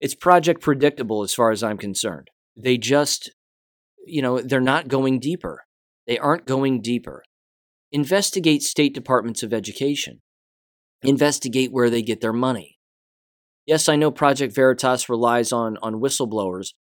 it's 0.00 0.14
project 0.14 0.62
predictable 0.62 1.22
as 1.22 1.34
far 1.34 1.50
as 1.50 1.62
I'm 1.62 1.76
concerned. 1.76 2.28
They 2.56 2.78
just, 2.78 3.32
you 4.06 4.22
know, 4.22 4.40
they're 4.40 4.60
not 4.60 4.88
going 4.88 5.18
deeper. 5.18 5.66
They 6.06 6.16
aren't 6.16 6.46
going 6.46 6.80
deeper. 6.80 7.24
Investigate 7.92 8.62
state 8.62 8.94
departments 8.94 9.42
of 9.42 9.52
education 9.52 10.20
investigate 11.02 11.72
where 11.72 11.90
they 11.90 12.02
get 12.02 12.20
their 12.20 12.32
money. 12.32 12.78
Yes, 13.66 13.88
I 13.88 13.96
know 13.96 14.10
Project 14.10 14.54
Veritas 14.54 15.08
relies 15.08 15.52
on, 15.52 15.76
on 15.82 15.94
whistleblowers, 16.00 16.74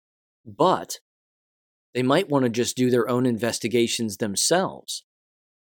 but 0.46 1.00
they 1.94 2.04
might 2.04 2.30
want 2.30 2.44
to 2.44 2.50
just 2.50 2.76
do 2.76 2.90
their 2.90 3.10
own 3.10 3.26
investigations 3.26 4.18
themselves 4.18 5.04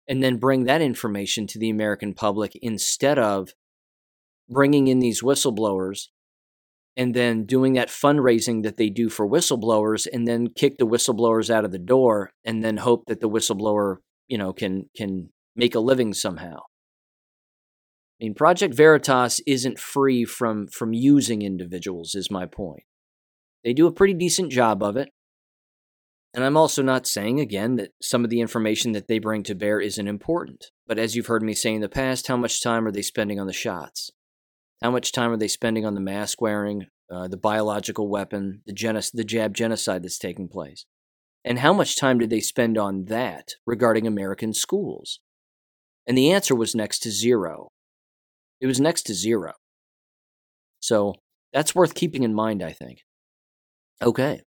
and 0.09 0.23
then 0.23 0.39
bring 0.39 0.65
that 0.65 0.81
information 0.81 1.47
to 1.47 1.59
the 1.59 1.71
American 1.71 2.15
public 2.15 2.57
instead 2.63 3.19
of 3.19 3.51
bringing 4.49 4.89
in 4.89 4.99
these 5.01 5.23
whistleblowers 5.23 6.07
and 6.97 7.15
then 7.15 7.45
doing 7.45 7.75
that 7.75 7.89
fundraising 7.89 8.63
that 8.65 8.77
they 8.77 8.89
do 8.89 9.09
for 9.09 9.29
whistleblowers 9.29 10.07
and 10.13 10.27
then 10.27 10.49
kick 10.49 10.79
the 10.79 10.87
whistleblowers 10.87 11.51
out 11.51 11.65
of 11.65 11.71
the 11.71 11.79
door 11.79 12.33
and 12.45 12.65
then 12.65 12.79
hope 12.79 13.05
that 13.07 13.21
the 13.21 13.29
whistleblower, 13.29 13.97
you 14.27 14.39
know, 14.39 14.53
can 14.53 14.89
can 14.97 15.29
make 15.55 15.75
a 15.75 15.81
living 15.81 16.13
somehow. 16.15 16.57
I 18.21 18.25
mean, 18.25 18.35
Project 18.35 18.75
Veritas 18.75 19.41
isn't 19.47 19.79
free 19.79 20.25
from 20.25 20.67
from 20.67 20.93
using 20.93 21.43
individuals. 21.43 22.15
Is 22.15 22.31
my 22.31 22.47
point. 22.47 22.83
They 23.63 23.73
do 23.73 23.87
a 23.87 23.93
pretty 23.93 24.15
decent 24.15 24.51
job 24.51 24.83
of 24.83 24.97
it. 24.97 25.11
And 26.39 26.45
I'm 26.45 26.57
also 26.57 26.83
not 26.83 27.09
saying, 27.09 27.41
again, 27.41 27.75
that 27.79 27.91
some 28.01 28.23
of 28.23 28.31
the 28.31 28.41
information 28.41 28.93
that 28.93 29.09
they 29.09 29.19
bring 29.19 29.43
to 29.43 29.57
bear 29.57 29.81
isn't 29.81 30.07
important. 30.07 30.67
But 30.87 30.97
as 30.97 31.17
you've 31.17 31.27
heard 31.27 31.43
me 31.43 31.53
say 31.53 31.75
in 31.75 31.81
the 31.81 31.89
past, 31.89 32.29
how 32.29 32.37
much 32.37 32.63
time 32.63 32.87
are 32.87 32.93
they 32.93 33.03
spending 33.03 33.41
on 33.41 33.49
the 33.49 33.53
shots? 33.53 34.13
How 34.81 34.93
much 34.93 35.11
time 35.11 35.33
are 35.33 35.37
they 35.37 35.49
spending 35.49 35.85
on 35.85 35.95
the 35.97 36.01
mask 36.01 36.41
wearing, 36.41 36.87
uh, 37.11 37.27
the 37.27 37.37
biological 37.37 38.09
weapon, 38.09 38.63
the, 38.67 39.11
the 39.13 39.25
jab 39.25 39.53
genocide 39.53 40.05
that's 40.05 40.17
taking 40.17 40.47
place? 40.47 40.85
And 41.45 41.59
how 41.59 41.73
much 41.73 41.97
time 41.97 42.21
did 42.21 42.31
they 42.31 42.39
spend 42.39 42.79
on 42.79 43.07
that 43.07 43.55
regarding 43.67 44.07
American 44.07 44.55
schools? 44.55 45.19
And 46.07 46.17
the 46.17 46.31
answer 46.31 46.55
was 46.55 46.73
next 46.73 47.01
to 47.01 47.11
zero. 47.11 47.73
It 48.61 48.69
was 48.69 48.81
next 48.81 49.03
to 49.07 49.13
zero. 49.13 49.55
So 50.79 51.15
that's 51.53 51.75
worth 51.75 51.95
keeping 51.95 52.23
in 52.23 52.33
mind, 52.33 52.63
I 52.63 52.71
think. 52.71 53.01
Okay, 54.01 54.43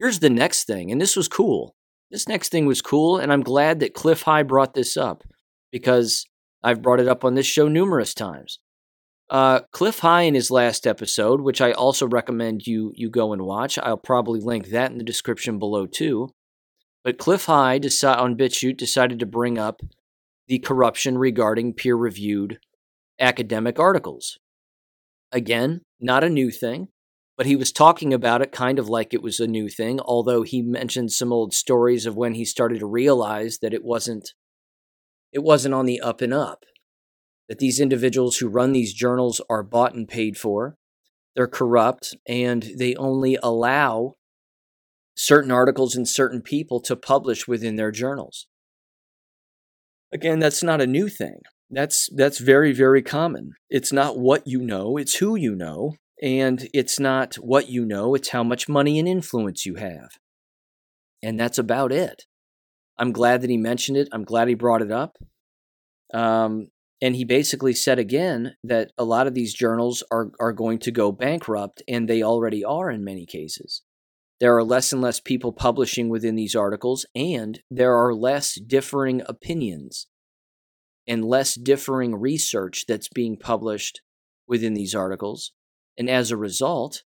here's 0.00 0.18
the 0.18 0.30
next 0.30 0.64
thing, 0.64 0.90
and 0.90 1.00
this 1.00 1.14
was 1.14 1.28
cool. 1.28 1.76
This 2.10 2.26
next 2.26 2.48
thing 2.48 2.66
was 2.66 2.82
cool, 2.82 3.18
and 3.18 3.32
I'm 3.32 3.42
glad 3.42 3.78
that 3.80 3.94
Cliff 3.94 4.22
High 4.22 4.42
brought 4.42 4.74
this 4.74 4.96
up 4.96 5.22
because 5.70 6.26
I've 6.62 6.82
brought 6.82 6.98
it 6.98 7.06
up 7.06 7.24
on 7.24 7.34
this 7.34 7.46
show 7.46 7.68
numerous 7.68 8.14
times. 8.14 8.58
Uh, 9.28 9.60
Cliff 9.70 10.00
High 10.00 10.22
in 10.22 10.34
his 10.34 10.50
last 10.50 10.88
episode, 10.88 11.40
which 11.40 11.60
I 11.60 11.70
also 11.70 12.08
recommend 12.08 12.66
you 12.66 12.92
you 12.96 13.08
go 13.08 13.32
and 13.32 13.42
watch. 13.42 13.78
I'll 13.78 13.96
probably 13.96 14.40
link 14.40 14.68
that 14.68 14.90
in 14.90 14.98
the 14.98 15.04
description 15.04 15.60
below 15.60 15.86
too. 15.86 16.30
But 17.04 17.16
Cliff 17.16 17.44
High 17.44 17.78
deci- 17.78 18.18
on 18.18 18.36
BitChute 18.36 18.76
decided 18.76 19.20
to 19.20 19.26
bring 19.26 19.56
up 19.56 19.82
the 20.48 20.58
corruption 20.58 21.16
regarding 21.16 21.74
peer-reviewed 21.74 22.58
academic 23.20 23.78
articles. 23.78 24.38
Again, 25.30 25.82
not 26.00 26.24
a 26.24 26.28
new 26.28 26.50
thing, 26.50 26.88
but 27.40 27.46
he 27.46 27.56
was 27.56 27.72
talking 27.72 28.12
about 28.12 28.42
it 28.42 28.52
kind 28.52 28.78
of 28.78 28.90
like 28.90 29.14
it 29.14 29.22
was 29.22 29.40
a 29.40 29.46
new 29.46 29.70
thing, 29.70 29.98
although 30.00 30.42
he 30.42 30.60
mentioned 30.60 31.10
some 31.10 31.32
old 31.32 31.54
stories 31.54 32.04
of 32.04 32.14
when 32.14 32.34
he 32.34 32.44
started 32.44 32.80
to 32.80 32.86
realize 32.86 33.60
that 33.62 33.72
it 33.72 33.82
wasn't 33.82 34.34
it 35.32 35.42
wasn't 35.42 35.72
on 35.72 35.86
the 35.86 36.02
up 36.02 36.20
and 36.20 36.34
up. 36.34 36.66
That 37.48 37.58
these 37.58 37.80
individuals 37.80 38.36
who 38.36 38.48
run 38.50 38.72
these 38.72 38.92
journals 38.92 39.40
are 39.48 39.62
bought 39.62 39.94
and 39.94 40.06
paid 40.06 40.36
for, 40.36 40.76
they're 41.34 41.46
corrupt, 41.46 42.14
and 42.28 42.72
they 42.76 42.94
only 42.96 43.38
allow 43.42 44.16
certain 45.16 45.50
articles 45.50 45.96
and 45.96 46.06
certain 46.06 46.42
people 46.42 46.78
to 46.82 46.94
publish 46.94 47.48
within 47.48 47.76
their 47.76 47.90
journals. 47.90 48.48
Again, 50.12 50.40
that's 50.40 50.62
not 50.62 50.82
a 50.82 50.86
new 50.86 51.08
thing. 51.08 51.40
That's 51.70 52.10
that's 52.14 52.36
very 52.36 52.74
very 52.74 53.00
common. 53.00 53.52
It's 53.70 53.94
not 53.94 54.18
what 54.18 54.46
you 54.46 54.60
know, 54.60 54.98
it's 54.98 55.14
who 55.14 55.36
you 55.36 55.54
know, 55.54 55.94
and 56.22 56.68
it's 56.74 57.00
not 57.00 57.36
what 57.36 57.68
you 57.68 57.84
know, 57.84 58.14
it's 58.14 58.30
how 58.30 58.44
much 58.44 58.68
money 58.68 58.98
and 58.98 59.08
influence 59.08 59.64
you 59.64 59.76
have. 59.76 60.10
And 61.22 61.38
that's 61.38 61.58
about 61.58 61.92
it. 61.92 62.24
I'm 62.98 63.12
glad 63.12 63.40
that 63.40 63.50
he 63.50 63.56
mentioned 63.56 63.96
it. 63.96 64.08
I'm 64.12 64.24
glad 64.24 64.48
he 64.48 64.54
brought 64.54 64.82
it 64.82 64.92
up. 64.92 65.16
Um, 66.12 66.68
and 67.00 67.16
he 67.16 67.24
basically 67.24 67.72
said 67.72 67.98
again 67.98 68.56
that 68.62 68.90
a 68.98 69.04
lot 69.04 69.26
of 69.26 69.34
these 69.34 69.54
journals 69.54 70.02
are, 70.10 70.30
are 70.38 70.52
going 70.52 70.78
to 70.80 70.90
go 70.90 71.12
bankrupt, 71.12 71.82
and 71.88 72.08
they 72.08 72.22
already 72.22 72.62
are 72.62 72.90
in 72.90 73.04
many 73.04 73.24
cases. 73.24 73.82
There 74.38 74.54
are 74.56 74.64
less 74.64 74.92
and 74.92 75.00
less 75.00 75.20
people 75.20 75.52
publishing 75.52 76.10
within 76.10 76.34
these 76.34 76.54
articles, 76.54 77.06
and 77.14 77.60
there 77.70 77.94
are 77.94 78.14
less 78.14 78.54
differing 78.54 79.22
opinions 79.26 80.08
and 81.06 81.24
less 81.24 81.54
differing 81.54 82.14
research 82.16 82.84
that's 82.86 83.08
being 83.08 83.38
published 83.38 84.02
within 84.46 84.74
these 84.74 84.94
articles. 84.94 85.52
And 85.98 86.08
as 86.08 86.30
a 86.30 86.36
result, 86.36 87.02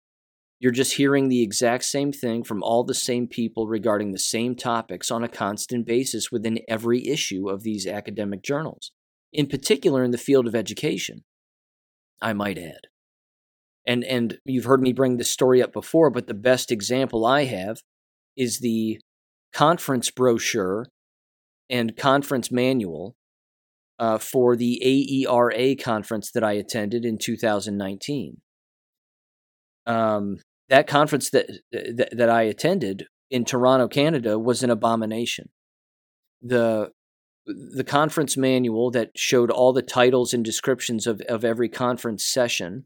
you're 0.60 0.72
just 0.72 0.96
hearing 0.96 1.30
the 1.30 1.42
exact 1.42 1.86
same 1.86 2.12
thing 2.12 2.44
from 2.44 2.62
all 2.62 2.84
the 2.84 2.94
same 2.94 3.28
people 3.28 3.68
regarding 3.68 4.12
the 4.12 4.20
same 4.20 4.56
topics 4.56 5.10
on 5.10 5.24
a 5.24 5.30
constant 5.30 5.86
basis 5.86 6.32
within 6.32 6.60
every 6.68 7.08
issue 7.08 7.50
of 7.50 7.64
these 7.64 7.88
academic 7.88 8.44
journals, 8.44 8.92
in 9.32 9.48
particular 9.48 10.04
in 10.04 10.12
the 10.12 10.18
field 10.18 10.48
of 10.48 10.56
education, 10.56 11.24
I 12.22 12.34
might 12.34 12.58
add. 12.58 12.88
And, 13.88 14.04
and 14.04 14.38
you've 14.44 14.66
heard 14.66 14.82
me 14.82 14.92
bring 14.92 15.18
this 15.18 15.32
story 15.32 15.64
up 15.64 15.72
before, 15.72 16.10
but 16.10 16.28
the 16.28 16.34
best 16.34 16.72
example 16.72 17.26
I 17.26 17.46
have 17.46 17.82
is 18.36 18.60
the 18.60 19.00
conference 19.54 20.12
brochure 20.12 20.88
and 21.70 21.96
conference 21.96 22.52
manual 22.52 23.16
uh, 23.98 24.18
for 24.18 24.56
the 24.56 24.82
AERA 24.84 25.76
conference 25.76 26.32
that 26.32 26.44
I 26.44 26.54
attended 26.54 27.06
in 27.06 27.18
2019. 27.18 28.42
Um, 29.90 30.38
that 30.70 30.88
conference 30.88 31.30
that, 31.32 31.48
that 31.72 32.10
that 32.12 32.30
I 32.30 32.44
attended 32.44 33.08
in 33.30 33.44
Toronto, 33.46 33.88
Canada, 33.88 34.38
was 34.38 34.64
an 34.64 34.70
abomination. 34.70 35.50
the 36.42 36.92
The 37.46 37.84
conference 37.84 38.38
manual 38.38 38.92
that 38.92 39.18
showed 39.18 39.52
all 39.52 39.74
the 39.74 39.82
titles 39.82 40.34
and 40.34 40.46
descriptions 40.46 41.08
of, 41.08 41.22
of 41.28 41.44
every 41.44 41.70
conference 41.70 42.24
session 42.24 42.86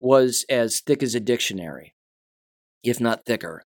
was 0.00 0.44
as 0.48 0.80
thick 0.80 1.02
as 1.02 1.14
a 1.14 1.20
dictionary, 1.20 1.94
if 2.82 3.00
not 3.00 3.24
thicker. 3.24 3.62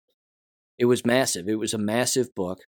It 0.77 0.85
was 0.85 1.05
massive. 1.05 1.47
It 1.47 1.59
was 1.59 1.73
a 1.73 1.77
massive 1.95 2.35
book. 2.35 2.59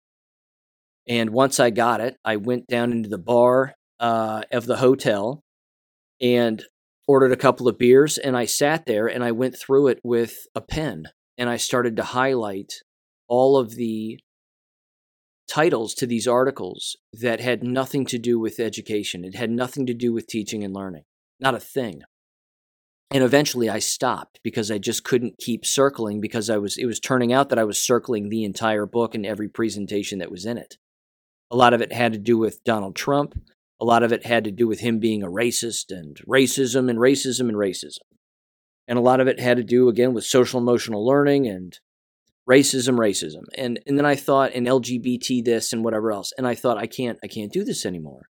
And 1.07 1.31
once 1.31 1.59
I 1.59 1.69
got 1.69 2.01
it, 2.01 2.15
I 2.23 2.37
went 2.37 2.67
down 2.67 2.91
into 2.91 3.09
the 3.09 3.23
bar 3.33 3.75
uh, 3.99 4.43
of 4.51 4.65
the 4.65 4.77
hotel 4.77 5.43
and 6.21 6.63
ordered 7.09 7.31
a 7.31 7.37
couple 7.37 7.67
of 7.67 7.79
beers 7.79 8.19
and 8.19 8.37
I 8.37 8.45
sat 8.45 8.85
there 8.85 9.07
and 9.07 9.23
I 9.23 9.31
went 9.31 9.57
through 9.57 9.87
it 9.87 9.99
with 10.03 10.45
a 10.53 10.61
pen 10.61 11.05
and 11.39 11.49
I 11.49 11.57
started 11.57 11.95
to 11.95 12.03
highlight 12.03 12.71
all 13.27 13.57
of 13.57 13.73
the 13.73 14.19
titles 15.49 15.95
to 15.95 16.05
these 16.05 16.27
articles 16.27 16.95
that 17.11 17.39
had 17.39 17.63
nothing 17.63 18.05
to 18.05 18.19
do 18.19 18.39
with 18.39 18.59
education. 18.59 19.25
It 19.25 19.33
had 19.33 19.49
nothing 19.49 19.87
to 19.87 19.95
do 19.95 20.13
with 20.13 20.27
teaching 20.27 20.63
and 20.63 20.71
learning, 20.71 21.05
not 21.39 21.55
a 21.55 21.59
thing. 21.59 22.03
And 23.09 23.23
eventually 23.23 23.71
I 23.71 23.79
stopped 23.79 24.39
because 24.43 24.69
I 24.69 24.77
just 24.77 25.03
couldn't 25.03 25.39
keep 25.39 25.65
circling 25.65 26.21
because 26.21 26.47
I 26.47 26.59
was 26.59 26.77
it 26.77 26.85
was 26.85 26.99
turning 26.99 27.33
out 27.33 27.49
that 27.49 27.57
I 27.57 27.63
was 27.63 27.81
circling 27.81 28.29
the 28.29 28.43
entire 28.43 28.85
book 28.85 29.15
and 29.15 29.25
every 29.25 29.49
presentation 29.49 30.19
that 30.19 30.29
was 30.29 30.45
in 30.45 30.59
it. 30.59 30.77
A 31.49 31.55
lot 31.55 31.73
of 31.73 31.81
it 31.81 31.91
had 31.91 32.13
to 32.13 32.19
do 32.19 32.37
with 32.37 32.63
Donald 32.63 32.95
Trump. 32.95 33.33
A 33.81 33.85
lot 33.85 34.03
of 34.03 34.11
it 34.11 34.25
had 34.25 34.43
to 34.43 34.51
do 34.51 34.67
with 34.67 34.81
him 34.81 34.99
being 34.99 35.23
a 35.23 35.29
racist 35.29 35.85
and 35.89 36.17
racism 36.27 36.89
and 36.89 36.99
racism 36.99 37.47
and 37.47 37.57
racism. 37.57 37.99
And 38.87 38.97
a 38.97 39.01
lot 39.01 39.19
of 39.19 39.27
it 39.27 39.39
had 39.39 39.57
to 39.57 39.63
do, 39.63 39.87
again, 39.87 40.13
with 40.13 40.25
social 40.25 40.59
emotional 40.59 41.05
learning 41.05 41.47
and 41.47 41.79
racism, 42.49 42.97
racism. 42.97 43.43
And, 43.55 43.79
and 43.85 43.97
then 43.97 44.05
I 44.05 44.15
thought, 44.15 44.51
and 44.53 44.67
LGBT 44.67 45.45
this 45.45 45.71
and 45.71 45.83
whatever 45.83 46.11
else. 46.11 46.33
And 46.37 46.47
I 46.47 46.55
thought, 46.55 46.77
I 46.77 46.87
can't, 46.87 47.19
I 47.23 47.27
can't 47.27 47.53
do 47.53 47.63
this 47.63 47.85
anymore. 47.85 48.29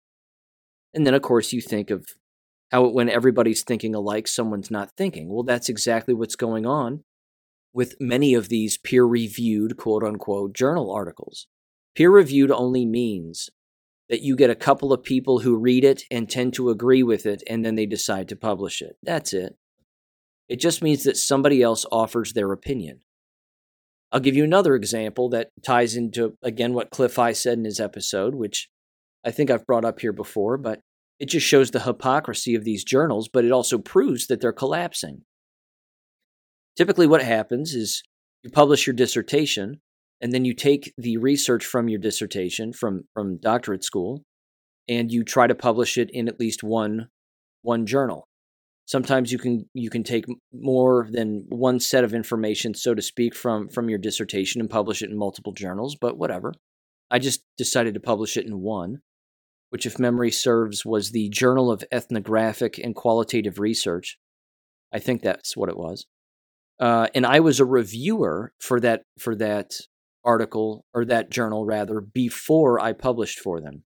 And 0.92 1.06
then, 1.06 1.14
of 1.14 1.22
course, 1.22 1.52
you 1.52 1.60
think 1.60 1.90
of 1.90 2.06
how 2.70 2.88
when 2.88 3.08
everybody's 3.08 3.62
thinking 3.62 3.94
alike, 3.94 4.26
someone's 4.26 4.70
not 4.70 4.90
thinking. 4.96 5.32
Well, 5.32 5.44
that's 5.44 5.68
exactly 5.68 6.14
what's 6.14 6.36
going 6.36 6.66
on 6.66 7.04
with 7.72 7.94
many 8.00 8.34
of 8.34 8.48
these 8.48 8.78
peer 8.78 9.04
reviewed, 9.04 9.76
quote 9.76 10.02
unquote, 10.02 10.52
journal 10.52 10.90
articles. 10.92 11.46
Peer 11.94 12.10
reviewed 12.10 12.50
only 12.50 12.84
means 12.84 13.50
that 14.10 14.20
you 14.22 14.36
get 14.36 14.50
a 14.50 14.56
couple 14.56 14.92
of 14.92 15.02
people 15.02 15.38
who 15.38 15.56
read 15.56 15.84
it 15.84 16.02
and 16.10 16.28
tend 16.28 16.52
to 16.54 16.68
agree 16.68 17.02
with 17.02 17.24
it, 17.24 17.42
and 17.48 17.64
then 17.64 17.76
they 17.76 17.86
decide 17.86 18.28
to 18.28 18.36
publish 18.36 18.82
it. 18.82 18.96
That's 19.02 19.32
it. 19.32 19.56
It 20.48 20.56
just 20.56 20.82
means 20.82 21.04
that 21.04 21.16
somebody 21.16 21.62
else 21.62 21.86
offers 21.92 22.32
their 22.32 22.50
opinion. 22.52 23.00
I'll 24.10 24.18
give 24.18 24.34
you 24.34 24.42
another 24.42 24.74
example 24.74 25.28
that 25.28 25.50
ties 25.64 25.94
into, 25.94 26.36
again, 26.42 26.74
what 26.74 26.90
Cliff 26.90 27.14
High 27.14 27.32
said 27.32 27.56
in 27.56 27.64
his 27.64 27.78
episode, 27.78 28.34
which 28.34 28.68
I 29.24 29.30
think 29.30 29.48
I've 29.48 29.66
brought 29.66 29.84
up 29.84 30.00
here 30.00 30.12
before, 30.12 30.58
but 30.58 30.80
it 31.20 31.28
just 31.28 31.46
shows 31.46 31.70
the 31.70 31.80
hypocrisy 31.80 32.56
of 32.56 32.64
these 32.64 32.82
journals, 32.82 33.28
but 33.28 33.44
it 33.44 33.52
also 33.52 33.78
proves 33.78 34.26
that 34.26 34.40
they're 34.40 34.52
collapsing. 34.52 35.22
Typically, 36.76 37.06
what 37.06 37.22
happens 37.22 37.74
is 37.74 38.02
you 38.42 38.50
publish 38.50 38.86
your 38.88 38.94
dissertation, 38.94 39.80
and 40.20 40.32
then 40.32 40.44
you 40.44 40.54
take 40.54 40.92
the 40.98 41.16
research 41.16 41.64
from 41.64 41.88
your 41.88 41.98
dissertation 41.98 42.72
from 42.72 43.04
from 43.14 43.38
doctorate 43.38 43.84
school 43.84 44.22
and 44.88 45.10
you 45.10 45.24
try 45.24 45.46
to 45.46 45.54
publish 45.54 45.96
it 45.96 46.10
in 46.12 46.28
at 46.28 46.40
least 46.40 46.62
one 46.62 47.08
one 47.62 47.86
journal. 47.86 48.26
Sometimes 48.86 49.30
you 49.30 49.38
can 49.38 49.68
you 49.72 49.90
can 49.90 50.02
take 50.02 50.24
more 50.52 51.08
than 51.10 51.46
one 51.48 51.80
set 51.80 52.04
of 52.04 52.14
information 52.14 52.74
so 52.74 52.94
to 52.94 53.02
speak 53.02 53.34
from 53.34 53.68
from 53.68 53.88
your 53.88 53.98
dissertation 53.98 54.60
and 54.60 54.68
publish 54.68 55.02
it 55.02 55.10
in 55.10 55.16
multiple 55.16 55.52
journals 55.52 55.96
but 56.00 56.18
whatever. 56.18 56.52
I 57.10 57.18
just 57.18 57.42
decided 57.56 57.94
to 57.94 58.00
publish 58.00 58.36
it 58.36 58.46
in 58.46 58.60
one 58.60 59.00
which 59.70 59.86
if 59.86 60.00
memory 60.00 60.32
serves 60.32 60.84
was 60.84 61.12
the 61.12 61.28
journal 61.28 61.70
of 61.70 61.84
ethnographic 61.92 62.76
and 62.76 62.92
qualitative 62.94 63.60
research. 63.60 64.18
I 64.92 64.98
think 64.98 65.22
that's 65.22 65.56
what 65.56 65.68
it 65.68 65.78
was. 65.78 66.06
Uh, 66.80 67.06
and 67.14 67.26
i 67.26 67.38
was 67.40 67.60
a 67.60 67.64
reviewer 67.64 68.52
for 68.58 68.80
that 68.80 69.02
for 69.18 69.36
that 69.36 69.72
article 70.24 70.84
or 70.92 71.04
that 71.04 71.30
journal 71.30 71.64
rather 71.64 72.00
before 72.00 72.80
I 72.80 72.92
published 72.92 73.38
for 73.38 73.60
them. 73.60 73.84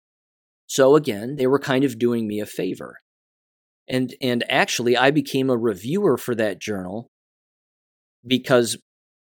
So 0.67 0.95
again, 0.95 1.37
they 1.37 1.47
were 1.47 1.59
kind 1.59 1.85
of 1.85 1.99
doing 1.99 2.27
me 2.27 2.41
a 2.41 2.47
favor. 2.47 3.01
And 3.89 4.15
and 4.21 4.45
actually 4.49 4.97
I 4.97 5.11
became 5.11 5.51
a 5.51 5.57
reviewer 5.57 6.17
for 6.17 6.35
that 6.37 6.61
journal 6.61 7.11
because 8.25 8.77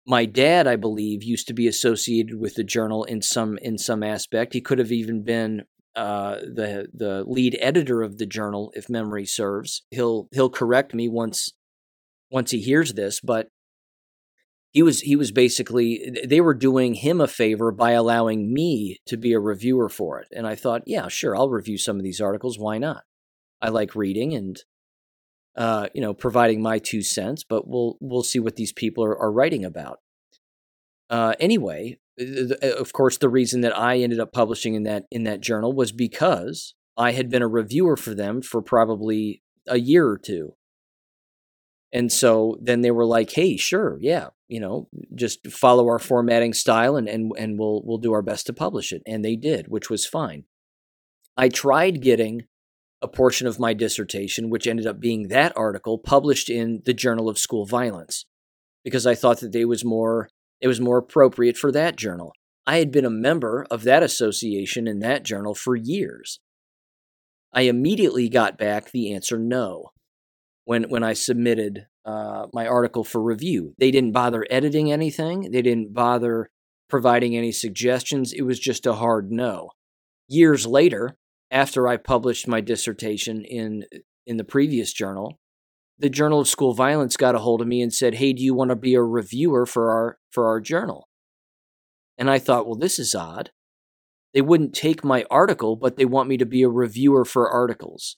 my 0.06 0.24
dad, 0.24 0.66
I 0.66 0.76
believe, 0.76 1.22
used 1.22 1.48
to 1.48 1.54
be 1.54 1.66
associated 1.66 2.38
with 2.38 2.54
the 2.54 2.64
journal 2.64 3.04
in 3.04 3.22
some 3.22 3.58
in 3.58 3.78
some 3.78 4.02
aspect. 4.02 4.54
He 4.54 4.60
could 4.60 4.78
have 4.78 4.92
even 4.92 5.24
been 5.24 5.62
uh, 5.96 6.36
the 6.36 6.88
the 6.92 7.24
lead 7.26 7.58
editor 7.60 8.02
of 8.02 8.18
the 8.18 8.26
journal, 8.26 8.72
if 8.74 8.88
memory 8.88 9.26
serves. 9.26 9.82
He'll 9.90 10.28
he'll 10.32 10.50
correct 10.50 10.94
me 10.94 11.08
once 11.08 11.50
once 12.30 12.50
he 12.50 12.60
hears 12.60 12.94
this, 12.94 13.20
but 13.20 13.48
he 14.76 14.82
was 14.82 15.00
he 15.00 15.16
was 15.16 15.32
basically 15.32 16.12
they 16.28 16.42
were 16.42 16.52
doing 16.52 16.92
him 16.92 17.18
a 17.18 17.26
favor 17.26 17.72
by 17.72 17.92
allowing 17.92 18.52
me 18.52 18.98
to 19.06 19.16
be 19.16 19.32
a 19.32 19.40
reviewer 19.40 19.88
for 19.88 20.20
it, 20.20 20.28
and 20.36 20.46
I 20.46 20.54
thought, 20.54 20.82
yeah, 20.84 21.08
sure, 21.08 21.34
I'll 21.34 21.48
review 21.48 21.78
some 21.78 21.96
of 21.96 22.02
these 22.02 22.20
articles. 22.20 22.58
Why 22.58 22.76
not? 22.76 23.04
I 23.62 23.70
like 23.70 23.96
reading 23.96 24.34
and 24.34 24.62
uh, 25.56 25.88
you 25.94 26.02
know 26.02 26.12
providing 26.12 26.60
my 26.60 26.78
two 26.78 27.00
cents, 27.00 27.42
but 27.42 27.66
we'll 27.66 27.96
we'll 28.02 28.22
see 28.22 28.38
what 28.38 28.56
these 28.56 28.74
people 28.74 29.02
are, 29.02 29.18
are 29.18 29.32
writing 29.32 29.64
about. 29.64 30.00
Uh, 31.08 31.32
anyway, 31.40 31.96
uh, 32.20 32.68
of 32.78 32.92
course, 32.92 33.16
the 33.16 33.30
reason 33.30 33.62
that 33.62 33.74
I 33.74 34.00
ended 34.00 34.20
up 34.20 34.30
publishing 34.30 34.74
in 34.74 34.82
that 34.82 35.04
in 35.10 35.22
that 35.22 35.40
journal 35.40 35.72
was 35.72 35.90
because 35.90 36.74
I 36.98 37.12
had 37.12 37.30
been 37.30 37.40
a 37.40 37.48
reviewer 37.48 37.96
for 37.96 38.14
them 38.14 38.42
for 38.42 38.60
probably 38.60 39.42
a 39.66 39.78
year 39.78 40.06
or 40.06 40.18
two. 40.18 40.52
And 41.94 42.12
so 42.12 42.58
then 42.60 42.82
they 42.82 42.90
were 42.90 43.06
like, 43.06 43.30
"Hey, 43.30 43.56
sure, 43.56 43.96
yeah, 44.02 44.28
you 44.48 44.60
know, 44.60 44.88
just 45.14 45.46
follow 45.46 45.86
our 45.86 45.98
formatting 45.98 46.52
style 46.52 46.96
and 46.96 47.08
and 47.08 47.32
and 47.38 47.58
we'll 47.58 47.82
we'll 47.84 47.98
do 47.98 48.12
our 48.12 48.22
best 48.22 48.46
to 48.46 48.52
publish 48.52 48.92
it." 48.92 49.02
And 49.06 49.24
they 49.24 49.36
did, 49.36 49.68
which 49.68 49.90
was 49.90 50.06
fine. 50.06 50.44
I 51.36 51.48
tried 51.48 52.02
getting 52.02 52.42
a 53.02 53.08
portion 53.08 53.46
of 53.46 53.60
my 53.60 53.74
dissertation, 53.74 54.48
which 54.48 54.66
ended 54.66 54.86
up 54.86 55.00
being 55.00 55.28
that 55.28 55.52
article, 55.56 55.98
published 55.98 56.48
in 56.48 56.82
the 56.86 56.94
Journal 56.94 57.28
of 57.28 57.38
School 57.38 57.66
Violence, 57.66 58.24
because 58.84 59.06
I 59.06 59.14
thought 59.14 59.40
that 59.40 59.52
they 59.52 59.64
was 59.64 59.84
more 59.84 60.28
it 60.60 60.68
was 60.68 60.80
more 60.80 60.98
appropriate 60.98 61.56
for 61.56 61.70
that 61.72 61.96
journal. 61.96 62.32
I 62.66 62.78
had 62.78 62.90
been 62.90 63.04
a 63.04 63.10
member 63.10 63.66
of 63.70 63.84
that 63.84 64.02
association 64.02 64.88
in 64.88 64.98
that 65.00 65.22
journal 65.22 65.54
for 65.54 65.76
years. 65.76 66.40
I 67.52 67.62
immediately 67.62 68.28
got 68.28 68.58
back 68.58 68.90
the 68.90 69.12
answer 69.12 69.38
no 69.38 69.90
when, 70.64 70.84
when 70.84 71.02
I 71.02 71.12
submitted 71.12 71.86
uh, 72.06 72.46
my 72.52 72.66
article 72.66 73.04
for 73.04 73.20
review. 73.20 73.74
They 73.78 73.90
didn't 73.90 74.12
bother 74.12 74.46
editing 74.48 74.90
anything, 74.92 75.50
they 75.50 75.62
didn't 75.62 75.92
bother 75.92 76.48
providing 76.88 77.36
any 77.36 77.50
suggestions. 77.50 78.32
It 78.32 78.42
was 78.42 78.60
just 78.60 78.86
a 78.86 78.94
hard 78.94 79.32
no. 79.32 79.70
Years 80.28 80.66
later, 80.66 81.16
after 81.50 81.88
I 81.88 81.96
published 81.96 82.46
my 82.46 82.60
dissertation 82.60 83.44
in, 83.44 83.84
in 84.24 84.36
the 84.36 84.44
previous 84.44 84.92
journal, 84.92 85.38
the 85.98 86.10
Journal 86.10 86.40
of 86.40 86.48
School 86.48 86.74
Violence 86.74 87.16
got 87.16 87.34
a 87.34 87.38
hold 87.38 87.60
of 87.60 87.66
me 87.66 87.80
and 87.80 87.92
said, 87.92 88.16
"Hey, 88.16 88.32
do 88.32 88.42
you 88.42 88.54
want 88.54 88.68
to 88.68 88.76
be 88.76 88.94
a 88.94 89.02
reviewer 89.02 89.64
for 89.66 89.90
our 89.90 90.18
for 90.30 90.46
our 90.46 90.60
journal?" 90.60 91.08
And 92.18 92.30
I 92.30 92.38
thought, 92.38 92.66
"Well, 92.66 92.76
this 92.76 92.98
is 92.98 93.14
odd. 93.14 93.50
They 94.34 94.42
wouldn't 94.42 94.74
take 94.74 95.02
my 95.02 95.24
article, 95.30 95.76
but 95.76 95.96
they 95.96 96.04
want 96.04 96.28
me 96.28 96.36
to 96.36 96.46
be 96.46 96.62
a 96.62 96.68
reviewer 96.68 97.24
for 97.24 97.48
articles." 97.48 98.16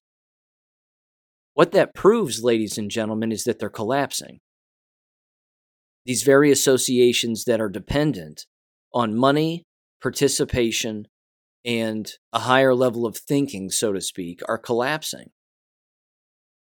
What 1.58 1.72
that 1.72 1.92
proves, 1.92 2.44
ladies 2.44 2.78
and 2.78 2.88
gentlemen, 2.88 3.32
is 3.32 3.42
that 3.42 3.58
they're 3.58 3.68
collapsing. 3.68 4.38
These 6.06 6.22
very 6.22 6.52
associations 6.52 7.46
that 7.46 7.60
are 7.60 7.68
dependent 7.68 8.46
on 8.94 9.18
money, 9.18 9.64
participation, 10.00 11.08
and 11.64 12.08
a 12.32 12.38
higher 12.38 12.76
level 12.76 13.06
of 13.06 13.16
thinking, 13.16 13.70
so 13.70 13.92
to 13.92 14.00
speak, 14.00 14.40
are 14.46 14.56
collapsing. 14.56 15.30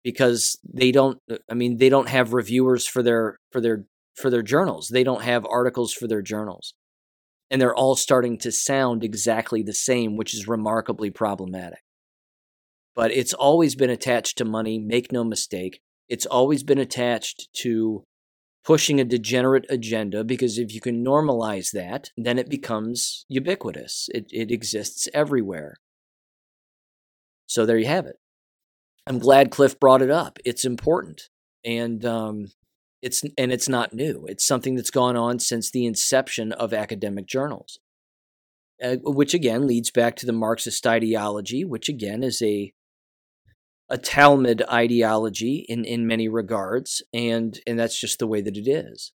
Because 0.04 0.60
they 0.62 0.92
don't 0.92 1.18
uh, 1.28 1.38
i 1.50 1.54
mean 1.54 1.78
they 1.78 1.88
don't 1.88 2.08
have 2.08 2.32
reviewers 2.32 2.86
for 2.86 3.02
their 3.02 3.40
for 3.50 3.60
their 3.60 3.86
for 4.14 4.30
their 4.30 4.42
journals. 4.42 4.90
They 4.92 5.02
don't 5.02 5.22
have 5.22 5.44
articles 5.46 5.92
for 5.92 6.06
their 6.06 6.22
journals. 6.22 6.72
And 7.50 7.60
they're 7.60 7.74
all 7.74 7.96
starting 7.96 8.38
to 8.38 8.52
sound 8.52 9.02
exactly 9.02 9.64
the 9.64 9.74
same 9.74 10.16
which 10.16 10.34
is 10.34 10.46
remarkably 10.46 11.10
problematic 11.10 11.83
but 12.94 13.10
it's 13.10 13.32
always 13.32 13.74
been 13.74 13.90
attached 13.90 14.38
to 14.38 14.44
money 14.44 14.78
make 14.78 15.12
no 15.12 15.24
mistake. 15.24 15.80
It's 16.08 16.26
always 16.26 16.62
been 16.62 16.78
attached 16.78 17.48
to 17.62 18.04
pushing 18.64 18.98
a 18.98 19.04
degenerate 19.04 19.66
agenda 19.68 20.24
because 20.24 20.58
if 20.58 20.72
you 20.72 20.80
can 20.80 21.04
normalize 21.04 21.70
that 21.72 22.10
then 22.16 22.38
it 22.38 22.48
becomes 22.48 23.26
ubiquitous. 23.28 24.08
It, 24.14 24.26
it 24.30 24.50
exists 24.50 25.08
everywhere. 25.12 25.76
So 27.46 27.66
there 27.66 27.78
you 27.78 27.86
have 27.86 28.06
it. 28.06 28.16
I'm 29.06 29.18
glad 29.18 29.50
Cliff 29.50 29.78
brought 29.78 30.02
it 30.02 30.10
up. 30.10 30.38
It's 30.44 30.64
important, 30.64 31.28
and 31.64 32.04
um, 32.04 32.46
it's 33.02 33.22
and 33.36 33.52
it's 33.52 33.68
not 33.68 33.92
new. 33.92 34.24
It's 34.28 34.44
something 34.44 34.76
that's 34.76 34.90
gone 34.90 35.16
on 35.16 35.38
since 35.38 35.70
the 35.70 35.84
inception 35.84 36.52
of 36.52 36.72
academic 36.72 37.26
journals, 37.26 37.78
uh, 38.82 38.96
which 39.02 39.34
again 39.34 39.66
leads 39.66 39.90
back 39.90 40.16
to 40.16 40.26
the 40.26 40.32
Marxist 40.32 40.86
ideology, 40.86 41.64
which 41.64 41.88
again 41.90 42.22
is 42.22 42.40
a 42.40 42.72
a 43.90 43.98
Talmud 43.98 44.62
ideology 44.70 45.64
in 45.68 45.84
in 45.84 46.06
many 46.06 46.28
regards, 46.28 47.02
and 47.12 47.58
and 47.66 47.78
that's 47.78 48.00
just 48.00 48.18
the 48.18 48.26
way 48.26 48.40
that 48.40 48.56
it 48.56 48.68
is. 48.68 49.12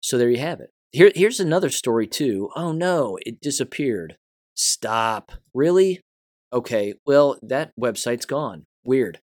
So 0.00 0.18
there 0.18 0.30
you 0.30 0.38
have 0.38 0.60
it. 0.60 0.70
Here, 0.92 1.12
here's 1.14 1.40
another 1.40 1.70
story 1.70 2.06
too. 2.06 2.50
Oh 2.56 2.72
no, 2.72 3.18
it 3.24 3.40
disappeared. 3.40 4.16
Stop. 4.54 5.32
Really? 5.54 6.00
Okay, 6.52 6.94
well, 7.06 7.38
that 7.42 7.72
website's 7.80 8.26
gone. 8.26 8.66
Weird. 8.82 9.20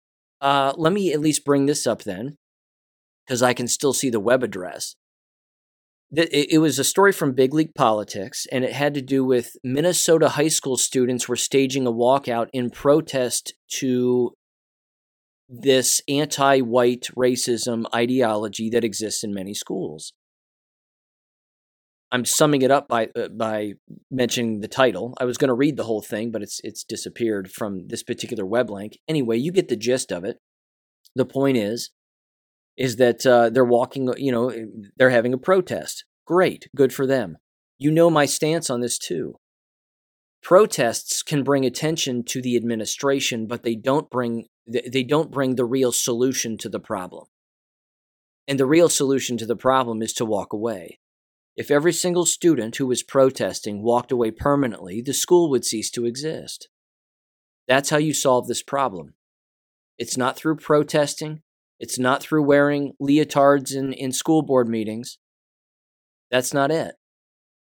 Uh, 0.41 0.73
let 0.75 0.91
me 0.91 1.13
at 1.13 1.19
least 1.19 1.45
bring 1.45 1.67
this 1.67 1.85
up 1.85 2.03
then, 2.03 2.35
because 3.25 3.43
I 3.43 3.53
can 3.53 3.67
still 3.67 3.93
see 3.93 4.09
the 4.09 4.19
web 4.19 4.43
address. 4.43 4.95
It 6.13 6.59
was 6.59 6.77
a 6.77 6.83
story 6.83 7.13
from 7.13 7.31
Big 7.31 7.53
League 7.53 7.73
Politics, 7.73 8.45
and 8.51 8.65
it 8.65 8.73
had 8.73 8.93
to 8.95 9.01
do 9.01 9.23
with 9.23 9.55
Minnesota 9.63 10.27
high 10.27 10.49
school 10.49 10.75
students 10.75 11.29
were 11.29 11.37
staging 11.37 11.87
a 11.87 11.91
walkout 11.91 12.49
in 12.51 12.69
protest 12.69 13.53
to 13.79 14.33
this 15.47 16.01
anti 16.09 16.59
white 16.59 17.07
racism 17.17 17.85
ideology 17.95 18.69
that 18.71 18.83
exists 18.83 19.23
in 19.23 19.33
many 19.33 19.53
schools. 19.53 20.11
I'm 22.11 22.25
summing 22.25 22.61
it 22.61 22.71
up 22.71 22.89
by 22.89 23.07
uh, 23.15 23.29
by 23.29 23.73
mentioning 24.09 24.59
the 24.59 24.67
title. 24.67 25.13
I 25.17 25.23
was 25.23 25.37
going 25.37 25.47
to 25.47 25.53
read 25.53 25.77
the 25.77 25.85
whole 25.85 26.01
thing, 26.01 26.29
but 26.31 26.41
it's 26.41 26.59
it's 26.63 26.83
disappeared 26.83 27.49
from 27.49 27.87
this 27.87 28.03
particular 28.03 28.45
web 28.45 28.69
link. 28.69 28.97
Anyway, 29.07 29.37
you 29.37 29.53
get 29.53 29.69
the 29.69 29.77
gist 29.77 30.11
of 30.11 30.25
it. 30.25 30.39
The 31.15 31.25
point 31.25 31.55
is, 31.55 31.91
is 32.77 32.97
that 32.97 33.25
uh, 33.25 33.49
they're 33.49 33.65
walking. 33.65 34.13
You 34.17 34.31
know, 34.31 34.53
they're 34.97 35.09
having 35.09 35.33
a 35.33 35.37
protest. 35.37 36.05
Great, 36.25 36.67
good 36.75 36.93
for 36.93 37.05
them. 37.05 37.37
You 37.77 37.91
know 37.91 38.09
my 38.09 38.25
stance 38.25 38.69
on 38.69 38.81
this 38.81 38.97
too. 38.97 39.35
Protests 40.43 41.21
can 41.21 41.43
bring 41.43 41.65
attention 41.65 42.23
to 42.25 42.41
the 42.41 42.55
administration, 42.55 43.47
but 43.47 43.63
they 43.63 43.75
don't 43.75 44.09
bring 44.09 44.47
they 44.67 45.03
don't 45.03 45.31
bring 45.31 45.55
the 45.55 45.65
real 45.65 45.91
solution 45.91 46.57
to 46.59 46.69
the 46.69 46.79
problem. 46.79 47.25
And 48.47 48.59
the 48.59 48.65
real 48.65 48.89
solution 48.89 49.37
to 49.37 49.45
the 49.45 49.55
problem 49.55 50.01
is 50.01 50.13
to 50.13 50.25
walk 50.25 50.53
away. 50.53 50.99
If 51.55 51.69
every 51.69 51.93
single 51.93 52.25
student 52.25 52.77
who 52.77 52.87
was 52.87 53.03
protesting 53.03 53.83
walked 53.83 54.11
away 54.11 54.31
permanently, 54.31 55.01
the 55.01 55.13
school 55.13 55.49
would 55.49 55.65
cease 55.65 55.91
to 55.91 56.05
exist. 56.05 56.69
That's 57.67 57.89
how 57.89 57.97
you 57.97 58.13
solve 58.13 58.47
this 58.47 58.63
problem. 58.63 59.13
It's 59.97 60.17
not 60.17 60.37
through 60.37 60.55
protesting, 60.55 61.41
it's 61.81 61.99
not 61.99 62.23
through 62.23 62.43
wearing 62.43 62.93
leotards 63.01 63.75
in, 63.75 63.91
in 63.91 64.13
school 64.13 64.41
board 64.41 64.69
meetings. 64.69 65.17
That's 66.29 66.53
not 66.53 66.71
it. 66.71 66.95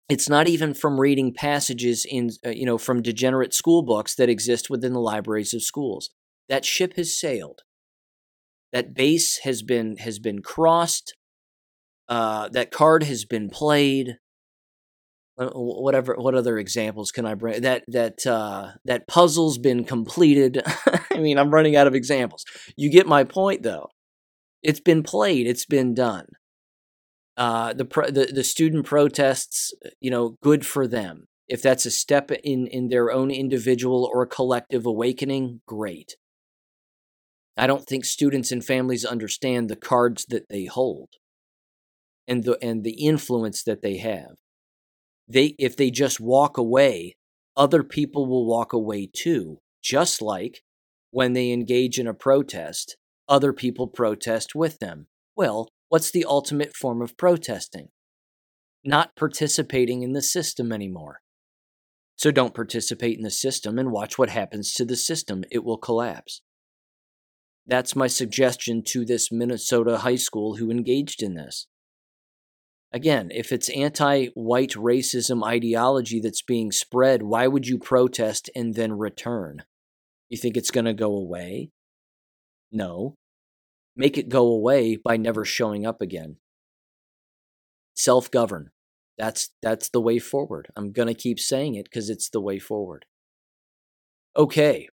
It's 0.08 0.30
not 0.30 0.47
even 0.47 0.74
from 0.74 0.99
reading 0.99 1.34
passages 1.34 2.06
in, 2.08 2.30
uh, 2.45 2.51
you 2.51 2.66
know, 2.66 2.78
from 2.78 3.01
degenerate 3.01 3.53
school 3.53 3.82
books 3.84 4.16
that 4.16 4.30
exist 4.30 4.70
within 4.70 4.93
the 4.93 5.01
libraries 5.01 5.53
of 5.53 5.64
schools. 5.64 6.12
That 6.47 6.64
ship 6.64 6.95
has 6.95 7.20
sailed. 7.20 7.64
That 8.72 8.93
base 8.93 9.39
has 9.39 9.64
been 9.64 9.97
has 9.97 10.20
been 10.20 10.41
crossed 10.41 11.16
uh, 12.08 12.49
that 12.49 12.72
card 12.72 13.03
has 13.03 13.26
been 13.26 13.49
played. 13.49 14.18
Uh, 15.38 15.49
whatever, 15.53 16.16
what 16.16 16.36
other 16.36 16.58
examples 16.58 17.12
can 17.12 17.26
I 17.26 17.34
bring? 17.34 17.62
That 17.62 17.84
that 17.89 18.26
uh, 18.26 18.72
that 18.86 19.08
puzzle's 19.08 19.58
been 19.58 19.84
completed. 19.84 20.62
I 21.12 21.18
mean, 21.18 21.38
I'm 21.38 21.51
running 21.51 21.76
out 21.76 21.88
of 21.88 21.95
examples. 21.95 22.45
You 22.78 22.89
get 22.89 23.08
my 23.08 23.24
point, 23.24 23.64
though. 23.64 23.89
It's 24.66 24.80
been 24.80 25.03
played. 25.03 25.45
It's 25.45 25.66
been 25.66 25.93
done. 25.93 26.26
Uh, 27.38 27.74
the, 27.74 27.86
pro- 27.86 28.09
the 28.09 28.32
the 28.34 28.43
student 28.43 28.86
protests, 28.86 29.74
you 29.99 30.09
know, 30.09 30.38
good 30.41 30.66
for 30.66 30.88
them. 30.88 31.28
If 31.47 31.61
that's 31.61 31.86
a 31.86 31.91
step 31.91 32.32
in 32.32 32.66
in 32.66 32.88
their 32.88 33.11
own 33.11 33.30
individual 33.30 34.09
or 34.11 34.26
collective 34.26 34.86
awakening, 34.86 35.61
great. 35.68 36.16
I 37.55 37.68
don't 37.68 37.86
think 37.86 38.05
students 38.05 38.51
and 38.51 38.66
families 38.66 39.05
understand 39.05 39.70
the 39.70 39.76
cards 39.76 40.26
that 40.30 40.49
they 40.49 40.66
hold 40.66 41.09
and 42.28 42.43
the 42.43 42.57
and 42.59 42.84
the 42.84 43.05
influence 43.05 43.61
that 43.63 43.84
they 43.84 43.97
have. 43.97 44.36
They 45.28 45.55
if 45.59 45.78
they 45.78 45.91
just 45.91 46.20
walk 46.20 46.57
away, 46.57 47.18
other 47.55 47.84
people 47.84 48.26
will 48.26 48.47
walk 48.47 48.74
away 48.74 49.09
too, 49.13 49.59
just 49.84 50.24
like 50.24 50.63
when 51.11 51.34
they 51.34 51.51
engage 51.51 51.99
in 51.99 52.07
a 52.07 52.16
protest, 52.16 52.97
other 53.28 53.53
people 53.53 53.88
protest 53.88 54.55
with 54.55 54.80
them. 54.80 55.07
Well, 55.36 55.69
what's 55.89 56.11
the 56.11 56.26
ultimate 56.26 56.76
form 56.76 57.01
of 57.01 57.17
protesting? 57.17 57.89
Not 58.84 59.15
participating 59.15 60.03
in 60.03 60.13
the 60.13 60.21
system 60.21 60.71
anymore. 60.71 61.21
So 62.15 62.32
don't 62.32 62.53
participate 62.53 63.17
in 63.17 63.23
the 63.23 63.32
system 63.32 63.78
and 63.78 63.91
watch 63.91 64.17
what 64.17 64.30
happens 64.30 64.73
to 64.73 64.86
the 64.86 64.95
system. 64.95 65.43
It 65.51 65.63
will 65.63 65.78
collapse. 65.78 66.41
That's 67.67 67.95
my 67.95 68.07
suggestion 68.07 68.84
to 68.88 69.05
this 69.05 69.32
Minnesota 69.32 69.97
high 69.99 70.15
school 70.15 70.55
who 70.55 70.69
engaged 70.69 71.23
in 71.23 71.34
this. 71.34 71.67
Again, 72.93 73.30
if 73.34 73.51
it's 73.51 73.69
anti 73.69 74.28
white 74.36 74.71
racism 74.71 75.43
ideology 75.43 76.21
that's 76.21 76.43
being 76.43 76.71
spread, 76.71 77.23
why 77.23 77.47
would 77.47 77.67
you 77.67 77.78
protest 77.78 78.49
and 78.55 78.76
then 78.76 78.93
return? 78.93 79.63
You 80.30 80.38
think 80.38 80.55
it's 80.55 80.71
going 80.71 80.86
to 80.86 80.93
go 80.93 81.13
away? 81.15 81.71
No. 82.72 83.16
Make 83.95 84.18
it 84.18 84.30
go 84.30 84.47
away 84.47 84.97
by 84.97 85.18
never 85.18 85.45
showing 85.45 85.86
up 85.86 86.01
again. 86.01 86.38
Self 87.95 88.30
govern. 88.30 88.72
That's 89.18 89.49
that's 89.61 89.89
the 89.89 90.01
way 90.01 90.20
forward. 90.20 90.68
I'm 90.76 90.91
going 90.91 91.07
to 91.07 91.13
keep 91.13 91.39
saying 91.39 91.76
it 91.76 91.91
cuz 91.91 92.09
it's 92.09 92.30
the 92.30 92.41
way 92.41 92.59
forward. 92.59 93.05
Okay. 94.36 94.89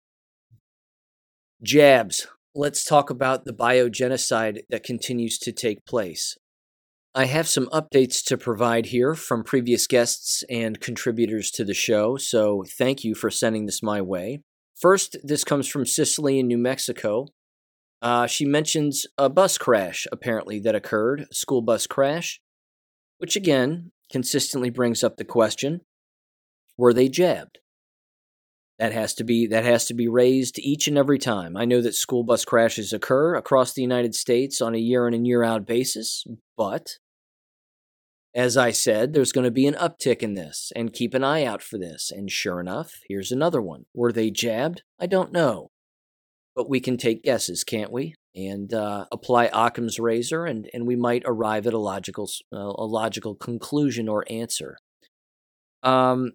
Jabs. 1.62 2.26
Let's 2.54 2.84
talk 2.84 3.10
about 3.10 3.44
the 3.44 3.52
biogenocide 3.52 4.62
that 4.70 4.82
continues 4.82 5.38
to 5.38 5.52
take 5.52 5.86
place. 5.86 6.36
I 7.14 7.24
have 7.24 7.48
some 7.48 7.66
updates 7.66 8.22
to 8.26 8.38
provide 8.38 8.86
here 8.86 9.14
from 9.14 9.42
previous 9.42 9.86
guests 9.86 10.44
and 10.48 10.80
contributors 10.80 11.50
to 11.52 11.64
the 11.64 11.74
show, 11.74 12.16
so 12.16 12.64
thank 12.78 13.02
you 13.02 13.16
for 13.16 13.30
sending 13.30 13.66
this 13.66 13.82
my 13.82 14.00
way. 14.00 14.42
First, 14.76 15.16
this 15.24 15.42
comes 15.42 15.66
from 15.66 15.86
Sicily 15.86 16.38
in 16.38 16.46
New 16.46 16.58
Mexico. 16.58 17.26
Uh, 18.02 18.26
she 18.26 18.44
mentions 18.44 19.06
a 19.18 19.28
bus 19.28 19.58
crash, 19.58 20.06
apparently, 20.10 20.58
that 20.60 20.74
occurred, 20.74 21.26
a 21.30 21.34
school 21.34 21.60
bus 21.60 21.86
crash, 21.86 22.40
which 23.18 23.36
again 23.36 23.92
consistently 24.10 24.70
brings 24.70 25.04
up 25.04 25.16
the 25.16 25.24
question 25.24 25.82
were 26.80 26.94
they 26.94 27.08
jabbed? 27.08 27.58
That 28.78 28.92
has 28.92 29.12
to 29.16 29.24
be 29.24 29.46
that 29.48 29.64
has 29.64 29.84
to 29.86 29.94
be 29.94 30.08
raised 30.08 30.58
each 30.58 30.88
and 30.88 30.96
every 30.96 31.18
time. 31.18 31.54
I 31.54 31.66
know 31.66 31.82
that 31.82 31.94
school 31.94 32.24
bus 32.24 32.46
crashes 32.46 32.94
occur 32.94 33.34
across 33.34 33.74
the 33.74 33.82
United 33.82 34.14
States 34.14 34.62
on 34.62 34.74
a 34.74 34.78
year 34.78 35.06
in 35.06 35.12
and 35.12 35.26
year 35.26 35.44
out 35.44 35.66
basis, 35.66 36.24
but 36.56 36.96
as 38.34 38.56
I 38.56 38.70
said, 38.70 39.12
there's 39.12 39.32
going 39.32 39.44
to 39.44 39.50
be 39.50 39.66
an 39.66 39.74
uptick 39.74 40.22
in 40.22 40.34
this, 40.34 40.72
and 40.74 40.92
keep 40.92 41.14
an 41.14 41.24
eye 41.24 41.44
out 41.44 41.62
for 41.62 41.78
this. 41.78 42.10
And 42.10 42.30
sure 42.30 42.60
enough, 42.60 42.92
here's 43.08 43.32
another 43.32 43.60
one. 43.60 43.86
Were 43.92 44.12
they 44.12 44.30
jabbed? 44.30 44.82
I 44.98 45.06
don't 45.06 45.32
know. 45.32 45.72
But 46.60 46.68
we 46.68 46.80
can 46.80 46.98
take 46.98 47.22
guesses, 47.22 47.64
can't 47.64 47.90
we? 47.90 48.16
And 48.36 48.74
uh, 48.74 49.06
apply 49.10 49.46
Occam's 49.46 49.98
razor, 49.98 50.44
and, 50.44 50.68
and 50.74 50.86
we 50.86 50.94
might 50.94 51.22
arrive 51.24 51.66
at 51.66 51.72
a 51.72 51.78
logical, 51.78 52.28
uh, 52.52 52.58
a 52.58 52.84
logical 52.84 53.34
conclusion 53.34 54.10
or 54.10 54.26
answer. 54.28 54.76
Um, 55.82 56.32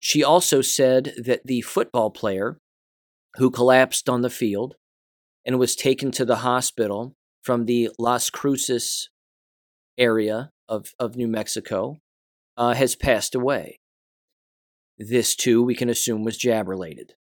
she 0.00 0.22
also 0.22 0.60
said 0.60 1.14
that 1.24 1.46
the 1.46 1.62
football 1.62 2.10
player 2.10 2.58
who 3.36 3.50
collapsed 3.50 4.10
on 4.10 4.20
the 4.20 4.28
field 4.28 4.74
and 5.46 5.58
was 5.58 5.74
taken 5.74 6.10
to 6.10 6.26
the 6.26 6.36
hospital 6.36 7.14
from 7.42 7.64
the 7.64 7.88
Las 7.98 8.28
Cruces 8.28 9.08
area 9.96 10.50
of, 10.68 10.88
of 10.98 11.16
New 11.16 11.28
Mexico 11.28 11.96
uh, 12.58 12.74
has 12.74 12.96
passed 12.96 13.34
away. 13.34 13.78
This, 14.98 15.34
too, 15.34 15.62
we 15.62 15.74
can 15.74 15.88
assume 15.88 16.22
was 16.22 16.36
jab 16.36 16.68
related. 16.68 17.14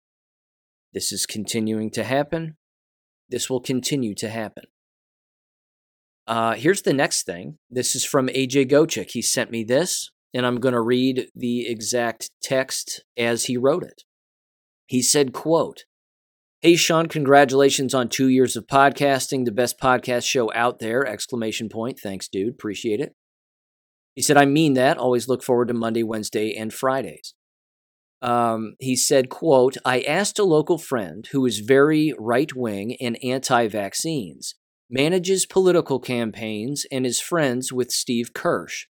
This 0.94 1.12
is 1.12 1.26
continuing 1.26 1.90
to 1.92 2.04
happen. 2.04 2.58
This 3.30 3.50
will 3.50 3.62
continue 3.62 4.14
to 4.16 4.30
happen. 4.30 4.66
Uh, 6.28 6.54
here's 6.54 6.84
the 6.84 6.94
next 6.94 7.26
thing. 7.26 7.58
This 7.70 7.96
is 7.96 8.06
from 8.06 8.28
AJ 8.28 8.70
Gochik. 8.70 9.12
He 9.12 9.22
sent 9.22 9.52
me 9.52 9.64
this 9.64 10.12
and 10.34 10.46
I'm 10.46 10.60
going 10.60 10.74
to 10.74 10.82
read 10.82 11.28
the 11.36 11.68
exact 11.68 12.32
text 12.42 13.04
as 13.18 13.46
he 13.46 13.58
wrote 13.58 13.84
it. 13.84 14.04
He 14.88 15.02
said, 15.02 15.34
quote, 15.34 15.86
Hey 16.62 16.76
Sean, 16.76 17.08
congratulations 17.08 17.94
on 17.94 18.08
2 18.08 18.30
years 18.30 18.56
of 18.56 18.68
podcasting, 18.68 19.46
the 19.46 19.52
best 19.52 19.80
podcast 19.80 20.26
show 20.26 20.52
out 20.54 20.80
there, 20.80 21.06
exclamation 21.06 21.70
point. 21.70 22.00
Thanks 22.00 22.28
dude, 22.28 22.54
appreciate 22.54 23.00
it. 23.00 23.14
He 24.16 24.22
said, 24.22 24.38
I 24.38 24.46
mean 24.46 24.74
that. 24.76 24.98
Always 24.98 25.28
look 25.28 25.44
forward 25.44 25.68
to 25.68 25.74
Monday, 25.74 26.04
Wednesday, 26.04 26.56
and 26.56 26.74
Fridays. 26.74 27.34
Um, 28.24 28.76
he 28.80 28.96
said, 28.96 29.30
quote, 29.30 29.78
I 29.86 30.02
asked 30.02 30.40
a 30.40 30.44
local 30.44 30.78
friend 30.78 31.28
who 31.32 31.46
is 31.46 31.60
very 31.60 32.14
right 32.18 32.56
wing 32.56 32.96
and 33.02 33.22
anti 33.24 33.68
vaccines, 33.68 34.56
manages 34.90 35.46
political 35.46 36.00
campaigns, 36.00 36.86
and 36.92 37.06
is 37.06 37.20
friends 37.20 37.72
with 37.72 37.92
Steve 37.92 38.34
Kirsch 38.34 38.88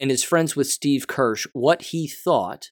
and 0.00 0.10
is 0.10 0.24
friends 0.24 0.56
with 0.56 0.66
Steve 0.66 1.06
Kirsch 1.06 1.46
what 1.52 1.82
he 1.82 2.08
thought 2.08 2.70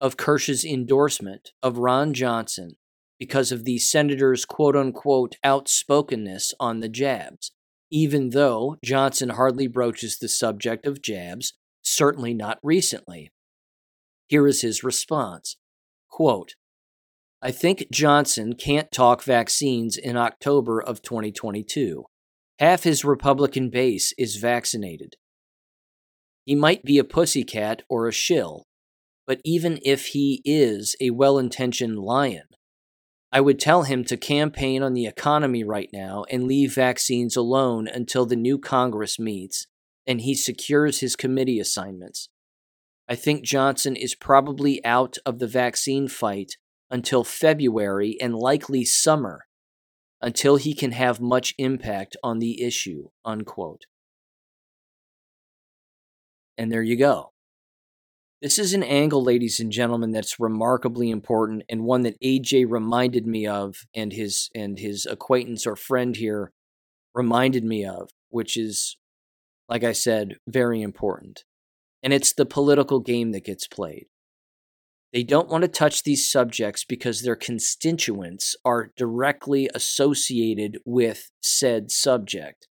of 0.00 0.18
Kirsch's 0.18 0.64
endorsement 0.64 1.52
of 1.62 1.78
Ron 1.78 2.12
Johnson 2.12 2.76
because 3.18 3.50
of 3.50 3.64
the 3.64 3.78
senator's 3.78 4.44
quote 4.44 4.76
unquote 4.76 5.36
outspokenness 5.42 6.52
on 6.60 6.80
the 6.80 6.88
jabs, 6.90 7.52
even 7.90 8.30
though 8.30 8.76
Johnson 8.84 9.30
hardly 9.30 9.66
broaches 9.66 10.18
the 10.18 10.28
subject 10.28 10.86
of 10.86 11.00
jabs, 11.00 11.54
certainly 11.82 12.34
not 12.34 12.58
recently. 12.62 13.32
Here 14.26 14.46
is 14.46 14.62
his 14.62 14.82
response 14.82 15.56
quote, 16.10 16.54
I 17.42 17.50
think 17.50 17.88
Johnson 17.92 18.54
can't 18.54 18.90
talk 18.90 19.22
vaccines 19.22 19.98
in 19.98 20.16
October 20.16 20.80
of 20.80 21.02
2022. 21.02 22.04
Half 22.58 22.84
his 22.84 23.04
Republican 23.04 23.68
base 23.68 24.14
is 24.16 24.36
vaccinated. 24.36 25.16
He 26.46 26.54
might 26.54 26.84
be 26.84 26.96
a 26.96 27.04
pussycat 27.04 27.82
or 27.90 28.08
a 28.08 28.12
shill, 28.12 28.64
but 29.26 29.40
even 29.44 29.78
if 29.84 30.06
he 30.06 30.40
is 30.44 30.96
a 31.00 31.10
well 31.10 31.38
intentioned 31.38 31.98
lion, 31.98 32.46
I 33.30 33.42
would 33.42 33.60
tell 33.60 33.82
him 33.82 34.04
to 34.04 34.16
campaign 34.16 34.82
on 34.82 34.94
the 34.94 35.06
economy 35.06 35.64
right 35.64 35.90
now 35.92 36.24
and 36.30 36.44
leave 36.44 36.74
vaccines 36.74 37.36
alone 37.36 37.88
until 37.88 38.24
the 38.24 38.36
new 38.36 38.58
Congress 38.58 39.18
meets 39.18 39.66
and 40.06 40.22
he 40.22 40.34
secures 40.34 41.00
his 41.00 41.16
committee 41.16 41.60
assignments. 41.60 42.30
I 43.08 43.14
think 43.14 43.44
Johnson 43.44 43.94
is 43.96 44.14
probably 44.14 44.84
out 44.84 45.16
of 45.24 45.38
the 45.38 45.46
vaccine 45.46 46.08
fight 46.08 46.56
until 46.90 47.24
February 47.24 48.16
and 48.20 48.34
likely 48.34 48.84
summer 48.84 49.46
until 50.20 50.56
he 50.56 50.74
can 50.74 50.92
have 50.92 51.20
much 51.20 51.54
impact 51.58 52.16
on 52.22 52.38
the 52.38 52.62
issue. 52.62 53.08
Unquote. 53.24 53.82
And 56.58 56.72
there 56.72 56.82
you 56.82 56.96
go. 56.96 57.32
This 58.42 58.58
is 58.58 58.74
an 58.74 58.82
angle, 58.82 59.22
ladies 59.22 59.60
and 59.60 59.72
gentlemen, 59.72 60.12
that's 60.12 60.38
remarkably 60.38 61.10
important 61.10 61.64
and 61.68 61.84
one 61.84 62.02
that 62.02 62.20
AJ 62.20 62.66
reminded 62.68 63.26
me 63.26 63.46
of 63.46 63.76
and 63.94 64.12
his 64.12 64.50
and 64.54 64.78
his 64.78 65.06
acquaintance 65.06 65.66
or 65.66 65.74
friend 65.74 66.16
here 66.16 66.52
reminded 67.14 67.64
me 67.64 67.86
of, 67.86 68.10
which 68.28 68.56
is, 68.56 68.98
like 69.68 69.84
I 69.84 69.92
said, 69.92 70.36
very 70.46 70.82
important. 70.82 71.44
And 72.02 72.12
it's 72.12 72.32
the 72.32 72.46
political 72.46 73.00
game 73.00 73.32
that 73.32 73.44
gets 73.44 73.66
played. 73.66 74.06
They 75.12 75.22
don't 75.22 75.48
want 75.48 75.62
to 75.62 75.68
touch 75.68 76.02
these 76.02 76.30
subjects 76.30 76.84
because 76.84 77.22
their 77.22 77.36
constituents 77.36 78.54
are 78.64 78.92
directly 78.96 79.70
associated 79.74 80.78
with 80.84 81.30
said 81.40 81.90
subject. 81.90 82.68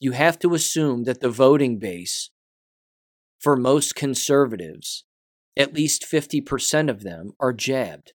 You 0.00 0.12
have 0.12 0.38
to 0.40 0.54
assume 0.54 1.04
that 1.04 1.20
the 1.20 1.28
voting 1.28 1.78
base 1.78 2.30
for 3.38 3.56
most 3.56 3.94
conservatives, 3.94 5.04
at 5.56 5.74
least 5.74 6.06
50% 6.10 6.88
of 6.88 7.02
them 7.02 7.32
are 7.40 7.52
jabbed. 7.52 8.12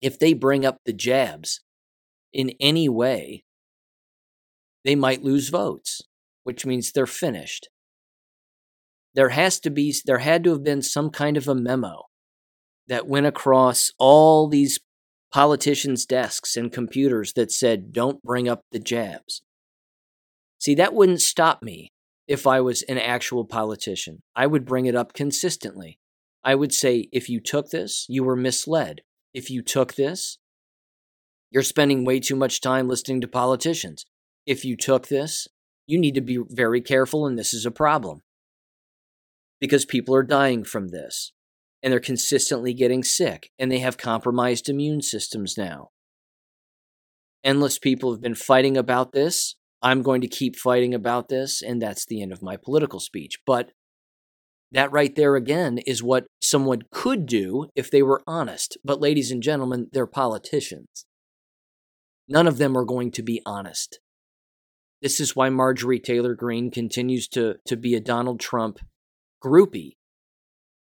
If 0.00 0.18
they 0.18 0.32
bring 0.32 0.64
up 0.64 0.78
the 0.84 0.92
jabs 0.92 1.60
in 2.32 2.52
any 2.58 2.88
way, 2.88 3.44
they 4.84 4.96
might 4.96 5.22
lose 5.22 5.50
votes, 5.50 6.02
which 6.44 6.66
means 6.66 6.90
they're 6.90 7.06
finished. 7.06 7.68
There 9.14 9.30
has 9.30 9.60
to 9.60 9.70
be 9.70 9.94
there 10.04 10.18
had 10.18 10.44
to 10.44 10.50
have 10.50 10.64
been 10.64 10.82
some 10.82 11.10
kind 11.10 11.36
of 11.36 11.48
a 11.48 11.54
memo 11.54 12.04
that 12.88 13.06
went 13.06 13.26
across 13.26 13.90
all 13.98 14.48
these 14.48 14.80
politicians' 15.32 16.04
desks 16.06 16.56
and 16.56 16.72
computers 16.72 17.32
that 17.34 17.50
said 17.50 17.92
don't 17.92 18.22
bring 18.22 18.48
up 18.48 18.64
the 18.70 18.78
jabs. 18.78 19.42
See, 20.58 20.74
that 20.76 20.94
wouldn't 20.94 21.20
stop 21.20 21.62
me 21.62 21.92
if 22.28 22.46
I 22.46 22.60
was 22.60 22.82
an 22.82 22.98
actual 22.98 23.44
politician. 23.44 24.22
I 24.36 24.46
would 24.46 24.64
bring 24.64 24.86
it 24.86 24.94
up 24.94 25.12
consistently. 25.12 25.98
I 26.44 26.54
would 26.54 26.72
say, 26.72 27.08
if 27.12 27.28
you 27.28 27.40
took 27.40 27.70
this, 27.70 28.06
you 28.08 28.24
were 28.24 28.36
misled. 28.36 29.02
If 29.32 29.50
you 29.50 29.62
took 29.62 29.94
this, 29.94 30.38
you're 31.50 31.62
spending 31.62 32.04
way 32.04 32.20
too 32.20 32.36
much 32.36 32.60
time 32.60 32.88
listening 32.88 33.20
to 33.20 33.28
politicians. 33.28 34.06
If 34.46 34.64
you 34.64 34.76
took 34.76 35.08
this, 35.08 35.48
you 35.86 35.98
need 35.98 36.14
to 36.14 36.20
be 36.20 36.38
very 36.48 36.80
careful, 36.80 37.26
and 37.26 37.38
this 37.38 37.54
is 37.54 37.66
a 37.66 37.70
problem. 37.70 38.22
Because 39.62 39.86
people 39.86 40.14
are 40.14 40.22
dying 40.22 40.64
from 40.64 40.88
this, 40.88 41.32
and 41.82 41.90
they're 41.90 42.00
consistently 42.00 42.74
getting 42.74 43.02
sick, 43.02 43.48
and 43.58 43.72
they 43.72 43.78
have 43.78 43.96
compromised 43.96 44.68
immune 44.68 45.00
systems 45.00 45.56
now. 45.56 45.88
Endless 47.42 47.78
people 47.78 48.12
have 48.12 48.20
been 48.20 48.34
fighting 48.34 48.76
about 48.76 49.12
this 49.12 49.56
I'm 49.82 50.02
going 50.02 50.20
to 50.20 50.28
keep 50.28 50.56
fighting 50.56 50.94
about 50.94 51.28
this, 51.28 51.60
and 51.60 51.82
that's 51.82 52.06
the 52.06 52.22
end 52.22 52.32
of 52.32 52.42
my 52.42 52.56
political 52.56 53.00
speech. 53.00 53.40
But 53.44 53.72
That 54.70 54.92
right 54.92 55.14
there 55.14 55.36
again 55.36 55.78
is 55.78 56.02
what 56.02 56.24
someone 56.40 56.82
could 56.90 57.26
do 57.26 57.66
if 57.76 57.90
they 57.90 58.02
were 58.02 58.22
honest. 58.26 58.78
But, 58.82 59.02
ladies 59.02 59.30
and 59.30 59.42
gentlemen, 59.42 59.88
they're 59.92 60.06
politicians. 60.06 61.04
None 62.26 62.46
of 62.46 62.56
them 62.56 62.78
are 62.78 62.86
going 62.86 63.10
to 63.12 63.22
be 63.22 63.42
honest. 63.44 64.00
This 65.02 65.20
is 65.20 65.36
why 65.36 65.50
Marjorie 65.50 66.00
Taylor 66.00 66.34
Greene 66.34 66.70
continues 66.70 67.28
to, 67.28 67.56
to 67.66 67.76
be 67.76 67.94
a 67.94 68.00
Donald 68.00 68.40
Trump 68.40 68.78
groupie 69.42 69.96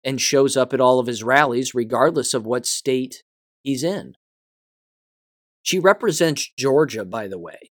and 0.03 0.19
shows 0.19 0.57
up 0.57 0.73
at 0.73 0.81
all 0.81 0.99
of 0.99 1.07
his 1.07 1.23
rallies, 1.23 1.75
regardless 1.75 2.33
of 2.33 2.45
what 2.45 2.65
state 2.65 3.23
he's 3.61 3.83
in. 3.83 4.13
She 5.63 5.79
represents 5.79 6.51
Georgia, 6.57 7.05
by 7.05 7.27
the 7.27 7.37
way. 7.39 7.71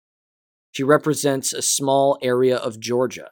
She 0.71 0.83
represents 0.83 1.53
a 1.53 1.61
small 1.61 2.17
area 2.21 2.57
of 2.57 2.79
Georgia. 2.79 3.29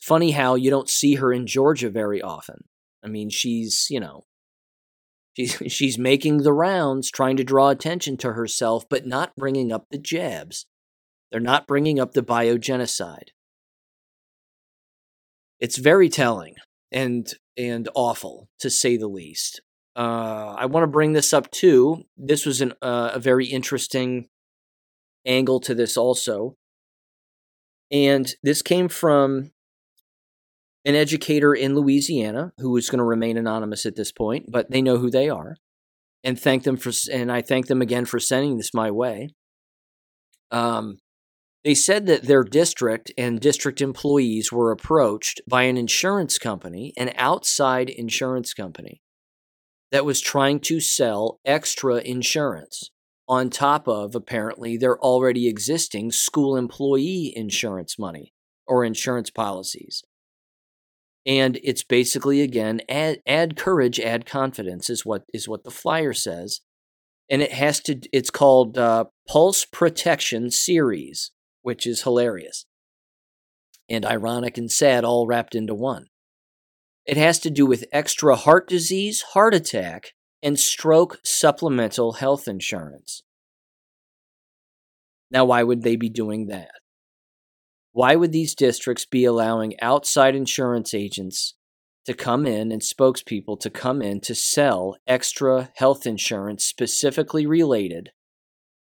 Funny 0.00 0.30
how 0.30 0.54
you 0.54 0.70
don't 0.70 0.88
see 0.88 1.16
her 1.16 1.32
in 1.32 1.46
Georgia 1.46 1.90
very 1.90 2.22
often. 2.22 2.64
I 3.04 3.08
mean, 3.08 3.28
she's, 3.28 3.86
you 3.90 4.00
know, 4.00 4.22
she's, 5.36 5.60
she's 5.72 5.98
making 5.98 6.38
the 6.38 6.52
rounds, 6.52 7.10
trying 7.10 7.36
to 7.38 7.44
draw 7.44 7.70
attention 7.70 8.16
to 8.18 8.32
herself, 8.32 8.84
but 8.88 9.06
not 9.06 9.34
bringing 9.36 9.72
up 9.72 9.86
the 9.90 9.98
jabs. 9.98 10.66
They're 11.30 11.40
not 11.40 11.66
bringing 11.66 11.98
up 11.98 12.12
the 12.12 12.22
biogenocide. 12.22 13.30
It's 15.60 15.78
very 15.78 16.08
telling 16.08 16.54
and 16.92 17.32
and 17.56 17.88
awful 17.94 18.48
to 18.60 18.70
say 18.70 18.96
the 18.96 19.08
least. 19.08 19.60
Uh, 19.94 20.54
I 20.58 20.66
want 20.66 20.84
to 20.84 20.88
bring 20.88 21.14
this 21.14 21.32
up 21.32 21.50
too. 21.50 22.04
This 22.18 22.44
was 22.44 22.60
an, 22.60 22.74
uh, 22.82 23.12
a 23.14 23.18
very 23.18 23.46
interesting 23.46 24.28
angle 25.24 25.58
to 25.60 25.74
this 25.74 25.96
also, 25.96 26.56
and 27.90 28.32
this 28.42 28.60
came 28.60 28.88
from 28.88 29.52
an 30.84 30.94
educator 30.94 31.54
in 31.54 31.74
Louisiana 31.74 32.52
who 32.58 32.76
is 32.76 32.90
going 32.90 32.98
to 32.98 33.04
remain 33.04 33.38
anonymous 33.38 33.86
at 33.86 33.96
this 33.96 34.12
point, 34.12 34.46
but 34.48 34.70
they 34.70 34.82
know 34.82 34.98
who 34.98 35.10
they 35.10 35.30
are, 35.30 35.56
and 36.22 36.38
thank 36.38 36.64
them 36.64 36.76
for 36.76 36.92
and 37.10 37.32
I 37.32 37.40
thank 37.40 37.66
them 37.66 37.80
again 37.80 38.04
for 38.04 38.20
sending 38.20 38.58
this 38.58 38.74
my 38.74 38.90
way. 38.90 39.30
Um, 40.50 40.98
they 41.66 41.74
said 41.74 42.06
that 42.06 42.22
their 42.22 42.44
district 42.44 43.10
and 43.18 43.40
district 43.40 43.80
employees 43.80 44.52
were 44.52 44.70
approached 44.70 45.40
by 45.48 45.64
an 45.64 45.76
insurance 45.76 46.38
company, 46.38 46.92
an 46.96 47.12
outside 47.16 47.90
insurance 47.90 48.54
company, 48.54 49.02
that 49.90 50.04
was 50.04 50.20
trying 50.20 50.60
to 50.60 50.78
sell 50.78 51.40
extra 51.44 51.96
insurance 51.96 52.92
on 53.28 53.50
top 53.50 53.88
of 53.88 54.14
apparently 54.14 54.76
their 54.76 54.96
already 55.00 55.48
existing 55.48 56.12
school 56.12 56.56
employee 56.56 57.32
insurance 57.34 57.98
money 57.98 58.32
or 58.68 58.84
insurance 58.84 59.30
policies. 59.30 60.04
And 61.26 61.58
it's 61.64 61.82
basically 61.82 62.42
again 62.42 62.80
add, 62.88 63.18
add 63.26 63.56
courage, 63.56 63.98
add 63.98 64.24
confidence 64.24 64.88
is 64.88 65.04
what 65.04 65.24
is 65.34 65.48
what 65.48 65.64
the 65.64 65.72
flyer 65.72 66.12
says, 66.12 66.60
and 67.28 67.42
it 67.42 67.50
has 67.50 67.80
to. 67.80 67.98
It's 68.12 68.30
called 68.30 68.78
uh, 68.78 69.06
Pulse 69.26 69.64
Protection 69.64 70.52
Series 70.52 71.32
which 71.66 71.84
is 71.84 72.02
hilarious 72.02 72.64
and 73.90 74.06
ironic 74.06 74.56
and 74.56 74.70
sad 74.70 75.04
all 75.04 75.26
wrapped 75.26 75.52
into 75.52 75.74
one. 75.74 76.06
It 77.04 77.16
has 77.16 77.40
to 77.40 77.50
do 77.50 77.66
with 77.66 77.88
extra 77.90 78.36
heart 78.36 78.68
disease, 78.68 79.22
heart 79.32 79.52
attack, 79.52 80.12
and 80.40 80.60
stroke 80.60 81.18
supplemental 81.24 82.12
health 82.12 82.46
insurance. 82.46 83.24
Now, 85.28 85.44
why 85.46 85.64
would 85.64 85.82
they 85.82 85.96
be 85.96 86.08
doing 86.08 86.46
that? 86.46 86.70
Why 87.90 88.14
would 88.14 88.30
these 88.30 88.54
districts 88.54 89.04
be 89.04 89.24
allowing 89.24 89.74
outside 89.82 90.36
insurance 90.36 90.94
agents 90.94 91.54
to 92.04 92.14
come 92.14 92.46
in 92.46 92.70
and 92.70 92.80
spokespeople 92.80 93.58
to 93.58 93.70
come 93.70 94.00
in 94.00 94.20
to 94.20 94.36
sell 94.36 94.98
extra 95.08 95.72
health 95.74 96.06
insurance 96.06 96.64
specifically 96.64 97.44
related 97.44 98.10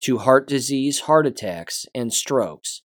to 0.02 0.18
heart 0.20 0.47
disease, 0.47 1.02
heart 1.02 1.28
attacks, 1.28 1.86
and 1.93 2.14
strokes. 2.14 2.82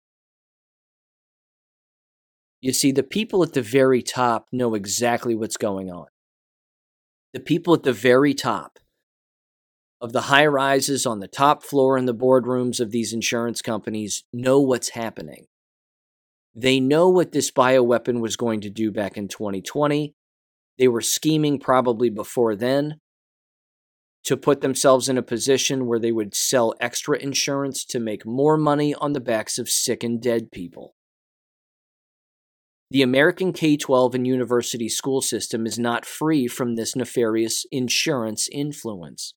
You 2.61 2.73
see, 2.73 2.91
the 2.91 3.03
people 3.03 3.43
at 3.43 3.53
the 3.53 3.61
very 3.61 4.01
top 4.01 4.47
know 4.51 4.73
exactly 4.73 5.35
what's 5.35 5.57
going 5.57 5.91
on. 5.91 6.07
The 7.33 7.39
people 7.39 7.73
at 7.73 7.83
the 7.83 7.93
very 7.93 8.33
top 8.33 8.79
of 10.01 10.13
the 10.13 10.21
high 10.21 10.45
rises 10.45 11.05
on 11.05 11.19
the 11.19 11.27
top 11.27 11.63
floor 11.63 11.97
in 11.97 12.05
the 12.05 12.13
boardrooms 12.13 12.79
of 12.79 12.91
these 12.91 13.13
insurance 13.13 13.61
companies 13.61 14.23
know 14.33 14.59
what's 14.59 14.89
happening. 14.89 15.45
They 16.53 16.79
know 16.79 17.09
what 17.09 17.31
this 17.31 17.51
bioweapon 17.51 18.19
was 18.21 18.37
going 18.37 18.61
to 18.61 18.69
do 18.69 18.91
back 18.91 19.17
in 19.17 19.27
2020. 19.27 20.15
They 20.77 20.87
were 20.87 21.01
scheming 21.01 21.59
probably 21.59 22.09
before 22.09 22.55
then 22.55 22.99
to 24.25 24.35
put 24.35 24.61
themselves 24.61 25.07
in 25.07 25.17
a 25.17 25.23
position 25.23 25.85
where 25.85 25.99
they 25.99 26.11
would 26.11 26.35
sell 26.35 26.73
extra 26.81 27.17
insurance 27.17 27.85
to 27.85 27.99
make 27.99 28.25
more 28.25 28.57
money 28.57 28.93
on 28.95 29.13
the 29.13 29.19
backs 29.19 29.57
of 29.59 29.69
sick 29.69 30.03
and 30.03 30.21
dead 30.21 30.51
people. 30.51 30.95
The 32.89 33.03
American 33.03 33.53
K 33.53 33.77
12 33.77 34.15
and 34.15 34.27
university 34.27 34.89
school 34.89 35.21
system 35.21 35.65
is 35.65 35.77
not 35.77 36.05
free 36.05 36.47
from 36.47 36.75
this 36.75 36.95
nefarious 36.95 37.65
insurance 37.71 38.49
influence. 38.51 39.33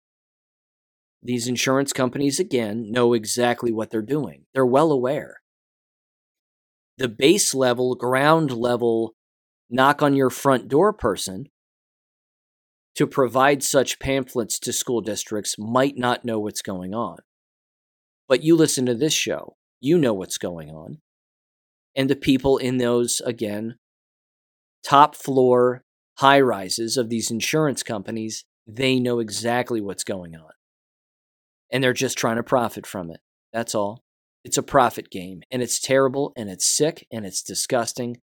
These 1.23 1.49
insurance 1.49 1.93
companies, 1.93 2.39
again, 2.39 2.91
know 2.91 3.13
exactly 3.13 3.73
what 3.73 3.91
they're 3.91 4.03
doing. 4.03 4.45
They're 4.55 4.65
well 4.65 4.93
aware. 4.93 5.41
The 6.97 7.09
base 7.09 7.55
level, 7.55 7.95
ground 7.95 8.53
level, 8.53 9.15
knock 9.69 10.03
on 10.03 10.15
your 10.15 10.31
front 10.31 10.69
door 10.69 10.93
person 10.93 11.47
to 12.99 13.07
provide 13.07 13.63
such 13.63 14.01
pamphlets 14.01 14.59
to 14.59 14.73
school 14.73 15.01
districts 15.01 15.55
might 15.57 15.97
not 15.97 16.25
know 16.25 16.41
what's 16.41 16.63
going 16.63 16.93
on. 16.93 17.17
But 18.27 18.43
you 18.43 18.57
listen 18.57 18.87
to 18.87 18.95
this 18.95 19.13
show, 19.13 19.55
you 19.81 19.99
know 19.99 20.13
what's 20.13 20.37
going 20.37 20.71
on. 20.71 20.99
And 21.95 22.11
the 22.11 22.17
people 22.17 22.59
in 22.59 22.79
those, 22.79 23.21
again, 23.21 23.77
top 24.85 25.15
floor 25.15 25.85
high 26.17 26.41
rises 26.41 26.97
of 26.97 27.09
these 27.09 27.31
insurance 27.31 27.85
companies, 27.85 28.45
they 28.67 28.99
know 28.99 29.21
exactly 29.21 29.81
what's 29.81 30.03
going 30.03 30.35
on. 30.35 30.51
And 31.71 31.85
they're 31.85 31.93
just 31.93 32.19
trying 32.19 32.35
to 32.35 32.43
profit 32.43 32.85
from 32.85 33.13
it. 33.13 33.21
That's 33.53 33.77
all. 33.77 34.03
It's 34.43 34.59
a 34.59 34.63
profit 34.65 35.09
game, 35.09 35.43
and 35.53 35.63
it's 35.63 35.79
terrible, 35.79 36.33
and 36.37 36.51
it's 36.51 36.67
sick, 36.67 37.07
and 37.13 37.25
it's 37.25 37.45
disgusting, 37.45 38.17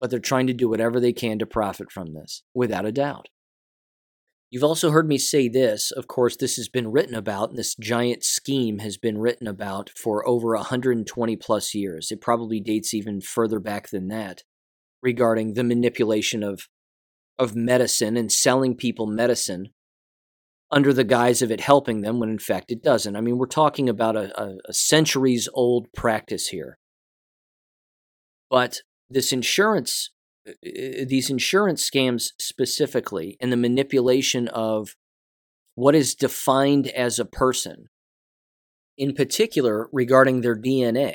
but 0.00 0.10
they're 0.10 0.20
trying 0.20 0.46
to 0.46 0.52
do 0.52 0.68
whatever 0.68 1.00
they 1.00 1.12
can 1.12 1.40
to 1.40 1.46
profit 1.46 1.90
from 1.90 2.14
this, 2.14 2.44
without 2.54 2.86
a 2.86 2.92
doubt. 2.92 3.26
You've 4.52 4.64
also 4.64 4.90
heard 4.90 5.08
me 5.08 5.16
say 5.16 5.48
this. 5.48 5.90
Of 5.90 6.08
course, 6.08 6.36
this 6.36 6.56
has 6.56 6.68
been 6.68 6.92
written 6.92 7.14
about, 7.14 7.56
this 7.56 7.74
giant 7.74 8.22
scheme 8.22 8.80
has 8.80 8.98
been 8.98 9.16
written 9.16 9.46
about 9.48 9.90
for 9.96 10.28
over 10.28 10.54
120 10.54 11.36
plus 11.36 11.74
years. 11.74 12.12
It 12.12 12.20
probably 12.20 12.60
dates 12.60 12.92
even 12.92 13.22
further 13.22 13.58
back 13.58 13.88
than 13.88 14.08
that 14.08 14.42
regarding 15.02 15.54
the 15.54 15.64
manipulation 15.64 16.42
of, 16.42 16.68
of 17.38 17.56
medicine 17.56 18.18
and 18.18 18.30
selling 18.30 18.76
people 18.76 19.06
medicine 19.06 19.70
under 20.70 20.92
the 20.92 21.02
guise 21.02 21.40
of 21.40 21.50
it 21.50 21.62
helping 21.62 22.02
them 22.02 22.20
when 22.20 22.28
in 22.28 22.38
fact 22.38 22.70
it 22.70 22.82
doesn't. 22.82 23.16
I 23.16 23.22
mean, 23.22 23.38
we're 23.38 23.46
talking 23.46 23.88
about 23.88 24.16
a, 24.16 24.38
a, 24.38 24.56
a 24.68 24.74
centuries 24.74 25.48
old 25.54 25.90
practice 25.94 26.48
here. 26.48 26.76
But 28.50 28.82
this 29.08 29.32
insurance 29.32 30.10
Uh, 30.46 30.50
uh, 30.50 31.02
uh, 31.02 31.04
these 31.06 31.30
insurance 31.30 31.88
scams 31.88 32.30
specifically 32.38 33.36
and 33.40 33.52
the 33.52 33.56
manipulation 33.56 34.48
of 34.48 34.96
what 35.74 35.94
is 35.94 36.14
defined 36.14 36.88
as 36.88 37.18
a 37.18 37.24
person, 37.24 37.88
in 38.98 39.14
particular 39.14 39.88
regarding 39.92 40.40
their 40.40 40.56
DNA. 40.56 41.14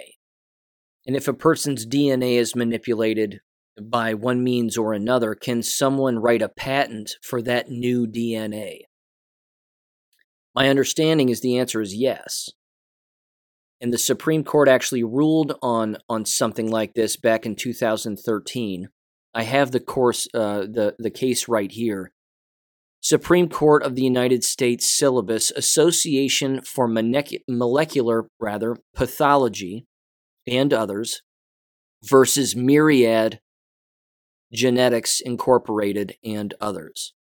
And 1.05 1.15
if 1.15 1.27
a 1.27 1.33
person's 1.33 1.85
DNA 1.85 2.33
is 2.33 2.55
manipulated 2.55 3.39
by 3.81 4.13
one 4.13 4.43
means 4.43 4.77
or 4.77 4.93
another, 4.93 5.35
can 5.35 5.61
someone 5.61 6.19
write 6.19 6.41
a 6.41 6.49
patent 6.49 7.15
for 7.21 7.41
that 7.43 7.69
new 7.69 8.07
DNA? 8.07 8.81
My 10.55 10.69
understanding 10.69 11.29
is 11.29 11.41
the 11.41 11.57
answer 11.57 11.81
is 11.81 11.93
yes. 11.93 12.49
And 13.79 13.93
the 13.93 13.99
Supreme 13.99 14.43
Court 14.43 14.67
actually 14.67 15.03
ruled 15.03 15.53
on, 15.61 15.97
on 16.09 16.25
something 16.25 16.71
like 16.71 16.95
this 16.95 17.15
back 17.15 17.45
in 17.45 17.55
2013 17.55 18.89
I 19.37 19.43
have 19.43 19.69
the 19.69 19.79
course, 19.79 20.27
uh, 20.33 20.61
the 20.61 20.95
the 20.97 21.11
case 21.11 21.47
right 21.47 21.71
here. 21.71 22.11
Supreme 23.01 23.47
Court 23.49 23.83
of 23.83 23.93
the 23.93 24.01
United 24.01 24.43
States 24.43 24.89
syllabus 24.89 25.51
Association 25.51 26.61
for 26.61 26.87
Molecular 26.87 28.25
rather 28.39 28.77
Pathology 28.95 29.85
and 30.47 30.73
others 30.73 31.21
versus 32.03 32.55
Myriad 32.55 33.39
Genetics 34.51 35.19
Incorporated 35.19 36.15
and 36.23 36.55
others. 36.59 37.13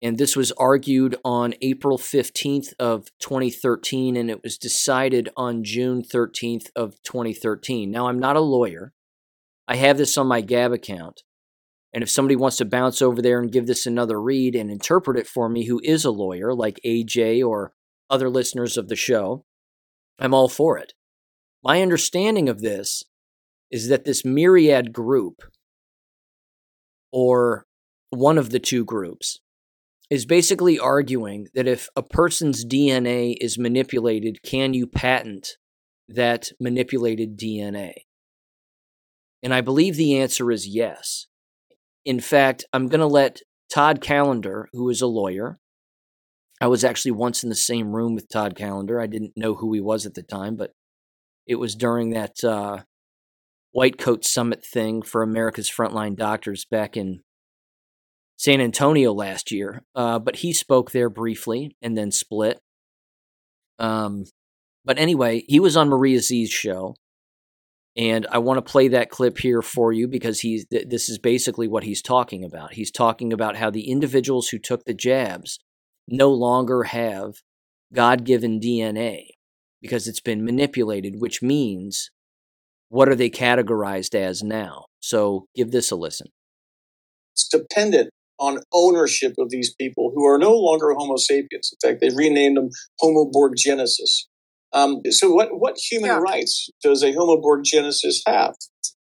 And 0.00 0.18
this 0.18 0.36
was 0.36 0.52
argued 0.52 1.16
on 1.24 1.54
April 1.62 1.98
15th 1.98 2.74
of 2.78 3.08
2013 3.18 4.16
and 4.16 4.30
it 4.30 4.44
was 4.44 4.56
decided 4.56 5.30
on 5.36 5.64
June 5.64 6.02
13th 6.04 6.68
of 6.76 7.02
2013. 7.02 7.90
Now 7.90 8.06
I'm 8.06 8.20
not 8.20 8.36
a 8.36 8.40
lawyer. 8.40 8.92
I 9.68 9.76
have 9.76 9.98
this 9.98 10.16
on 10.16 10.26
my 10.26 10.40
Gab 10.40 10.72
account. 10.72 11.22
And 11.92 12.02
if 12.02 12.10
somebody 12.10 12.36
wants 12.36 12.58
to 12.58 12.64
bounce 12.64 13.00
over 13.00 13.22
there 13.22 13.40
and 13.40 13.50
give 13.50 13.66
this 13.66 13.86
another 13.86 14.20
read 14.20 14.54
and 14.54 14.70
interpret 14.70 15.18
it 15.18 15.26
for 15.26 15.48
me, 15.48 15.64
who 15.64 15.80
is 15.82 16.04
a 16.04 16.10
lawyer 16.10 16.52
like 16.54 16.80
AJ 16.84 17.42
or 17.46 17.72
other 18.10 18.28
listeners 18.28 18.76
of 18.76 18.88
the 18.88 18.96
show, 18.96 19.44
I'm 20.18 20.34
all 20.34 20.48
for 20.48 20.78
it. 20.78 20.92
My 21.64 21.82
understanding 21.82 22.48
of 22.48 22.60
this 22.60 23.02
is 23.70 23.88
that 23.88 24.04
this 24.04 24.24
myriad 24.24 24.92
group, 24.92 25.42
or 27.12 27.66
one 28.10 28.38
of 28.38 28.50
the 28.50 28.60
two 28.60 28.84
groups, 28.84 29.40
is 30.08 30.26
basically 30.26 30.78
arguing 30.78 31.48
that 31.54 31.66
if 31.66 31.88
a 31.96 32.02
person's 32.02 32.64
DNA 32.64 33.34
is 33.40 33.58
manipulated, 33.58 34.42
can 34.42 34.72
you 34.74 34.86
patent 34.86 35.56
that 36.08 36.50
manipulated 36.60 37.36
DNA? 37.36 37.92
And 39.46 39.54
I 39.54 39.60
believe 39.60 39.94
the 39.94 40.18
answer 40.18 40.50
is 40.50 40.66
yes. 40.66 41.28
In 42.04 42.18
fact, 42.18 42.64
I'm 42.72 42.88
going 42.88 42.98
to 42.98 43.06
let 43.06 43.42
Todd 43.72 44.00
Callender, 44.00 44.68
who 44.72 44.90
is 44.90 45.00
a 45.00 45.06
lawyer, 45.06 45.60
I 46.60 46.66
was 46.66 46.82
actually 46.82 47.12
once 47.12 47.44
in 47.44 47.48
the 47.48 47.54
same 47.54 47.94
room 47.94 48.16
with 48.16 48.28
Todd 48.28 48.56
Callender. 48.56 49.00
I 49.00 49.06
didn't 49.06 49.36
know 49.36 49.54
who 49.54 49.72
he 49.72 49.80
was 49.80 50.04
at 50.04 50.14
the 50.14 50.24
time, 50.24 50.56
but 50.56 50.72
it 51.46 51.60
was 51.60 51.76
during 51.76 52.10
that 52.10 52.42
uh, 52.42 52.78
White 53.70 53.98
Coat 53.98 54.24
Summit 54.24 54.66
thing 54.66 55.00
for 55.00 55.22
America's 55.22 55.70
Frontline 55.70 56.16
Doctors 56.16 56.64
back 56.64 56.96
in 56.96 57.20
San 58.36 58.60
Antonio 58.60 59.12
last 59.12 59.52
year. 59.52 59.84
Uh, 59.94 60.18
but 60.18 60.34
he 60.34 60.52
spoke 60.52 60.90
there 60.90 61.08
briefly 61.08 61.76
and 61.80 61.96
then 61.96 62.10
split. 62.10 62.58
Um, 63.78 64.24
but 64.84 64.98
anyway, 64.98 65.44
he 65.46 65.60
was 65.60 65.76
on 65.76 65.88
Maria 65.88 66.18
Zeee's 66.18 66.50
show. 66.50 66.96
And 67.96 68.26
I 68.30 68.38
want 68.38 68.58
to 68.58 68.70
play 68.70 68.88
that 68.88 69.10
clip 69.10 69.38
here 69.38 69.62
for 69.62 69.92
you 69.92 70.06
because 70.06 70.40
he's 70.40 70.66
th- 70.66 70.88
this 70.88 71.08
is 71.08 71.18
basically 71.18 71.66
what 71.66 71.84
he's 71.84 72.02
talking 72.02 72.44
about. 72.44 72.74
He's 72.74 72.90
talking 72.90 73.32
about 73.32 73.56
how 73.56 73.70
the 73.70 73.88
individuals 73.90 74.48
who 74.48 74.58
took 74.58 74.84
the 74.84 74.94
jabs 74.94 75.58
no 76.06 76.30
longer 76.30 76.84
have 76.84 77.36
God 77.94 78.24
given 78.24 78.60
DNA 78.60 79.28
because 79.80 80.06
it's 80.06 80.20
been 80.20 80.44
manipulated, 80.44 81.20
which 81.20 81.40
means 81.42 82.10
what 82.88 83.08
are 83.08 83.14
they 83.14 83.30
categorized 83.30 84.14
as 84.14 84.42
now? 84.42 84.86
So 85.00 85.46
give 85.54 85.70
this 85.70 85.90
a 85.90 85.96
listen. 85.96 86.28
It's 87.34 87.48
dependent 87.48 88.10
on 88.38 88.60
ownership 88.72 89.34
of 89.38 89.50
these 89.50 89.74
people 89.74 90.12
who 90.14 90.26
are 90.26 90.38
no 90.38 90.54
longer 90.54 90.94
Homo 90.94 91.16
sapiens. 91.16 91.72
In 91.72 91.88
fact, 91.88 92.00
they 92.00 92.10
renamed 92.14 92.58
them 92.58 92.68
Homo 92.98 93.30
borgenesis. 93.30 94.26
Um, 94.72 95.00
so, 95.10 95.30
what, 95.30 95.48
what 95.52 95.76
human 95.78 96.10
yeah. 96.10 96.18
rights 96.18 96.68
does 96.82 97.02
a 97.02 97.12
Homo 97.12 97.40
borgenesis 97.40 98.18
have? 98.26 98.54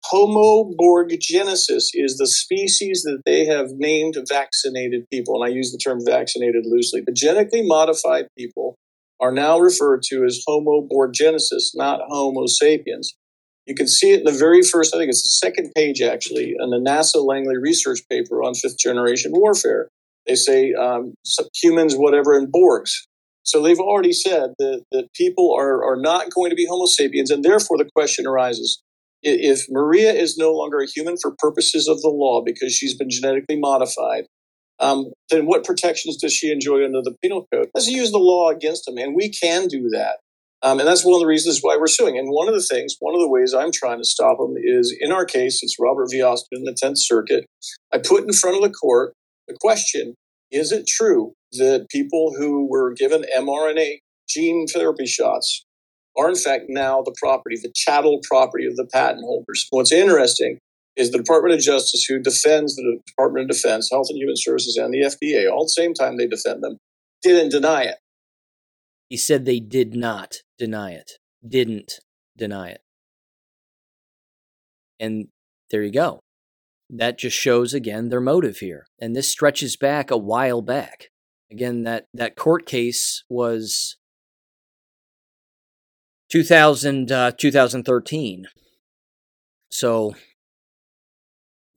Homo 0.04 0.70
borgenesis 0.78 1.88
is 1.94 2.16
the 2.18 2.26
species 2.26 3.02
that 3.02 3.22
they 3.24 3.46
have 3.46 3.68
named 3.72 4.16
vaccinated 4.28 5.04
people, 5.10 5.34
and 5.34 5.50
I 5.50 5.54
use 5.54 5.72
the 5.72 5.78
term 5.78 6.00
vaccinated 6.04 6.64
loosely. 6.66 7.02
The 7.04 7.12
genetically 7.12 7.62
modified 7.62 8.26
people 8.36 8.76
are 9.20 9.32
now 9.32 9.58
referred 9.58 10.02
to 10.10 10.24
as 10.24 10.42
Homo 10.46 10.86
borgenesis, 10.86 11.70
not 11.74 12.00
Homo 12.08 12.46
sapiens. 12.46 13.14
You 13.66 13.74
can 13.74 13.88
see 13.88 14.12
it 14.12 14.18
in 14.20 14.24
the 14.24 14.38
very 14.38 14.62
first, 14.62 14.94
I 14.94 14.98
think 14.98 15.08
it's 15.08 15.22
the 15.22 15.46
second 15.46 15.72
page 15.74 16.02
actually, 16.02 16.54
in 16.58 16.70
the 16.70 16.78
NASA 16.78 17.24
Langley 17.24 17.56
research 17.56 18.00
paper 18.10 18.42
on 18.42 18.54
fifth 18.54 18.78
generation 18.78 19.32
warfare. 19.34 19.88
They 20.26 20.34
say 20.34 20.74
um, 20.74 21.14
humans, 21.54 21.94
whatever, 21.96 22.36
and 22.36 22.52
Borgs. 22.52 22.90
So 23.44 23.62
they've 23.62 23.78
already 23.78 24.12
said 24.12 24.54
that, 24.58 24.82
that 24.90 25.12
people 25.14 25.54
are, 25.56 25.84
are 25.84 26.00
not 26.00 26.32
going 26.34 26.50
to 26.50 26.56
be 26.56 26.66
Homo 26.68 26.86
sapiens, 26.86 27.30
and 27.30 27.44
therefore 27.44 27.78
the 27.78 27.90
question 27.94 28.26
arises 28.26 28.82
if 29.24 29.66
Maria 29.70 30.12
is 30.12 30.36
no 30.36 30.52
longer 30.52 30.80
a 30.80 30.86
human 30.86 31.16
for 31.16 31.34
purposes 31.38 31.88
of 31.88 32.00
the 32.02 32.08
law 32.08 32.42
because 32.44 32.74
she's 32.74 32.96
been 32.96 33.08
genetically 33.08 33.58
modified, 33.58 34.24
um, 34.78 35.12
then 35.30 35.46
what 35.46 35.64
protections 35.64 36.16
does 36.16 36.32
she 36.32 36.52
enjoy 36.52 36.84
under 36.84 37.00
the 37.00 37.14
penal 37.22 37.46
code? 37.52 37.68
Let's 37.74 37.88
use 37.88 38.10
the 38.10 38.18
law 38.18 38.50
against 38.50 38.84
them, 38.84 38.98
and 38.98 39.14
we 39.14 39.30
can 39.30 39.66
do 39.66 39.88
that. 39.90 40.18
Um, 40.62 40.78
and 40.78 40.88
that's 40.88 41.04
one 41.04 41.14
of 41.14 41.20
the 41.20 41.26
reasons 41.26 41.60
why 41.60 41.76
we're 41.78 41.86
suing. 41.86 42.18
And 42.18 42.30
one 42.30 42.48
of 42.48 42.54
the 42.54 42.62
things, 42.62 42.96
one 42.98 43.14
of 43.14 43.20
the 43.20 43.28
ways 43.28 43.52
I'm 43.52 43.70
trying 43.70 43.98
to 43.98 44.04
stop 44.04 44.38
them 44.38 44.54
is 44.56 44.96
in 44.98 45.12
our 45.12 45.26
case, 45.26 45.62
it's 45.62 45.76
Robert 45.78 46.08
V. 46.10 46.22
Austin 46.22 46.58
in 46.58 46.64
the 46.64 46.72
10th 46.72 46.98
Circuit. 46.98 47.44
I 47.92 47.98
put 47.98 48.24
in 48.24 48.32
front 48.32 48.56
of 48.56 48.62
the 48.62 48.74
court 48.74 49.12
the 49.46 49.56
question 49.60 50.14
is 50.54 50.72
it 50.72 50.86
true 50.86 51.34
that 51.52 51.88
people 51.90 52.32
who 52.38 52.66
were 52.68 52.94
given 52.94 53.24
mRNA 53.36 53.98
gene 54.28 54.66
therapy 54.66 55.06
shots 55.06 55.64
are 56.16 56.28
in 56.28 56.36
fact 56.36 56.66
now 56.68 57.02
the 57.02 57.14
property, 57.20 57.56
the 57.60 57.72
chattel 57.74 58.20
property 58.28 58.66
of 58.66 58.76
the 58.76 58.86
patent 58.92 59.24
holders. 59.24 59.66
What's 59.70 59.92
interesting 59.92 60.58
is 60.96 61.10
the 61.10 61.18
Department 61.18 61.54
of 61.54 61.60
Justice, 61.60 62.04
who 62.04 62.20
defends 62.20 62.76
the 62.76 63.00
Department 63.06 63.50
of 63.50 63.56
Defense, 63.56 63.88
Health 63.90 64.06
and 64.10 64.18
Human 64.18 64.36
Services, 64.36 64.76
and 64.76 64.94
the 64.94 65.00
FDA, 65.00 65.50
all 65.50 65.62
at 65.62 65.66
the 65.66 65.70
same 65.70 65.92
time 65.92 66.16
they 66.16 66.28
defend 66.28 66.62
them, 66.62 66.78
didn't 67.20 67.50
deny 67.50 67.82
it. 67.82 67.96
He 69.08 69.16
said 69.16 69.44
they 69.44 69.60
did 69.60 69.94
not 69.94 70.36
deny 70.56 70.92
it, 70.92 71.12
didn't 71.46 72.00
deny 72.36 72.70
it. 72.70 72.80
And 75.00 75.28
there 75.70 75.82
you 75.82 75.90
go. 75.90 76.20
That 76.90 77.18
just 77.18 77.36
shows 77.36 77.74
again 77.74 78.08
their 78.08 78.20
motive 78.20 78.58
here. 78.58 78.86
And 79.00 79.16
this 79.16 79.28
stretches 79.28 79.76
back 79.76 80.10
a 80.10 80.16
while 80.16 80.62
back. 80.62 81.08
Again, 81.50 81.84
that, 81.84 82.06
that 82.14 82.36
court 82.36 82.66
case 82.66 83.24
was 83.28 83.96
2000, 86.30 87.10
uh, 87.10 87.32
2013. 87.32 88.46
So 89.70 90.14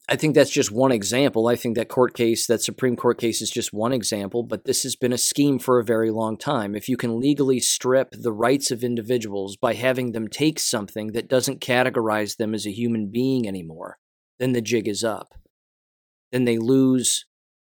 I 0.10 0.16
think 0.16 0.36
that's 0.36 0.52
just 0.52 0.72
one 0.72 0.94
example. 0.94 1.48
I 1.48 1.58
think 1.58 1.76
that 1.76 1.90
court 1.90 2.14
case, 2.14 2.48
that 2.48 2.62
Supreme 2.62 2.96
Court 2.96 3.20
case, 3.20 3.42
is 3.42 3.50
just 3.50 3.74
one 3.74 3.92
example, 3.92 4.42
but 4.42 4.64
this 4.64 4.84
has 4.84 4.96
been 4.96 5.12
a 5.12 5.18
scheme 5.18 5.60
for 5.60 5.80
a 5.80 5.84
very 5.84 6.12
long 6.12 6.38
time. 6.38 6.76
If 6.76 6.88
you 6.88 6.96
can 6.96 7.20
legally 7.20 7.60
strip 7.60 8.12
the 8.12 8.32
rights 8.32 8.72
of 8.72 8.86
individuals 8.86 9.58
by 9.58 9.74
having 9.74 10.14
them 10.14 10.30
take 10.30 10.60
something 10.60 11.08
that 11.08 11.28
doesn't 11.28 11.60
categorize 11.60 12.38
them 12.38 12.54
as 12.54 12.66
a 12.66 12.72
human 12.72 13.10
being 13.12 13.46
anymore, 13.46 13.98
then 14.40 14.54
the 14.54 14.62
jig 14.62 14.88
is 14.88 15.04
up. 15.04 15.34
Then 16.32 16.46
they 16.46 16.58
lose 16.58 17.26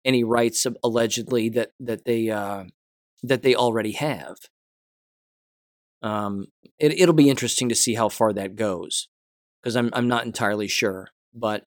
any 0.05 0.25
rights 0.25 0.67
allegedly 0.83 1.49
that 1.51 1.71
that 1.81 2.05
they 2.05 2.31
uh, 2.31 2.65
that 3.23 3.43
they 3.43 3.55
already 3.55 3.93
have. 3.93 4.37
Um, 6.03 6.47
it, 6.79 6.99
it'll 6.99 7.15
be 7.15 7.31
interesting 7.31 7.69
to 7.69 7.75
see 7.75 7.95
how 7.95 8.09
far 8.09 8.33
that 8.33 8.57
goes 8.57 9.09
because 9.63 9.77
I'm 9.77 9.91
I'm 9.93 10.09
not 10.09 10.25
entirely 10.25 10.69
sure, 10.69 11.09
but 11.35 11.65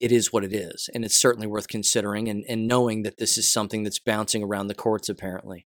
it 0.00 0.12
is 0.12 0.32
what 0.32 0.44
it 0.44 0.52
is, 0.52 0.88
and 0.94 1.04
it's 1.04 1.20
certainly 1.20 1.46
worth 1.46 1.68
considering 1.68 2.28
and, 2.28 2.44
and 2.48 2.66
knowing 2.68 3.02
that 3.02 3.18
this 3.18 3.36
is 3.36 3.52
something 3.52 3.82
that's 3.82 3.98
bouncing 3.98 4.42
around 4.42 4.68
the 4.68 4.74
courts 4.74 5.08
apparently. 5.08 5.66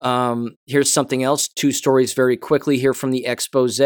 Um, 0.00 0.56
here's 0.66 0.92
something 0.92 1.24
else. 1.24 1.48
Two 1.48 1.72
stories 1.72 2.12
very 2.12 2.36
quickly 2.36 2.78
here 2.78 2.94
from 2.94 3.10
the 3.10 3.26
expose 3.26 3.80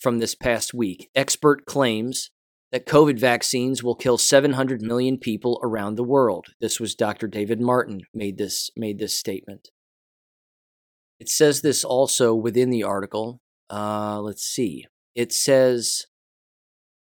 from 0.00 0.18
this 0.18 0.34
past 0.34 0.74
week. 0.74 1.10
Expert 1.14 1.66
claims 1.66 2.30
that 2.72 2.86
COVID 2.86 3.18
vaccines 3.18 3.82
will 3.82 3.94
kill 3.94 4.18
700 4.18 4.82
million 4.82 5.18
people 5.18 5.60
around 5.62 5.94
the 5.94 6.04
world. 6.04 6.48
This 6.60 6.80
was 6.80 6.94
Dr. 6.94 7.28
David 7.28 7.60
Martin 7.60 8.02
made 8.12 8.38
this 8.38 8.70
made 8.76 8.98
this 8.98 9.16
statement. 9.16 9.68
It 11.18 11.28
says 11.28 11.62
this 11.62 11.84
also 11.84 12.34
within 12.34 12.70
the 12.70 12.82
article. 12.82 13.40
Uh, 13.70 14.20
let's 14.20 14.42
see. 14.42 14.86
It 15.14 15.32
says, 15.32 16.06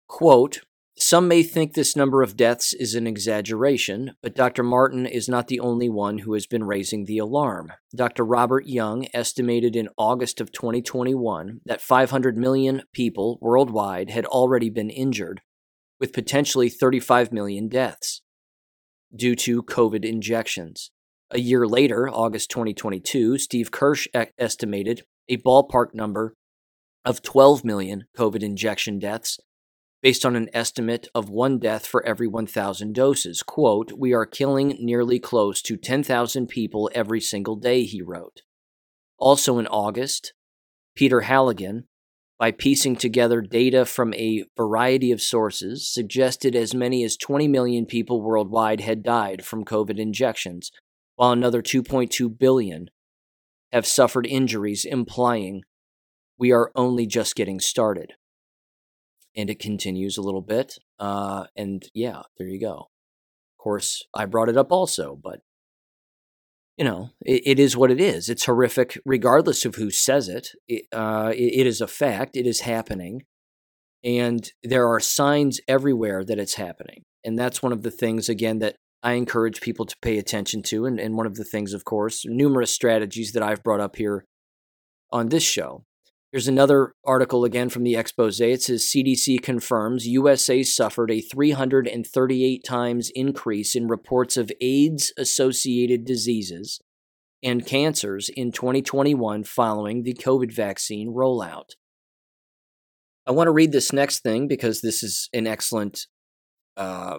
quote, 0.09 0.63
some 0.99 1.27
may 1.27 1.43
think 1.43 1.73
this 1.73 1.97
number 1.97 2.23
of 2.23 2.37
deaths 2.37 2.75
is 2.75 2.95
an 2.95 3.07
exaggeration, 3.07 4.13
but 4.23 4.35
Dr. 4.35 4.63
Martin 4.63 5.07
is 5.07 5.27
not 5.27 5.49
the 5.49 5.59
only 5.59 5.89
one 5.89 6.19
who 6.19 6.35
has 6.35 6.47
been 6.47 6.65
raising 6.65 7.07
the 7.07 7.17
alarm. 7.17 7.73
Dr. 7.95 8.25
Robert 8.25 8.67
Young 8.67 9.07
estimated 9.15 9.75
in 9.75 9.89
August 9.97 10.41
of 10.41 10.53
2021 10.53 11.61
that 11.65 11.81
500 11.81 12.37
million 12.37 12.83
people 12.93 13.39
worldwide 13.41 14.11
had 14.11 14.27
already 14.27 14.69
been 14.69 14.91
injured, 14.91 15.41
with 15.99 16.13
potentially 16.13 16.69
35 16.69 17.33
million 17.33 17.69
deaths 17.69 18.21
due 19.15 19.35
to 19.37 19.63
COVID 19.63 20.05
injections. 20.05 20.91
A 21.31 21.41
year 21.41 21.67
later, 21.67 22.11
August 22.11 22.51
2022, 22.51 23.39
Steve 23.39 23.71
Kirsch 23.71 24.07
estimated 24.39 25.05
a 25.27 25.39
ballpark 25.39 25.95
number 25.95 26.35
of 27.05 27.23
12 27.23 27.65
million 27.65 28.05
COVID 28.17 28.43
injection 28.43 28.99
deaths 28.99 29.39
based 30.03 30.27
on 30.27 30.35
an 30.35 30.49
estimate 30.53 31.07
of 31.15 31.29
one 31.31 31.59
death 31.59 31.87
for 31.87 32.05
every 32.05 32.27
1,000 32.27 32.93
doses. 32.93 33.43
Quote, 33.43 33.93
We 33.97 34.13
are 34.13 34.27
killing 34.27 34.77
nearly 34.81 35.21
close 35.21 35.63
to 35.63 35.77
10,000 35.77 36.49
people 36.49 36.91
every 36.95 37.21
single 37.21 37.57
day, 37.57 37.85
he 37.85 38.03
wrote. 38.03 38.43
Also 39.17 39.59
in 39.59 39.69
August, 39.69 40.35
Peter 40.97 41.23
Halligan, 41.23 41.85
by 42.39 42.51
piecing 42.51 42.97
together 42.97 43.41
data 43.41 43.85
from 43.85 44.13
a 44.15 44.45
variety 44.57 45.13
of 45.13 45.23
sources, 45.23 45.89
suggested 45.89 46.57
as 46.57 46.75
many 46.75 47.05
as 47.05 47.17
20 47.17 47.47
million 47.47 47.87
people 47.87 48.21
worldwide 48.21 48.81
had 48.81 49.05
died 49.05 49.45
from 49.45 49.65
COVID 49.65 50.01
injections, 50.01 50.73
while 51.15 51.31
another 51.31 51.63
2.2 51.63 52.37
billion 52.37 52.91
have 53.73 53.87
suffered 53.87 54.27
injuries, 54.27 54.85
implying 54.85 55.63
we 56.37 56.51
are 56.51 56.73
only 56.75 57.07
just 57.07 57.37
getting 57.37 57.61
started. 57.61 58.15
And 59.35 59.49
it 59.49 59.59
continues 59.59 60.17
a 60.17 60.23
little 60.23 60.43
bit. 60.43 60.79
Uh, 60.99 61.45
and 61.57 61.83
yeah, 61.95 62.23
there 62.39 62.49
you 62.49 62.61
go. 62.61 62.91
Of 63.59 63.63
course, 63.63 64.03
I 64.15 64.27
brought 64.27 64.49
it 64.49 64.57
up 64.57 64.73
also, 64.73 65.19
but 65.23 65.41
you 66.77 66.85
know, 66.85 67.11
it, 67.25 67.43
it 67.45 67.59
is 67.59 67.77
what 67.77 67.91
it 67.91 68.01
is. 68.01 68.29
It's 68.29 68.47
horrific, 68.47 68.99
regardless 69.05 69.65
of 69.65 69.77
who 69.77 69.91
says 69.91 70.29
it. 70.29 70.49
It, 70.69 70.85
uh, 70.93 71.33
it. 71.35 71.61
it 71.61 71.67
is 71.67 71.81
a 71.81 71.87
fact. 71.87 72.37
It 72.37 72.47
is 72.47 72.61
happening. 72.61 73.23
And 74.05 74.51
there 74.63 74.89
are 74.89 75.01
signs 75.01 75.61
everywhere 75.69 76.25
that 76.25 76.39
it's 76.39 76.55
happening. 76.55 77.05
And 77.25 77.39
that's 77.39 77.63
one 77.63 77.73
of 77.73 77.83
the 77.83 77.91
things, 77.91 78.29
again, 78.29 78.59
that 78.59 78.77
I 79.03 79.13
encourage 79.13 79.61
people 79.61 79.87
to 79.87 79.97
pay 80.03 80.19
attention 80.19 80.63
to. 80.65 80.87
And, 80.87 80.99
and 80.99 81.17
one 81.17 81.27
of 81.27 81.37
the 81.37 81.45
things, 81.45 81.73
of 81.73 81.85
course, 81.85 82.25
numerous 82.25 82.73
strategies 82.73 83.33
that 83.33 83.43
I've 83.43 83.63
brought 83.63 83.81
up 83.81 83.97
here 83.97 84.25
on 85.13 85.29
this 85.29 85.45
show. 85.45 85.85
Here's 86.33 86.49
another 86.49 86.95
article 87.05 87.45
again 87.45 87.69
from 87.69 87.83
the 87.83 87.95
expose. 87.95 88.41
It 88.41 88.63
says 88.63 88.85
CDC 88.85 89.43
confirms 89.43 90.07
USA 90.07 90.63
suffered 90.63 91.11
a 91.11 91.21
338 91.21 92.65
times 92.65 93.11
increase 93.15 93.75
in 93.75 93.87
reports 93.87 94.39
of 94.39 94.51
AIDS 94.63 95.13
associated 95.19 96.07
diseases 96.07 96.81
and 97.43 97.67
cancers 97.67 98.31
in 98.31 98.51
2021 98.51 99.45
following 99.45 100.05
the 100.05 100.15
COVID 100.15 100.55
vaccine 100.55 101.13
rollout. 101.13 101.73
I 103.27 103.33
want 103.33 103.49
to 103.49 103.53
read 103.53 103.73
this 103.73 103.93
next 103.93 104.21
thing 104.21 104.49
because 104.49 104.81
this 104.81 105.03
is 105.03 105.29
an 105.35 105.47
excellent 105.47 106.07
uh, 106.77 107.19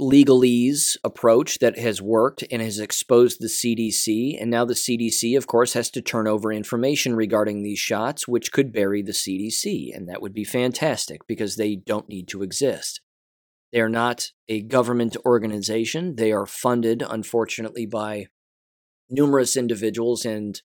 legalese 0.00 0.96
approach 1.04 1.58
that 1.58 1.78
has 1.78 2.00
worked 2.00 2.44
and 2.50 2.62
has 2.62 2.78
exposed 2.78 3.38
the 3.40 3.48
CDC. 3.48 4.40
And 4.40 4.50
now 4.50 4.64
the 4.64 4.74
CDC, 4.74 5.36
of 5.36 5.46
course, 5.46 5.74
has 5.74 5.90
to 5.90 6.02
turn 6.02 6.26
over 6.26 6.52
information 6.52 7.14
regarding 7.14 7.62
these 7.62 7.78
shots, 7.78 8.26
which 8.26 8.52
could 8.52 8.72
bury 8.72 9.02
the 9.02 9.12
CDC. 9.12 9.94
And 9.94 10.08
that 10.08 10.22
would 10.22 10.32
be 10.32 10.44
fantastic 10.44 11.26
because 11.26 11.56
they 11.56 11.76
don't 11.76 12.08
need 12.08 12.28
to 12.28 12.42
exist. 12.42 13.00
They 13.72 13.80
are 13.80 13.88
not 13.88 14.28
a 14.48 14.62
government 14.62 15.16
organization. 15.26 16.16
They 16.16 16.32
are 16.32 16.46
funded, 16.46 17.02
unfortunately, 17.02 17.86
by 17.86 18.26
numerous 19.10 19.56
individuals 19.56 20.24
and 20.24 20.60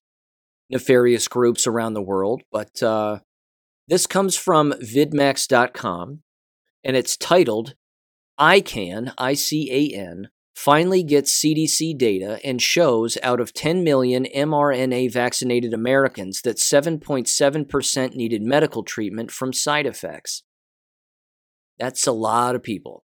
nefarious 0.70 1.28
groups 1.28 1.66
around 1.66 1.94
the 1.94 2.02
world. 2.02 2.42
But 2.52 2.82
uh, 2.82 3.18
this 3.88 4.06
comes 4.06 4.36
from 4.36 4.72
vidmax.com 4.72 6.22
and 6.84 6.96
it's 6.96 7.16
titled 7.16 7.74
ICAN, 8.40 9.12
I 9.18 9.34
C 9.34 9.68
A 9.70 9.94
N, 9.94 10.30
finally 10.54 11.02
gets 11.02 11.38
CDC 11.38 11.96
data 11.98 12.40
and 12.42 12.60
shows 12.60 13.18
out 13.22 13.40
of 13.40 13.52
10 13.52 13.84
million 13.84 14.26
mRNA 14.34 15.12
vaccinated 15.12 15.74
Americans 15.74 16.40
that 16.42 16.56
7.7% 16.56 18.14
needed 18.14 18.42
medical 18.42 18.82
treatment 18.82 19.30
from 19.30 19.52
side 19.52 19.86
effects. 19.86 20.42
That's 21.78 22.06
a 22.06 22.12
lot 22.12 22.54
of 22.54 22.62
people. 22.62 23.04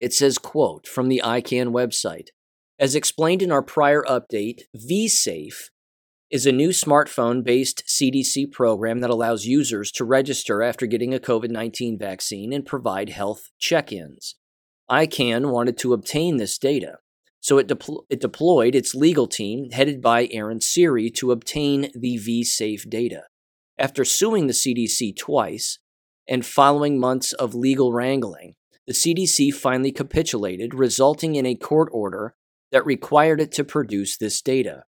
It 0.00 0.14
says, 0.14 0.38
quote, 0.38 0.86
from 0.86 1.08
the 1.08 1.20
ICAN 1.24 1.68
website, 1.68 2.28
as 2.78 2.94
explained 2.94 3.42
in 3.42 3.52
our 3.52 3.62
prior 3.62 4.02
update, 4.04 4.62
vSafe 4.74 5.68
is 6.30 6.46
a 6.46 6.52
new 6.52 6.68
smartphone 6.68 7.42
based 7.42 7.82
CDC 7.86 8.52
program 8.52 9.00
that 9.00 9.10
allows 9.10 9.46
users 9.46 9.90
to 9.92 10.04
register 10.04 10.62
after 10.62 10.86
getting 10.86 11.12
a 11.12 11.18
COVID 11.18 11.50
19 11.50 11.98
vaccine 11.98 12.52
and 12.52 12.64
provide 12.64 13.08
health 13.08 13.50
check 13.58 13.92
ins. 13.92 14.36
ICAN 14.88 15.50
wanted 15.50 15.76
to 15.78 15.92
obtain 15.92 16.36
this 16.36 16.56
data, 16.56 16.98
so 17.40 17.58
it, 17.58 17.70
it, 18.10 18.20
deployed 18.20 18.74
its 18.74 18.94
legal 18.94 19.26
team, 19.26 19.70
headed 19.70 20.00
by 20.00 20.28
Aaron 20.30 20.60
Siri, 20.60 21.10
to 21.10 21.32
obtain 21.32 21.90
the 21.94 22.18
vSafe 22.18 22.88
data. 22.88 23.22
After 23.78 24.04
suing 24.04 24.46
the 24.46 24.52
CDC 24.52 25.16
twice 25.16 25.78
and 26.28 26.44
following 26.44 26.98
months 26.98 27.32
of 27.32 27.54
legal 27.54 27.92
wrangling, 27.92 28.54
the 28.86 28.92
CDC 28.92 29.54
finally 29.54 29.92
capitulated, 29.92 30.74
resulting 30.74 31.34
in 31.34 31.46
a 31.46 31.54
court 31.54 31.88
order 31.92 32.34
that 32.72 32.86
required 32.86 33.40
it 33.40 33.52
to 33.52 33.64
produce 33.64 34.16
this 34.16 34.40
data. 34.42 34.84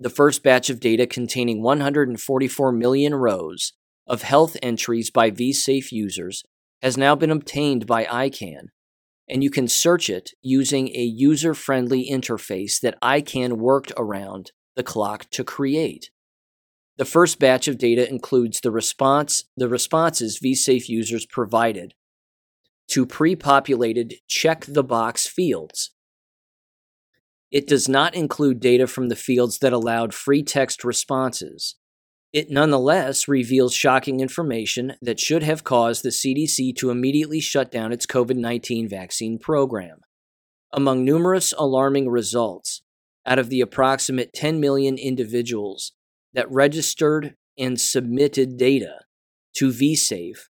The 0.00 0.10
first 0.10 0.44
batch 0.44 0.70
of 0.70 0.78
data 0.78 1.06
containing 1.08 1.60
144 1.60 2.70
million 2.70 3.16
rows 3.16 3.72
of 4.06 4.22
health 4.22 4.56
entries 4.62 5.10
by 5.10 5.30
vSafe 5.32 5.90
users 5.90 6.44
has 6.82 6.96
now 6.96 7.16
been 7.16 7.32
obtained 7.32 7.84
by 7.84 8.04
ICAN, 8.04 8.68
and 9.28 9.42
you 9.42 9.50
can 9.50 9.66
search 9.66 10.08
it 10.08 10.30
using 10.40 10.88
a 10.88 11.02
user 11.02 11.52
friendly 11.52 12.08
interface 12.08 12.80
that 12.80 13.00
ICAN 13.02 13.54
worked 13.54 13.92
around 13.96 14.52
the 14.76 14.84
clock 14.84 15.28
to 15.30 15.42
create. 15.42 16.10
The 16.96 17.04
first 17.04 17.40
batch 17.40 17.66
of 17.66 17.76
data 17.76 18.08
includes 18.08 18.60
the 18.60 18.70
response 18.70 19.44
the 19.56 19.68
responses 19.68 20.38
vSafe 20.38 20.88
users 20.88 21.26
provided 21.26 21.94
to 22.88 23.04
pre-populated 23.04 24.14
check 24.28 24.64
the 24.64 24.84
box 24.84 25.26
fields 25.26 25.90
it 27.50 27.66
does 27.66 27.88
not 27.88 28.14
include 28.14 28.60
data 28.60 28.86
from 28.86 29.08
the 29.08 29.16
fields 29.16 29.58
that 29.58 29.72
allowed 29.72 30.14
free 30.14 30.42
text 30.42 30.84
responses. 30.84 31.76
It 32.32 32.50
nonetheless 32.50 33.26
reveals 33.26 33.74
shocking 33.74 34.20
information 34.20 34.94
that 35.00 35.18
should 35.18 35.42
have 35.42 35.64
caused 35.64 36.02
the 36.02 36.10
CDC 36.10 36.76
to 36.76 36.90
immediately 36.90 37.40
shut 37.40 37.72
down 37.72 37.90
its 37.90 38.04
COVID 38.04 38.36
19 38.36 38.88
vaccine 38.88 39.38
program. 39.38 40.00
Among 40.72 41.04
numerous 41.04 41.54
alarming 41.56 42.10
results, 42.10 42.82
out 43.24 43.38
of 43.38 43.48
the 43.48 43.62
approximate 43.62 44.32
10 44.34 44.60
million 44.60 44.98
individuals 44.98 45.92
that 46.34 46.50
registered 46.50 47.34
and 47.58 47.80
submitted 47.80 48.58
data 48.58 49.00
to 49.54 49.70
vSafe, 49.70 50.48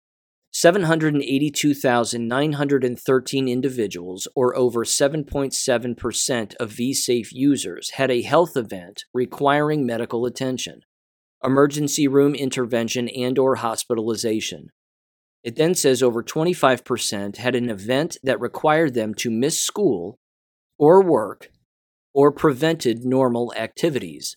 782,913 0.58 3.47
individuals, 3.47 4.28
or 4.36 4.58
over 4.58 4.84
7.7% 4.84 6.55
of 6.55 6.72
vSafe 6.72 7.28
users, 7.32 7.91
had 7.91 8.10
a 8.10 8.24
health 8.24 8.58
event 8.58 9.03
requiring 9.14 9.86
medical 9.86 10.26
attention, 10.26 10.82
emergency 11.43 12.08
room 12.08 12.34
intervention, 12.34 13.08
and 13.10 13.38
or 13.38 13.58
hospitalization. 13.58 14.70
It 15.44 15.57
then 15.57 15.76
says 15.76 16.02
over 16.02 16.23
25% 16.23 17.38
had 17.38 17.53
an 17.53 17.69
event 17.69 18.18
that 18.23 18.41
required 18.41 18.95
them 18.95 19.14
to 19.14 19.30
miss 19.30 19.61
school 19.61 20.18
or 20.80 21.03
work 21.03 21.52
or 22.15 22.31
prevented 22.31 23.06
normal 23.06 23.53
activities. 23.56 24.36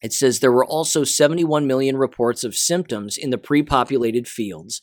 It 0.00 0.14
says 0.14 0.40
there 0.40 0.50
were 0.50 0.64
also 0.64 1.04
71 1.04 1.66
million 1.66 1.98
reports 1.98 2.42
of 2.42 2.56
symptoms 2.56 3.18
in 3.18 3.28
the 3.28 3.36
pre 3.36 3.62
populated 3.62 4.26
fields, 4.26 4.80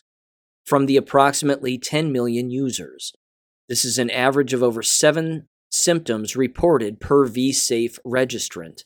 from 0.65 0.85
the 0.85 0.97
approximately 0.97 1.77
10 1.77 2.11
million 2.11 2.49
users. 2.49 3.13
This 3.69 3.85
is 3.85 3.97
an 3.97 4.09
average 4.09 4.53
of 4.53 4.63
over 4.63 4.81
seven 4.81 5.47
symptoms 5.71 6.35
reported 6.35 6.99
per 6.99 7.27
vSafe 7.27 7.97
registrant. 8.05 8.81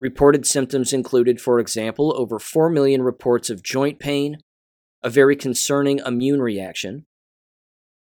Reported 0.00 0.46
symptoms 0.46 0.92
included, 0.92 1.40
for 1.40 1.58
example, 1.60 2.14
over 2.16 2.38
4 2.38 2.70
million 2.70 3.02
reports 3.02 3.50
of 3.50 3.62
joint 3.62 3.98
pain, 3.98 4.38
a 5.02 5.10
very 5.10 5.36
concerning 5.36 6.00
immune 6.04 6.40
reaction. 6.40 7.06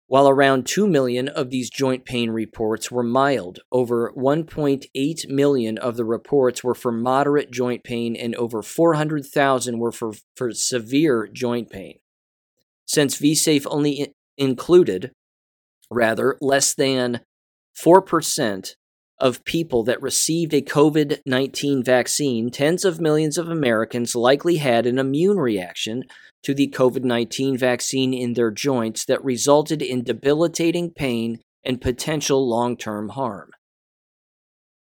While 0.07 0.27
around 0.27 0.65
2 0.65 0.87
million 0.87 1.29
of 1.29 1.49
these 1.49 1.69
joint 1.69 2.03
pain 2.03 2.31
reports 2.31 2.91
were 2.91 3.03
mild, 3.03 3.59
over 3.71 4.11
1.8 4.17 5.29
million 5.29 5.77
of 5.77 5.95
the 5.95 6.03
reports 6.03 6.63
were 6.63 6.75
for 6.75 6.91
moderate 6.91 7.51
joint 7.51 7.83
pain, 7.83 8.15
and 8.15 8.35
over 8.35 8.61
400,000 8.61 9.79
were 9.79 9.91
for, 9.91 10.13
for 10.35 10.51
severe 10.51 11.29
joint 11.31 11.69
pain 11.69 12.00
since 12.91 13.19
vSafe 13.19 13.65
only 13.67 14.13
included, 14.37 15.11
rather, 15.89 16.37
less 16.41 16.73
than 16.73 17.21
4% 17.81 18.75
of 19.17 19.45
people 19.45 19.83
that 19.83 20.01
received 20.01 20.53
a 20.53 20.61
COVID 20.61 21.19
19 21.25 21.85
vaccine, 21.85 22.51
tens 22.51 22.83
of 22.83 22.99
millions 22.99 23.37
of 23.37 23.47
Americans 23.47 24.13
likely 24.13 24.57
had 24.57 24.85
an 24.85 24.99
immune 24.99 25.37
reaction 25.37 26.03
to 26.43 26.53
the 26.53 26.67
COVID 26.67 27.05
19 27.05 27.57
vaccine 27.57 28.13
in 28.13 28.33
their 28.33 28.51
joints 28.51 29.05
that 29.05 29.23
resulted 29.23 29.81
in 29.81 30.03
debilitating 30.03 30.91
pain 30.91 31.39
and 31.63 31.79
potential 31.79 32.45
long 32.49 32.75
term 32.75 33.09
harm. 33.09 33.51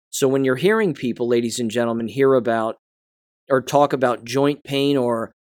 So, 0.08 0.26
when 0.26 0.42
you're 0.42 0.56
hearing 0.56 0.94
people, 0.94 1.28
ladies 1.28 1.60
and 1.60 1.70
gentlemen, 1.70 2.08
hear 2.08 2.34
about 2.34 2.76
or 3.48 3.62
talk 3.62 3.92
about 3.92 4.24
joint 4.24 4.64
pain 4.64 4.96
or 4.96 5.32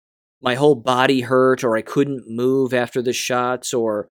my 0.42 0.54
whole 0.54 0.74
body 0.74 1.22
hurt 1.22 1.62
or 1.62 1.76
I 1.76 1.82
couldn't 1.82 2.24
move 2.26 2.72
after 2.72 3.02
the 3.02 3.12
shots 3.12 3.74
or 3.74 4.08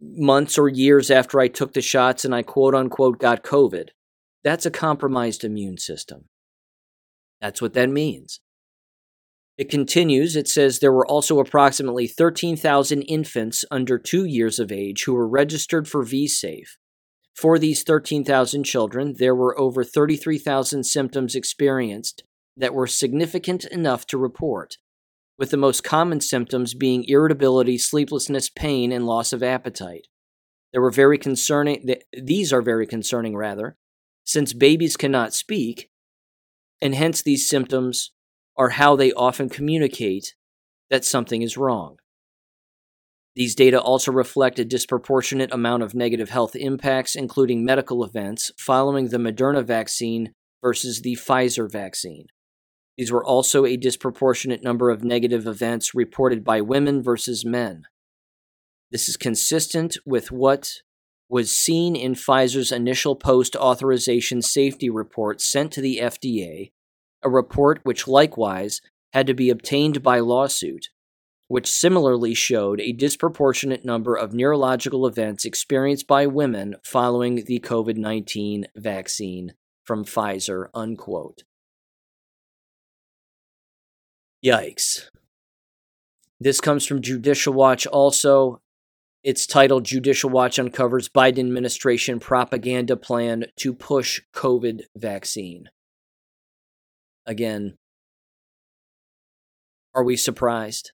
months 0.00 0.58
or 0.58 0.68
years 0.68 1.10
after 1.10 1.40
I 1.40 1.48
took 1.48 1.72
the 1.72 1.80
shots 1.80 2.24
and 2.24 2.34
I 2.34 2.42
quote 2.42 2.74
unquote 2.74 3.18
got 3.18 3.44
COVID. 3.44 3.90
That's 4.44 4.66
a 4.66 4.70
compromised 4.70 5.44
immune 5.44 5.78
system. 5.78 6.24
That's 7.40 7.62
what 7.62 7.74
that 7.74 7.88
means. 7.88 8.40
It 9.58 9.68
continues, 9.68 10.34
it 10.34 10.48
says 10.48 10.78
there 10.78 10.92
were 10.92 11.06
also 11.06 11.38
approximately 11.38 12.06
13,000 12.06 13.02
infants 13.02 13.64
under 13.70 13.98
two 13.98 14.24
years 14.24 14.58
of 14.58 14.72
age 14.72 15.04
who 15.04 15.14
were 15.14 15.28
registered 15.28 15.86
for 15.86 16.04
vSafe. 16.04 16.70
For 17.34 17.58
these 17.58 17.82
13,000 17.82 18.64
children, 18.64 19.14
there 19.18 19.34
were 19.34 19.58
over 19.58 19.84
33,000 19.84 20.84
symptoms 20.84 21.34
experienced 21.34 22.24
that 22.56 22.74
were 22.74 22.86
significant 22.86 23.64
enough 23.66 24.06
to 24.06 24.18
report, 24.18 24.76
with 25.42 25.50
the 25.50 25.56
most 25.56 25.82
common 25.82 26.20
symptoms 26.20 26.72
being 26.72 27.04
irritability, 27.08 27.76
sleeplessness, 27.76 28.48
pain, 28.48 28.92
and 28.92 29.04
loss 29.04 29.32
of 29.32 29.42
appetite. 29.42 30.06
They 30.72 30.78
were 30.78 30.92
very 30.92 31.18
concerning. 31.18 31.84
These 32.16 32.52
are 32.52 32.62
very 32.62 32.86
concerning, 32.86 33.34
rather, 33.34 33.76
since 34.22 34.52
babies 34.52 34.96
cannot 34.96 35.34
speak, 35.34 35.90
and 36.80 36.94
hence 36.94 37.22
these 37.22 37.48
symptoms 37.48 38.12
are 38.56 38.68
how 38.68 38.94
they 38.94 39.10
often 39.14 39.48
communicate 39.48 40.36
that 40.90 41.04
something 41.04 41.42
is 41.42 41.56
wrong. 41.56 41.96
These 43.34 43.56
data 43.56 43.80
also 43.80 44.12
reflect 44.12 44.60
a 44.60 44.64
disproportionate 44.64 45.52
amount 45.52 45.82
of 45.82 45.92
negative 45.92 46.30
health 46.30 46.54
impacts, 46.54 47.16
including 47.16 47.64
medical 47.64 48.04
events, 48.04 48.52
following 48.56 49.08
the 49.08 49.18
Moderna 49.18 49.64
vaccine 49.64 50.34
versus 50.62 51.02
the 51.02 51.16
Pfizer 51.16 51.68
vaccine. 51.68 52.26
These 52.96 53.10
were 53.10 53.24
also 53.24 53.64
a 53.64 53.76
disproportionate 53.76 54.62
number 54.62 54.90
of 54.90 55.02
negative 55.02 55.46
events 55.46 55.94
reported 55.94 56.44
by 56.44 56.60
women 56.60 57.02
versus 57.02 57.44
men. 57.44 57.84
This 58.90 59.08
is 59.08 59.16
consistent 59.16 59.96
with 60.04 60.30
what 60.30 60.82
was 61.28 61.50
seen 61.50 61.96
in 61.96 62.14
Pfizer's 62.14 62.70
initial 62.70 63.16
post 63.16 63.56
authorization 63.56 64.42
safety 64.42 64.90
report 64.90 65.40
sent 65.40 65.72
to 65.72 65.80
the 65.80 65.98
FDA, 66.02 66.72
a 67.22 67.30
report 67.30 67.80
which 67.84 68.06
likewise 68.06 68.82
had 69.14 69.26
to 69.26 69.34
be 69.34 69.48
obtained 69.48 70.02
by 70.02 70.18
lawsuit, 70.18 70.88
which 71.48 71.70
similarly 71.70 72.34
showed 72.34 72.80
a 72.82 72.92
disproportionate 72.92 73.82
number 73.82 74.14
of 74.14 74.34
neurological 74.34 75.06
events 75.06 75.46
experienced 75.46 76.06
by 76.06 76.26
women 76.26 76.76
following 76.84 77.44
the 77.46 77.60
COVID 77.60 77.96
19 77.96 78.66
vaccine 78.76 79.54
from 79.84 80.04
Pfizer. 80.04 80.66
Unquote. 80.74 81.44
Yikes. 84.44 85.08
This 86.40 86.60
comes 86.60 86.84
from 86.84 87.00
Judicial 87.00 87.52
Watch 87.52 87.86
also. 87.86 88.60
It's 89.22 89.46
titled 89.46 89.84
Judicial 89.84 90.30
Watch 90.30 90.58
Uncovers 90.58 91.08
Biden 91.08 91.38
Administration 91.38 92.18
Propaganda 92.18 92.96
Plan 92.96 93.44
to 93.60 93.72
Push 93.72 94.20
COVID 94.34 94.82
Vaccine. 94.96 95.70
Again, 97.24 97.76
are 99.94 100.02
we 100.02 100.16
surprised? 100.16 100.90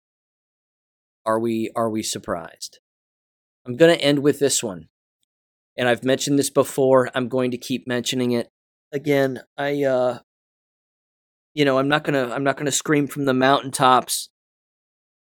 Are 1.25 1.41
we 1.41 1.71
are 1.75 1.89
we 1.89 2.03
surprised? 2.03 2.81
I'm 3.67 3.77
going 3.77 3.97
to 3.97 4.05
end 4.05 4.19
with 4.19 4.39
this 4.39 4.63
one. 4.63 4.89
And 5.77 5.89
I've 5.89 6.05
mentioned 6.05 6.39
this 6.39 6.51
before. 6.51 7.09
I'm 7.15 7.29
going 7.29 7.51
to 7.53 7.59
keep 7.59 7.87
mentioning 7.87 8.33
it. 8.33 8.49
Again, 8.93 9.41
I 9.57 9.85
uh 9.85 10.19
you 11.59 11.65
know, 11.65 11.79
I'm 11.79 11.89
not 11.89 12.05
to 12.05 12.33
I'm 12.33 12.45
not 12.45 12.57
to 12.57 12.71
scream 12.71 13.09
from 13.09 13.25
the 13.25 13.35
mountaintops 13.35 14.29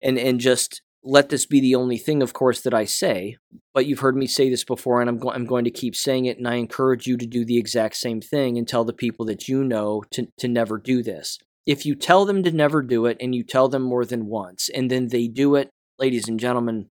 and 0.02 0.18
and 0.18 0.40
just 0.40 0.80
let 1.04 1.28
this 1.28 1.44
be 1.44 1.60
the 1.60 1.74
only 1.74 1.98
thing 1.98 2.22
of 2.22 2.32
course 2.32 2.62
that 2.62 2.72
I 2.72 2.86
say, 2.86 3.36
but 3.74 3.84
you've 3.84 3.98
heard 3.98 4.16
me 4.16 4.26
say 4.26 4.48
this 4.48 4.64
before 4.64 5.02
and 5.02 5.10
I'm 5.10 5.18
go- 5.18 5.30
I'm 5.30 5.44
going 5.44 5.64
to 5.64 5.70
keep 5.70 5.94
saying 5.94 6.24
it 6.24 6.38
and 6.38 6.48
I 6.48 6.54
encourage 6.54 7.06
you 7.06 7.18
to 7.18 7.26
do 7.26 7.44
the 7.44 7.58
exact 7.58 7.96
same 7.96 8.22
thing 8.22 8.56
and 8.56 8.66
tell 8.66 8.82
the 8.82 8.94
people 8.94 9.26
that 9.26 9.46
you 9.46 9.62
know 9.62 10.04
to 10.12 10.26
to 10.38 10.48
never 10.48 10.78
do 10.78 11.02
this. 11.02 11.38
If 11.66 11.84
you 11.84 11.94
tell 11.94 12.24
them 12.24 12.42
to 12.44 12.50
never 12.50 12.80
do 12.80 13.04
it 13.04 13.18
and 13.20 13.34
you 13.34 13.44
tell 13.44 13.68
them 13.68 13.82
more 13.82 14.06
than 14.06 14.24
once 14.24 14.70
and 14.74 14.90
then 14.90 15.08
they 15.08 15.28
do 15.28 15.54
it, 15.54 15.68
ladies 15.98 16.28
and 16.28 16.40
gentlemen, 16.40 16.88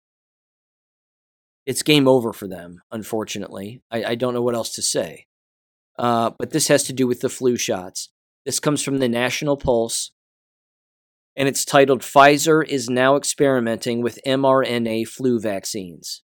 it's 1.67 1.83
game 1.83 2.09
over 2.09 2.33
for 2.33 2.49
them, 2.49 2.81
unfortunately. 2.91 3.83
I, 3.91 4.03
I 4.03 4.15
don't 4.15 4.33
know 4.33 4.41
what 4.41 4.55
else 4.55 4.73
to 4.77 4.83
say. 4.83 5.27
Uh, 5.99 6.31
but 6.39 6.53
this 6.53 6.69
has 6.69 6.85
to 6.85 6.95
do 6.95 7.07
with 7.07 7.21
the 7.21 7.29
flu 7.29 7.59
shots. 7.59 8.09
This 8.47 8.61
comes 8.61 8.81
from 8.81 8.99
the 8.99 9.09
National 9.09 9.57
Pulse, 9.57 10.13
and 11.35 11.49
it's 11.49 11.65
titled 11.65 12.03
Pfizer 12.03 12.65
is 12.65 12.89
now 12.89 13.17
experimenting 13.17 14.03
with 14.03 14.21
mRNA 14.25 15.09
flu 15.09 15.41
vaccines. 15.41 16.23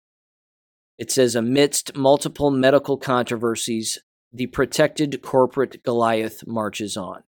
It 0.99 1.11
says, 1.11 1.35
amidst 1.35 1.97
multiple 1.97 2.53
medical 2.53 2.97
controversies, 2.97 3.99
the 4.33 4.47
protected 4.47 5.21
corporate 5.21 5.83
Goliath 5.83 6.47
marches 6.47 6.97
on. 6.97 7.25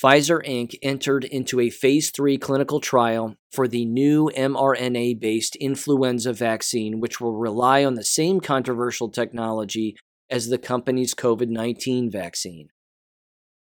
Pfizer 0.00 0.46
Inc. 0.46 0.74
entered 0.82 1.24
into 1.24 1.58
a 1.58 1.70
phase 1.70 2.10
3 2.10 2.36
clinical 2.36 2.80
trial 2.80 3.36
for 3.50 3.66
the 3.66 3.86
new 3.86 4.30
mRNA 4.36 5.20
based 5.20 5.56
influenza 5.56 6.34
vaccine, 6.34 7.00
which 7.00 7.18
will 7.18 7.38
rely 7.38 7.82
on 7.82 7.94
the 7.94 8.04
same 8.04 8.40
controversial 8.40 9.08
technology 9.08 9.96
as 10.28 10.48
the 10.48 10.58
company's 10.58 11.14
COVID 11.14 11.48
19 11.48 12.10
vaccine. 12.10 12.68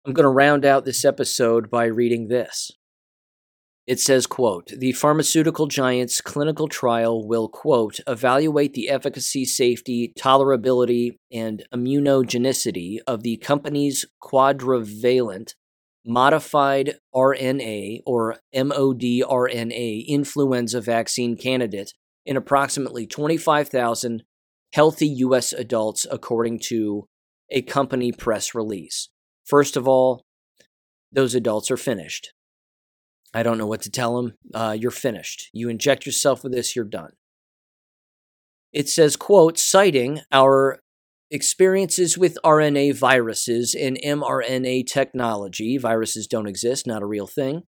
I'm 0.05 0.13
going 0.13 0.23
to 0.23 0.29
round 0.29 0.65
out 0.65 0.85
this 0.85 1.03
episode 1.03 1.69
by 1.69 1.85
reading 1.85 2.27
this. 2.27 2.71
It 3.87 4.01
says, 4.01 4.27
quote, 4.27 4.67
the 4.67 4.91
pharmaceutical 4.91 5.67
giant's 5.67 6.19
clinical 6.19 6.67
trial 6.67 7.25
will, 7.25 7.47
quote, 7.47 8.01
evaluate 8.05 8.73
the 8.73 8.89
efficacy, 8.89 9.45
safety, 9.45 10.13
tolerability, 10.19 11.17
and 11.31 11.63
immunogenicity 11.73 12.97
of 13.07 13.23
the 13.23 13.37
company's 13.37 14.05
quadrivalent 14.21 15.53
modified 16.05 16.95
RNA 17.15 17.99
or 18.05 18.37
mODRNA 18.53 20.07
influenza 20.07 20.81
vaccine 20.81 21.37
candidate 21.37 21.93
in 22.25 22.35
approximately 22.35 23.07
25,000 23.07 24.23
healthy 24.73 25.07
U.S. 25.07 25.53
adults, 25.53 26.05
according 26.09 26.59
to 26.67 27.07
a 27.49 27.61
company 27.61 28.11
press 28.11 28.53
release. 28.53 29.09
First 29.47 29.77
of 29.77 29.87
all, 29.87 30.25
those 31.11 31.33
adults 31.33 31.71
are 31.71 31.77
finished. 31.77 32.33
I 33.33 33.43
don't 33.43 33.57
know 33.57 33.65
what 33.65 33.81
to 33.83 33.89
tell 33.89 34.17
them. 34.17 34.33
Uh, 34.53 34.75
you're 34.77 34.91
finished. 34.91 35.49
You 35.53 35.69
inject 35.69 36.05
yourself 36.05 36.43
with 36.43 36.51
this, 36.53 36.75
you're 36.75 36.85
done. 36.85 37.11
It 38.73 38.89
says, 38.89 39.15
quote, 39.15 39.57
citing 39.57 40.19
our 40.31 40.79
experiences 41.31 42.17
with 42.17 42.37
RNA 42.43 42.95
viruses 42.95 43.73
and 43.73 43.97
mRNA 44.03 44.85
technology, 44.87 45.77
viruses 45.77 46.27
don't 46.27 46.47
exist, 46.47 46.85
not 46.85 47.01
a 47.01 47.07
real 47.07 47.27
thing. 47.27 47.63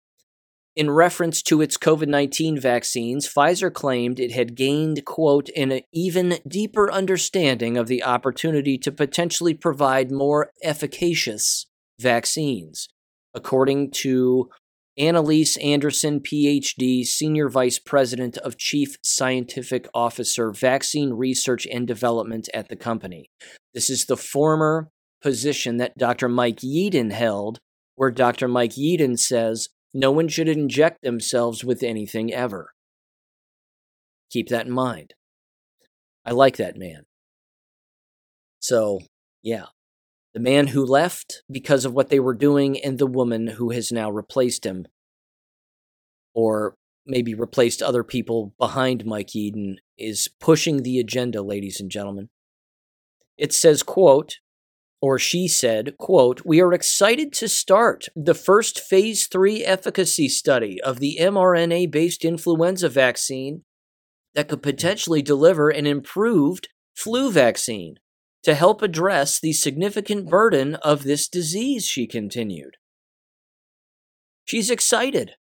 In 0.78 0.92
reference 0.92 1.42
to 1.42 1.60
its 1.60 1.76
COVID 1.76 2.08
19 2.08 2.60
vaccines, 2.60 3.28
Pfizer 3.28 3.74
claimed 3.74 4.20
it 4.20 4.32
had 4.32 4.54
gained, 4.54 5.04
quote, 5.06 5.50
an 5.56 5.82
even 5.92 6.38
deeper 6.48 6.92
understanding 6.92 7.78
of 7.78 7.88
the 7.88 8.04
opportunity 8.04 8.78
to 8.78 8.92
potentially 8.92 9.56
provide 9.56 10.12
more 10.12 10.52
efficacious 10.62 11.66
vaccines, 12.00 12.90
according 13.34 13.90
to 13.90 14.52
Annaliesa 15.00 15.64
Anderson, 15.66 16.20
PhD, 16.20 17.04
Senior 17.04 17.50
Vice 17.50 17.80
President 17.80 18.38
of 18.38 18.60
Chief 18.60 18.98
Scientific 19.02 19.88
Officer, 19.96 20.52
Vaccine 20.52 21.14
Research 21.14 21.66
and 21.66 21.88
Development 21.88 22.48
at 22.54 22.70
the 22.70 22.76
company. 22.76 23.32
This 23.74 23.90
is 23.90 24.06
the 24.06 24.16
former 24.16 24.92
position 25.24 25.78
that 25.78 25.98
Dr. 25.98 26.30
Mike 26.30 26.58
Yeadon 26.58 27.14
held, 27.14 27.58
where 27.96 28.12
Dr. 28.12 28.48
Mike 28.48 28.74
Yeadon 28.74 29.18
says 29.18 29.70
no 29.98 30.12
one 30.12 30.28
should 30.28 30.48
inject 30.48 31.02
themselves 31.02 31.64
with 31.64 31.84
anything 31.84 32.34
ever. 32.34 32.74
Keep 34.32 34.50
that 34.50 34.66
in 34.66 34.72
mind. 34.72 35.14
I 36.26 36.32
like 36.32 36.58
that 36.58 36.78
man. 36.78 37.06
So, 38.60 39.00
yeah 39.42 39.68
the 40.38 40.44
man 40.44 40.68
who 40.68 40.86
left 40.86 41.42
because 41.50 41.84
of 41.84 41.94
what 41.94 42.10
they 42.10 42.20
were 42.20 42.36
doing, 42.36 42.80
and 42.80 43.00
the 43.00 43.08
woman 43.08 43.48
who 43.48 43.72
has 43.72 43.92
now 43.92 44.08
replaced 44.08 44.68
him, 44.68 44.86
or 46.36 46.76
maybe 47.08 47.34
replaced 47.34 47.82
other 47.82 48.04
people 48.04 48.54
behind 48.60 49.04
Mike 49.04 49.30
Yeadon, 49.36 49.78
is 49.98 50.30
pushing 50.40 50.84
the 50.84 51.00
agenda, 51.00 51.42
ladies 51.42 51.80
and 51.80 51.90
gentlemen. 51.90 52.30
It 53.36 53.52
says, 53.52 53.82
quote, 53.82 54.36
or 55.02 55.20
she 55.20 55.48
said, 55.48 55.98
quote, 55.98 56.46
We 56.46 56.62
are 56.62 56.74
excited 56.74 57.34
to 57.34 57.48
start 57.48 58.08
the 58.16 58.34
first 58.34 58.80
phase 58.80 59.28
three 59.28 59.64
efficacy 59.64 60.30
study 60.30 60.82
of 60.82 61.00
the 61.00 61.18
mRNA 61.20 61.92
based 61.92 62.26
influenza 62.26 62.90
vaccine 62.90 63.64
that 64.34 64.48
could 64.48 64.64
potentially 64.64 65.22
deliver 65.22 65.70
an 65.70 65.86
improved 65.86 66.70
flu 66.96 67.32
vaccine 67.32 67.96
to 68.44 68.56
help 68.56 68.82
address 68.82 69.40
the 69.40 69.54
significant 69.54 70.30
burden 70.30 70.76
of 70.76 71.04
this 71.04 71.28
disease, 71.28 71.86
she 71.86 72.08
continued. 72.08 72.78
She's 74.46 74.70
excited. 74.70 75.34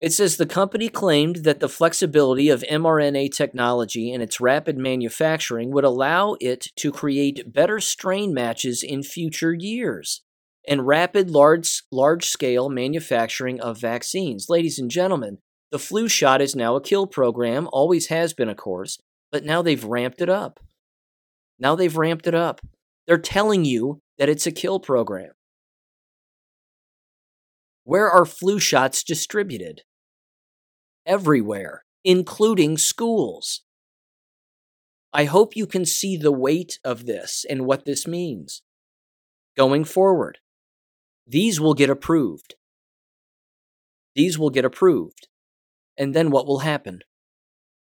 It 0.00 0.12
says 0.12 0.36
the 0.36 0.46
company 0.46 0.88
claimed 0.88 1.36
that 1.36 1.58
the 1.58 1.68
flexibility 1.68 2.48
of 2.50 2.62
mRNA 2.70 3.32
technology 3.32 4.12
and 4.12 4.22
its 4.22 4.40
rapid 4.40 4.78
manufacturing 4.78 5.72
would 5.72 5.82
allow 5.82 6.36
it 6.40 6.68
to 6.76 6.92
create 6.92 7.52
better 7.52 7.80
strain 7.80 8.32
matches 8.32 8.84
in 8.84 9.02
future 9.02 9.52
years 9.52 10.22
and 10.68 10.86
rapid 10.86 11.30
large 11.30 11.82
large 11.90 12.26
scale 12.26 12.68
manufacturing 12.68 13.60
of 13.60 13.80
vaccines. 13.80 14.46
Ladies 14.48 14.78
and 14.78 14.88
gentlemen, 14.88 15.38
the 15.72 15.80
flu 15.80 16.08
shot 16.08 16.40
is 16.40 16.54
now 16.54 16.76
a 16.76 16.80
kill 16.80 17.08
program, 17.08 17.68
always 17.72 18.06
has 18.06 18.32
been, 18.32 18.48
of 18.48 18.56
course, 18.56 18.98
but 19.32 19.44
now 19.44 19.62
they've 19.62 19.84
ramped 19.84 20.20
it 20.20 20.28
up. 20.28 20.60
Now 21.58 21.74
they've 21.74 21.96
ramped 21.96 22.28
it 22.28 22.34
up. 22.34 22.60
They're 23.08 23.18
telling 23.18 23.64
you 23.64 24.00
that 24.16 24.28
it's 24.28 24.46
a 24.46 24.52
kill 24.52 24.78
program. 24.78 25.32
Where 27.82 28.08
are 28.08 28.24
flu 28.24 28.60
shots 28.60 29.02
distributed? 29.02 29.82
Everywhere, 31.08 31.84
including 32.04 32.76
schools. 32.76 33.62
I 35.12 35.24
hope 35.24 35.56
you 35.56 35.66
can 35.66 35.86
see 35.86 36.18
the 36.18 36.30
weight 36.30 36.78
of 36.84 37.06
this 37.06 37.46
and 37.48 37.64
what 37.64 37.86
this 37.86 38.06
means. 38.06 38.62
Going 39.56 39.84
forward, 39.84 40.38
these 41.26 41.60
will 41.60 41.74
get 41.74 41.90
approved. 41.90 42.54
These 44.14 44.38
will 44.38 44.50
get 44.50 44.64
approved. 44.64 45.28
And 45.96 46.14
then 46.14 46.30
what 46.30 46.46
will 46.46 46.60
happen? 46.60 47.00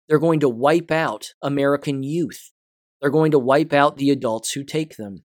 They're 0.08 0.18
going 0.18 0.40
to 0.40 0.48
wipe 0.48 0.90
out 0.90 1.34
American 1.42 2.02
youth. 2.02 2.52
They're 3.00 3.10
going 3.10 3.32
to 3.32 3.38
wipe 3.38 3.72
out 3.72 3.96
the 3.96 4.10
adults 4.10 4.52
who 4.52 4.62
take 4.62 4.96
them. 4.96 5.24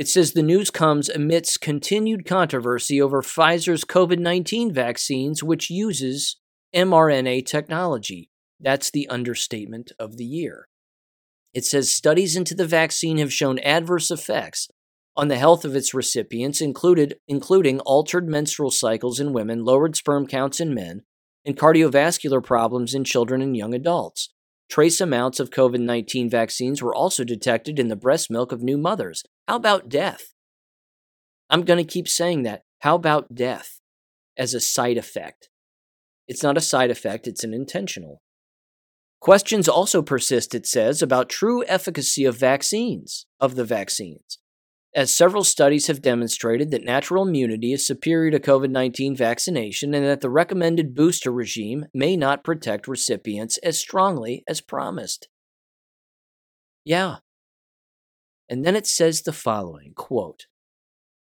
It 0.00 0.08
says 0.08 0.32
the 0.32 0.42
news 0.42 0.70
comes 0.70 1.10
amidst 1.10 1.60
continued 1.60 2.24
controversy 2.24 3.02
over 3.02 3.20
Pfizer's 3.20 3.84
COVID 3.84 4.18
19 4.18 4.72
vaccines, 4.72 5.42
which 5.42 5.68
uses 5.68 6.36
mRNA 6.74 7.44
technology. 7.44 8.30
That's 8.58 8.90
the 8.90 9.06
understatement 9.10 9.92
of 9.98 10.16
the 10.16 10.24
year. 10.24 10.68
It 11.52 11.66
says 11.66 11.94
studies 11.94 12.34
into 12.34 12.54
the 12.54 12.66
vaccine 12.66 13.18
have 13.18 13.30
shown 13.30 13.58
adverse 13.58 14.10
effects 14.10 14.68
on 15.18 15.28
the 15.28 15.36
health 15.36 15.66
of 15.66 15.76
its 15.76 15.92
recipients, 15.92 16.62
included, 16.62 17.18
including 17.28 17.80
altered 17.80 18.26
menstrual 18.26 18.70
cycles 18.70 19.20
in 19.20 19.34
women, 19.34 19.66
lowered 19.66 19.96
sperm 19.96 20.26
counts 20.26 20.60
in 20.60 20.72
men, 20.72 21.02
and 21.44 21.58
cardiovascular 21.58 22.42
problems 22.42 22.94
in 22.94 23.04
children 23.04 23.42
and 23.42 23.54
young 23.54 23.74
adults. 23.74 24.30
Trace 24.70 25.00
amounts 25.00 25.40
of 25.40 25.50
COVID 25.50 25.80
19 25.80 26.30
vaccines 26.30 26.80
were 26.80 26.94
also 26.94 27.24
detected 27.24 27.78
in 27.78 27.88
the 27.88 27.96
breast 27.96 28.30
milk 28.30 28.52
of 28.52 28.62
new 28.62 28.78
mothers. 28.78 29.24
How 29.48 29.56
about 29.56 29.88
death? 29.88 30.34
I'm 31.48 31.62
going 31.62 31.84
to 31.84 31.92
keep 31.92 32.08
saying 32.08 32.44
that. 32.44 32.62
How 32.80 32.94
about 32.94 33.34
death 33.34 33.80
as 34.36 34.54
a 34.54 34.60
side 34.60 34.96
effect? 34.96 35.48
It's 36.28 36.42
not 36.42 36.56
a 36.56 36.60
side 36.60 36.90
effect, 36.90 37.26
it's 37.26 37.42
an 37.42 37.52
intentional. 37.52 38.22
Questions 39.20 39.68
also 39.68 40.00
persist, 40.00 40.54
it 40.54 40.66
says, 40.66 41.02
about 41.02 41.28
true 41.28 41.64
efficacy 41.66 42.24
of 42.24 42.38
vaccines, 42.38 43.26
of 43.38 43.54
the 43.54 43.64
vaccines, 43.64 44.38
as 44.94 45.14
several 45.14 45.44
studies 45.44 45.88
have 45.88 46.00
demonstrated 46.00 46.70
that 46.70 46.84
natural 46.84 47.26
immunity 47.26 47.72
is 47.72 47.86
superior 47.86 48.30
to 48.30 48.40
COVID 48.40 48.70
19 48.70 49.14
vaccination 49.14 49.92
and 49.92 50.04
that 50.06 50.20
the 50.20 50.30
recommended 50.30 50.94
booster 50.94 51.30
regime 51.30 51.86
may 51.92 52.16
not 52.16 52.42
protect 52.42 52.88
recipients 52.88 53.58
as 53.58 53.78
strongly 53.78 54.42
as 54.48 54.60
promised. 54.60 55.28
Yeah. 56.84 57.16
And 58.50 58.64
then 58.64 58.74
it 58.74 58.86
says 58.88 59.22
the 59.22 59.32
following 59.32 59.92
quote, 59.94 60.46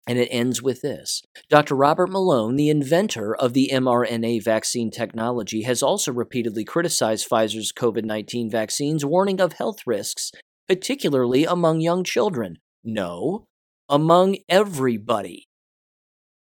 and 0.08 0.20
it 0.20 0.30
ends 0.30 0.62
with 0.62 0.84
this 0.84 1.24
Dr. 1.50 1.76
Robert 1.76 2.12
Malone, 2.12 2.56
the 2.56 2.70
inventor 2.70 3.36
of 3.36 3.54
the 3.54 3.72
mRNA 3.74 4.44
vaccine 4.44 4.92
technology, 4.92 5.64
has 5.64 5.82
also 5.82 6.14
repeatedly 6.14 6.64
criticized 6.64 7.28
Pfizer's 7.28 7.74
COVID 7.74 8.06
19 8.06 8.52
vaccines, 8.52 9.04
warning 9.04 9.42
of 9.42 9.54
health 9.54 9.80
risks, 9.88 10.32
particularly 10.68 11.46
among 11.46 11.82
young 11.82 12.04
children. 12.04 12.58
No, 12.84 13.48
among 13.90 14.38
everybody. 14.48 15.48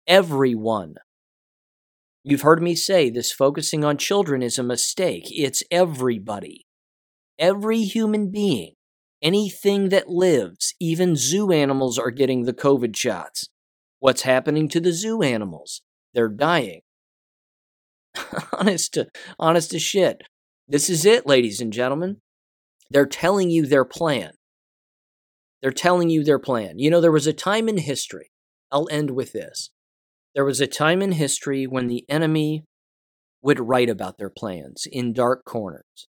Everyone. 0.08 0.96
You've 2.24 2.42
heard 2.42 2.62
me 2.62 2.74
say 2.74 3.12
this 3.12 3.32
focusing 3.32 3.84
on 3.84 3.98
children 3.98 4.42
is 4.42 4.58
a 4.58 4.64
mistake. 4.64 5.26
It's 5.28 5.62
everybody. 5.70 6.66
Every 7.38 7.84
human 7.84 8.32
being 8.32 8.74
Anything 9.22 9.90
that 9.90 10.10
lives, 10.10 10.74
even 10.80 11.16
zoo 11.16 11.52
animals 11.52 12.00
are 12.00 12.12
getting 12.12 12.44
the 12.44 12.54
COVID 12.54 12.96
shots. 12.96 13.50
What's 14.00 14.24
happening 14.24 14.68
to 14.70 14.80
the 14.80 14.92
zoo 14.92 15.22
animals? 15.22 15.82
They're 16.14 16.30
dying. 16.30 16.82
honest 18.54 18.94
to 18.96 19.08
honest 19.40 19.74
as 19.74 19.82
shit. 19.82 20.24
This 20.68 20.90
is 20.90 21.06
it, 21.06 21.28
ladies 21.28 21.62
and 21.62 21.72
gentlemen. 21.72 22.18
They're 22.90 23.06
telling 23.06 23.50
you 23.50 23.66
their 23.66 23.86
plan. 23.86 24.32
They're 25.62 25.72
telling 25.72 26.10
you 26.10 26.24
their 26.24 26.40
plan. 26.40 26.80
You 26.80 26.90
know, 26.90 27.02
there 27.02 27.12
was 27.12 27.28
a 27.28 27.34
time 27.34 27.70
in 27.70 27.78
history. 27.78 28.32
I'll 28.72 28.88
end 28.92 29.12
with 29.12 29.34
this. 29.34 29.70
There 30.34 30.46
was 30.46 30.62
a 30.62 30.68
time 30.68 31.02
in 31.02 31.14
history 31.14 31.68
when 31.68 31.88
the 31.88 32.06
enemy 32.10 32.64
would 33.42 33.60
write 33.60 33.90
about 33.90 34.18
their 34.18 34.30
plans 34.30 34.88
in 34.92 35.14
dark 35.14 35.46
corners. 35.46 36.08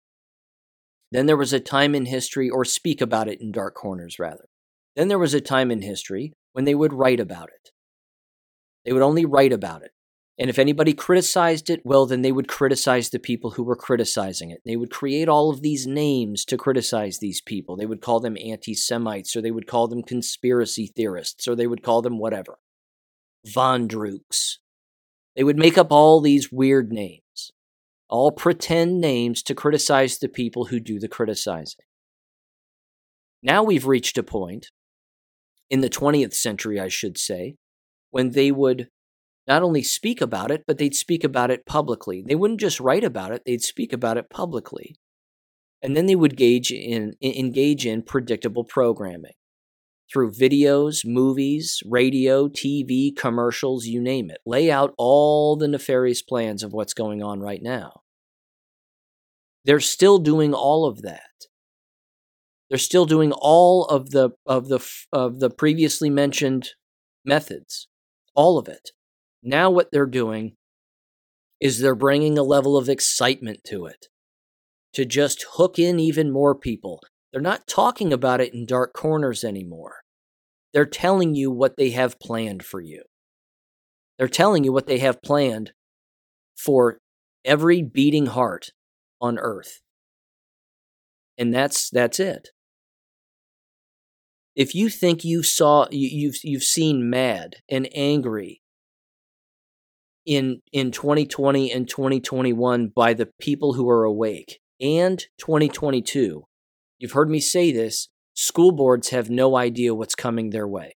Then 1.12 1.26
there 1.26 1.38
was 1.38 1.54
a 1.54 1.60
time 1.60 1.94
in 1.94 2.06
history, 2.06 2.50
or 2.50 2.64
speak 2.64 3.02
about 3.02 3.28
it 3.28 3.42
in 3.42 3.52
dark 3.52 3.76
corners, 3.76 4.18
rather. 4.18 4.46
Then 4.96 5.08
there 5.08 5.20
was 5.20 5.34
a 5.34 5.42
time 5.42 5.72
in 5.72 5.82
history 5.82 6.34
when 6.54 6.66
they 6.66 6.76
would 6.76 6.94
write 6.94 7.20
about 7.20 7.50
it. 7.50 7.72
They 8.86 8.94
would 8.94 9.02
only 9.02 9.26
write 9.26 9.54
about 9.54 9.84
it. 9.84 9.92
And 10.40 10.50
if 10.50 10.58
anybody 10.58 10.94
criticized 10.94 11.70
it, 11.70 11.82
well, 11.84 12.06
then 12.06 12.24
they 12.24 12.32
would 12.32 12.48
criticize 12.48 13.10
the 13.10 13.20
people 13.20 13.52
who 13.52 13.64
were 13.64 13.76
criticizing 13.76 14.50
it. 14.50 14.62
They 14.66 14.76
would 14.76 14.90
create 14.90 15.30
all 15.30 15.52
of 15.52 15.62
these 15.62 15.86
names 15.86 16.46
to 16.46 16.58
criticize 16.58 17.20
these 17.20 17.42
people. 17.42 17.76
They 17.76 17.86
would 17.86 18.02
call 18.02 18.20
them 18.20 18.38
anti 18.44 18.74
Semites, 18.74 19.36
or 19.36 19.42
they 19.42 19.52
would 19.52 19.68
call 19.68 19.88
them 19.88 20.02
conspiracy 20.02 20.92
theorists, 20.96 21.48
or 21.48 21.56
they 21.56 21.68
would 21.68 21.84
call 21.84 22.02
them 22.02 22.18
whatever. 22.18 22.58
Von 23.46 23.88
Drukes. 23.88 24.60
They 25.36 25.44
would 25.44 25.58
make 25.58 25.78
up 25.78 25.92
all 25.92 26.22
these 26.22 26.52
weird 26.52 26.92
names 26.92 27.52
all 28.12 28.32
pretend 28.32 29.02
names 29.02 29.42
to 29.44 29.56
criticize 29.56 30.20
the 30.20 30.30
people 30.30 30.66
who 30.66 30.80
do 30.80 31.00
the 31.00 31.08
criticizing. 31.08 31.86
Now 33.42 33.64
we've 33.64 33.88
reached 33.88 34.18
a 34.18 34.24
point, 34.24 34.68
in 35.72 35.80
the 35.80 35.90
20th 35.90 36.34
century, 36.34 36.80
I 36.80 36.90
should 36.90 37.18
say, 37.18 37.56
when 38.12 38.32
they 38.32 38.52
would 38.52 38.90
not 39.48 39.64
only 39.64 39.82
speak 39.82 40.22
about 40.22 40.52
it, 40.52 40.66
but 40.68 40.78
they'd 40.78 40.94
speak 40.94 41.24
about 41.24 41.50
it 41.50 41.66
publicly. 41.66 42.22
They 42.22 42.36
wouldn't 42.36 42.60
just 42.60 42.80
write 42.80 43.04
about 43.04 43.32
it, 43.32 43.44
they'd 43.46 43.64
speak 43.64 43.94
about 43.94 44.18
it 44.18 44.30
publicly. 44.30 44.96
And 45.82 45.98
then 45.98 46.06
they 46.06 46.16
would 46.16 46.34
engage 46.34 46.72
in, 46.72 47.14
engage 47.22 47.88
in 47.88 48.04
predictable 48.04 48.66
programming 48.66 49.34
through 50.12 50.34
videos, 50.34 51.06
movies, 51.06 51.82
radio, 51.86 52.50
TV, 52.50 53.16
commercials, 53.16 53.86
you 53.86 54.02
name 54.02 54.30
it. 54.30 54.40
Lay 54.46 54.70
out 54.70 54.94
all 54.98 55.56
the 55.56 55.70
nefarious 55.70 56.22
plans 56.22 56.64
of 56.64 56.74
what's 56.74 56.94
going 56.94 57.24
on 57.24 57.40
right 57.40 57.64
now. 57.64 58.01
They're 59.66 59.80
still 59.80 60.18
doing 60.18 60.54
all 60.54 60.86
of 60.86 61.02
that. 61.04 61.22
They're 62.70 62.78
still 62.78 63.06
doing 63.06 63.32
all 63.34 63.86
of 63.86 64.12
the 64.12 64.32
of 64.46 64.70
the 64.70 64.80
of 65.12 65.40
the 65.40 65.50
previously 65.50 66.10
mentioned 66.10 66.70
methods. 67.26 67.88
All 68.34 68.58
of 68.58 68.68
it. 68.68 68.92
Now 69.44 69.70
what 69.70 69.90
they're 69.92 70.06
doing 70.06 70.56
is 71.60 71.80
they're 71.80 71.96
bringing 71.96 72.38
a 72.38 72.44
level 72.44 72.78
of 72.78 72.90
excitement 72.90 73.60
to 73.68 73.86
it 73.86 74.08
to 74.94 75.06
just 75.06 75.46
hook 75.54 75.78
in 75.78 76.00
even 76.00 76.32
more 76.32 76.56
people. 76.56 77.02
They're 77.32 77.42
not 77.42 77.68
talking 77.68 78.12
about 78.12 78.42
it 78.42 78.54
in 78.54 78.66
dark 78.66 78.94
corners 78.94 79.44
anymore. 79.44 79.98
They're 80.74 80.86
telling 80.86 81.36
you 81.36 81.52
what 81.52 81.78
they 81.78 81.92
have 81.92 82.20
planned 82.20 82.64
for 82.64 82.82
you. 82.82 83.04
They're 84.18 84.28
telling 84.28 84.64
you 84.64 84.72
what 84.72 84.88
they 84.88 85.00
have 85.00 85.22
planned 85.22 85.72
for 86.58 87.00
every 87.44 87.82
beating 87.82 88.28
heart 88.28 88.70
on 89.22 89.38
earth. 89.40 89.82
And 91.38 91.54
that's 91.54 91.90
that's 91.90 92.20
it. 92.20 92.50
If 94.56 94.76
you 94.76 94.90
think 94.90 95.24
you 95.24 95.44
saw 95.44 95.88
you, 95.92 96.10
you've 96.12 96.44
you've 96.44 96.64
seen 96.64 97.10
mad 97.10 97.58
and 97.70 97.88
angry 97.96 98.62
in 100.26 100.62
in 100.72 100.92
2020 100.92 101.72
and 101.72 101.88
2021 101.88 102.92
by 102.96 103.14
the 103.14 103.30
people 103.40 103.74
who 103.74 103.90
are 103.90 104.04
awake 104.04 104.60
and 104.80 105.26
2022 105.40 106.44
you've 107.00 107.14
heard 107.14 107.30
me 107.30 107.40
say 107.40 107.72
this 107.72 108.08
school 108.34 108.72
boards 108.72 109.10
have 109.10 109.30
no 109.30 109.58
idea 109.58 109.94
what's 109.94 110.16
coming 110.16 110.50
their 110.50 110.68
way. 110.68 110.96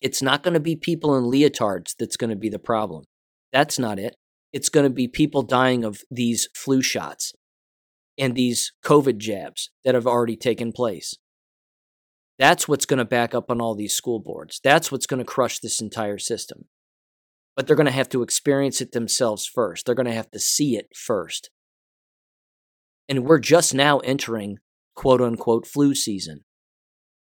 It's 0.00 0.22
not 0.22 0.42
going 0.42 0.54
to 0.54 0.60
be 0.60 0.76
people 0.76 1.16
in 1.16 1.24
leotards 1.24 1.94
that's 1.98 2.16
going 2.16 2.30
to 2.30 2.36
be 2.36 2.48
the 2.48 2.58
problem. 2.58 3.04
That's 3.52 3.78
not 3.78 3.98
it. 3.98 4.16
It's 4.54 4.68
going 4.68 4.84
to 4.84 4.90
be 4.90 5.08
people 5.08 5.42
dying 5.42 5.82
of 5.82 6.02
these 6.12 6.48
flu 6.54 6.80
shots 6.80 7.32
and 8.16 8.36
these 8.36 8.72
COVID 8.84 9.18
jabs 9.18 9.70
that 9.84 9.96
have 9.96 10.06
already 10.06 10.36
taken 10.36 10.70
place. 10.70 11.16
That's 12.38 12.68
what's 12.68 12.86
going 12.86 12.98
to 12.98 13.04
back 13.04 13.34
up 13.34 13.50
on 13.50 13.60
all 13.60 13.74
these 13.74 13.96
school 13.96 14.20
boards. 14.20 14.60
That's 14.62 14.92
what's 14.92 15.06
going 15.06 15.18
to 15.18 15.24
crush 15.24 15.58
this 15.58 15.80
entire 15.80 16.18
system. 16.18 16.66
But 17.56 17.66
they're 17.66 17.74
going 17.74 17.86
to 17.86 17.90
have 17.90 18.08
to 18.10 18.22
experience 18.22 18.80
it 18.80 18.92
themselves 18.92 19.44
first. 19.44 19.86
They're 19.86 19.96
going 19.96 20.06
to 20.06 20.12
have 20.12 20.30
to 20.30 20.38
see 20.38 20.76
it 20.76 20.86
first. 20.94 21.50
And 23.08 23.24
we're 23.24 23.40
just 23.40 23.74
now 23.74 23.98
entering 23.98 24.58
quote 24.94 25.20
unquote 25.20 25.66
flu 25.66 25.96
season. 25.96 26.44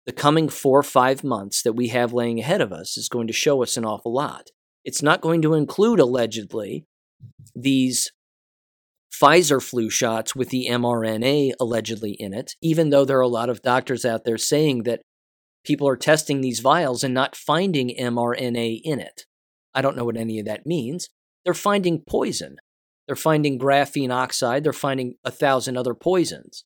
The 0.05 0.13
coming 0.13 0.47
four 0.47 0.79
or 0.79 0.83
five 0.83 1.25
months 1.25 1.63
that 1.63 1.73
we 1.73 1.89
have 1.89 2.13
laying 2.13 2.39
ahead 2.39 2.61
of 2.61 2.71
us 2.71 2.97
is 2.97 3.09
going 3.09 3.27
to 3.27 3.33
show 3.33 3.61
us 3.61 3.75
an 3.75 3.83
awful 3.83 4.13
lot. 4.13 4.51
It's 4.85 5.03
not 5.03 5.19
going 5.19 5.41
to 5.41 5.53
include, 5.53 5.99
allegedly, 5.99 6.85
these 7.55 8.11
Pfizer 9.11 9.61
flu 9.61 9.89
shots 9.89 10.35
with 10.35 10.49
the 10.49 10.67
mRNA 10.69 11.51
allegedly 11.59 12.11
in 12.11 12.33
it, 12.33 12.55
even 12.61 12.89
though 12.89 13.03
there 13.03 13.17
are 13.17 13.21
a 13.21 13.27
lot 13.27 13.49
of 13.49 13.61
doctors 13.61 14.05
out 14.05 14.23
there 14.23 14.37
saying 14.37 14.83
that 14.83 15.01
people 15.65 15.87
are 15.87 15.97
testing 15.97 16.41
these 16.41 16.59
vials 16.61 17.03
and 17.03 17.13
not 17.13 17.35
finding 17.35 17.89
mRNA 17.99 18.79
in 18.83 18.99
it. 18.99 19.25
I 19.73 19.81
don't 19.81 19.97
know 19.97 20.05
what 20.05 20.17
any 20.17 20.39
of 20.39 20.45
that 20.45 20.65
means. 20.65 21.09
They're 21.43 21.53
finding 21.53 22.01
poison. 22.07 22.57
They're 23.07 23.15
finding 23.15 23.59
graphene 23.59 24.11
oxide. 24.11 24.63
They're 24.63 24.73
finding 24.73 25.15
a 25.25 25.31
thousand 25.31 25.77
other 25.77 25.93
poisons. 25.93 26.63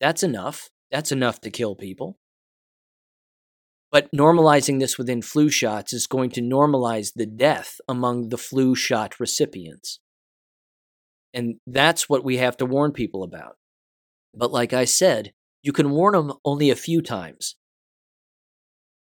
That's 0.00 0.22
enough. 0.22 0.68
That's 0.90 1.12
enough 1.12 1.40
to 1.42 1.50
kill 1.50 1.74
people. 1.74 2.18
But 3.94 4.10
normalizing 4.10 4.80
this 4.80 4.98
within 4.98 5.22
flu 5.22 5.48
shots 5.48 5.92
is 5.92 6.08
going 6.08 6.30
to 6.30 6.40
normalize 6.40 7.12
the 7.14 7.26
death 7.26 7.80
among 7.88 8.30
the 8.30 8.36
flu 8.36 8.74
shot 8.74 9.20
recipients. 9.20 10.00
And 11.32 11.60
that's 11.64 12.08
what 12.08 12.24
we 12.24 12.38
have 12.38 12.56
to 12.56 12.66
warn 12.66 12.90
people 12.90 13.22
about. 13.22 13.54
But 14.34 14.50
like 14.50 14.72
I 14.72 14.84
said, 14.84 15.32
you 15.62 15.72
can 15.72 15.90
warn 15.90 16.14
them 16.14 16.32
only 16.44 16.70
a 16.70 16.74
few 16.74 17.02
times. 17.02 17.54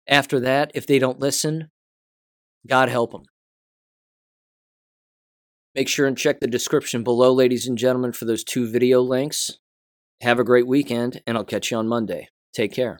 After 0.08 0.40
that, 0.40 0.72
if 0.74 0.88
they 0.88 1.00
don't 1.00 1.20
listen, 1.20 1.70
God 2.66 2.88
help 2.88 3.12
them. 3.12 3.24
Make 5.76 5.90
sure 5.90 6.08
and 6.08 6.18
check 6.18 6.40
the 6.40 6.48
description 6.48 7.04
below, 7.04 7.34
ladies 7.34 7.68
and 7.68 7.78
gentlemen, 7.78 8.14
for 8.14 8.24
those 8.24 8.46
two 8.46 8.72
video 8.72 9.02
links. 9.02 9.60
Have 10.22 10.40
a 10.40 10.46
great 10.46 10.66
weekend, 10.66 11.22
and 11.28 11.38
I'll 11.38 11.44
catch 11.44 11.72
you 11.72 11.78
on 11.78 11.90
Monday. 11.90 12.30
Take 12.54 12.72
care. 12.72 13.00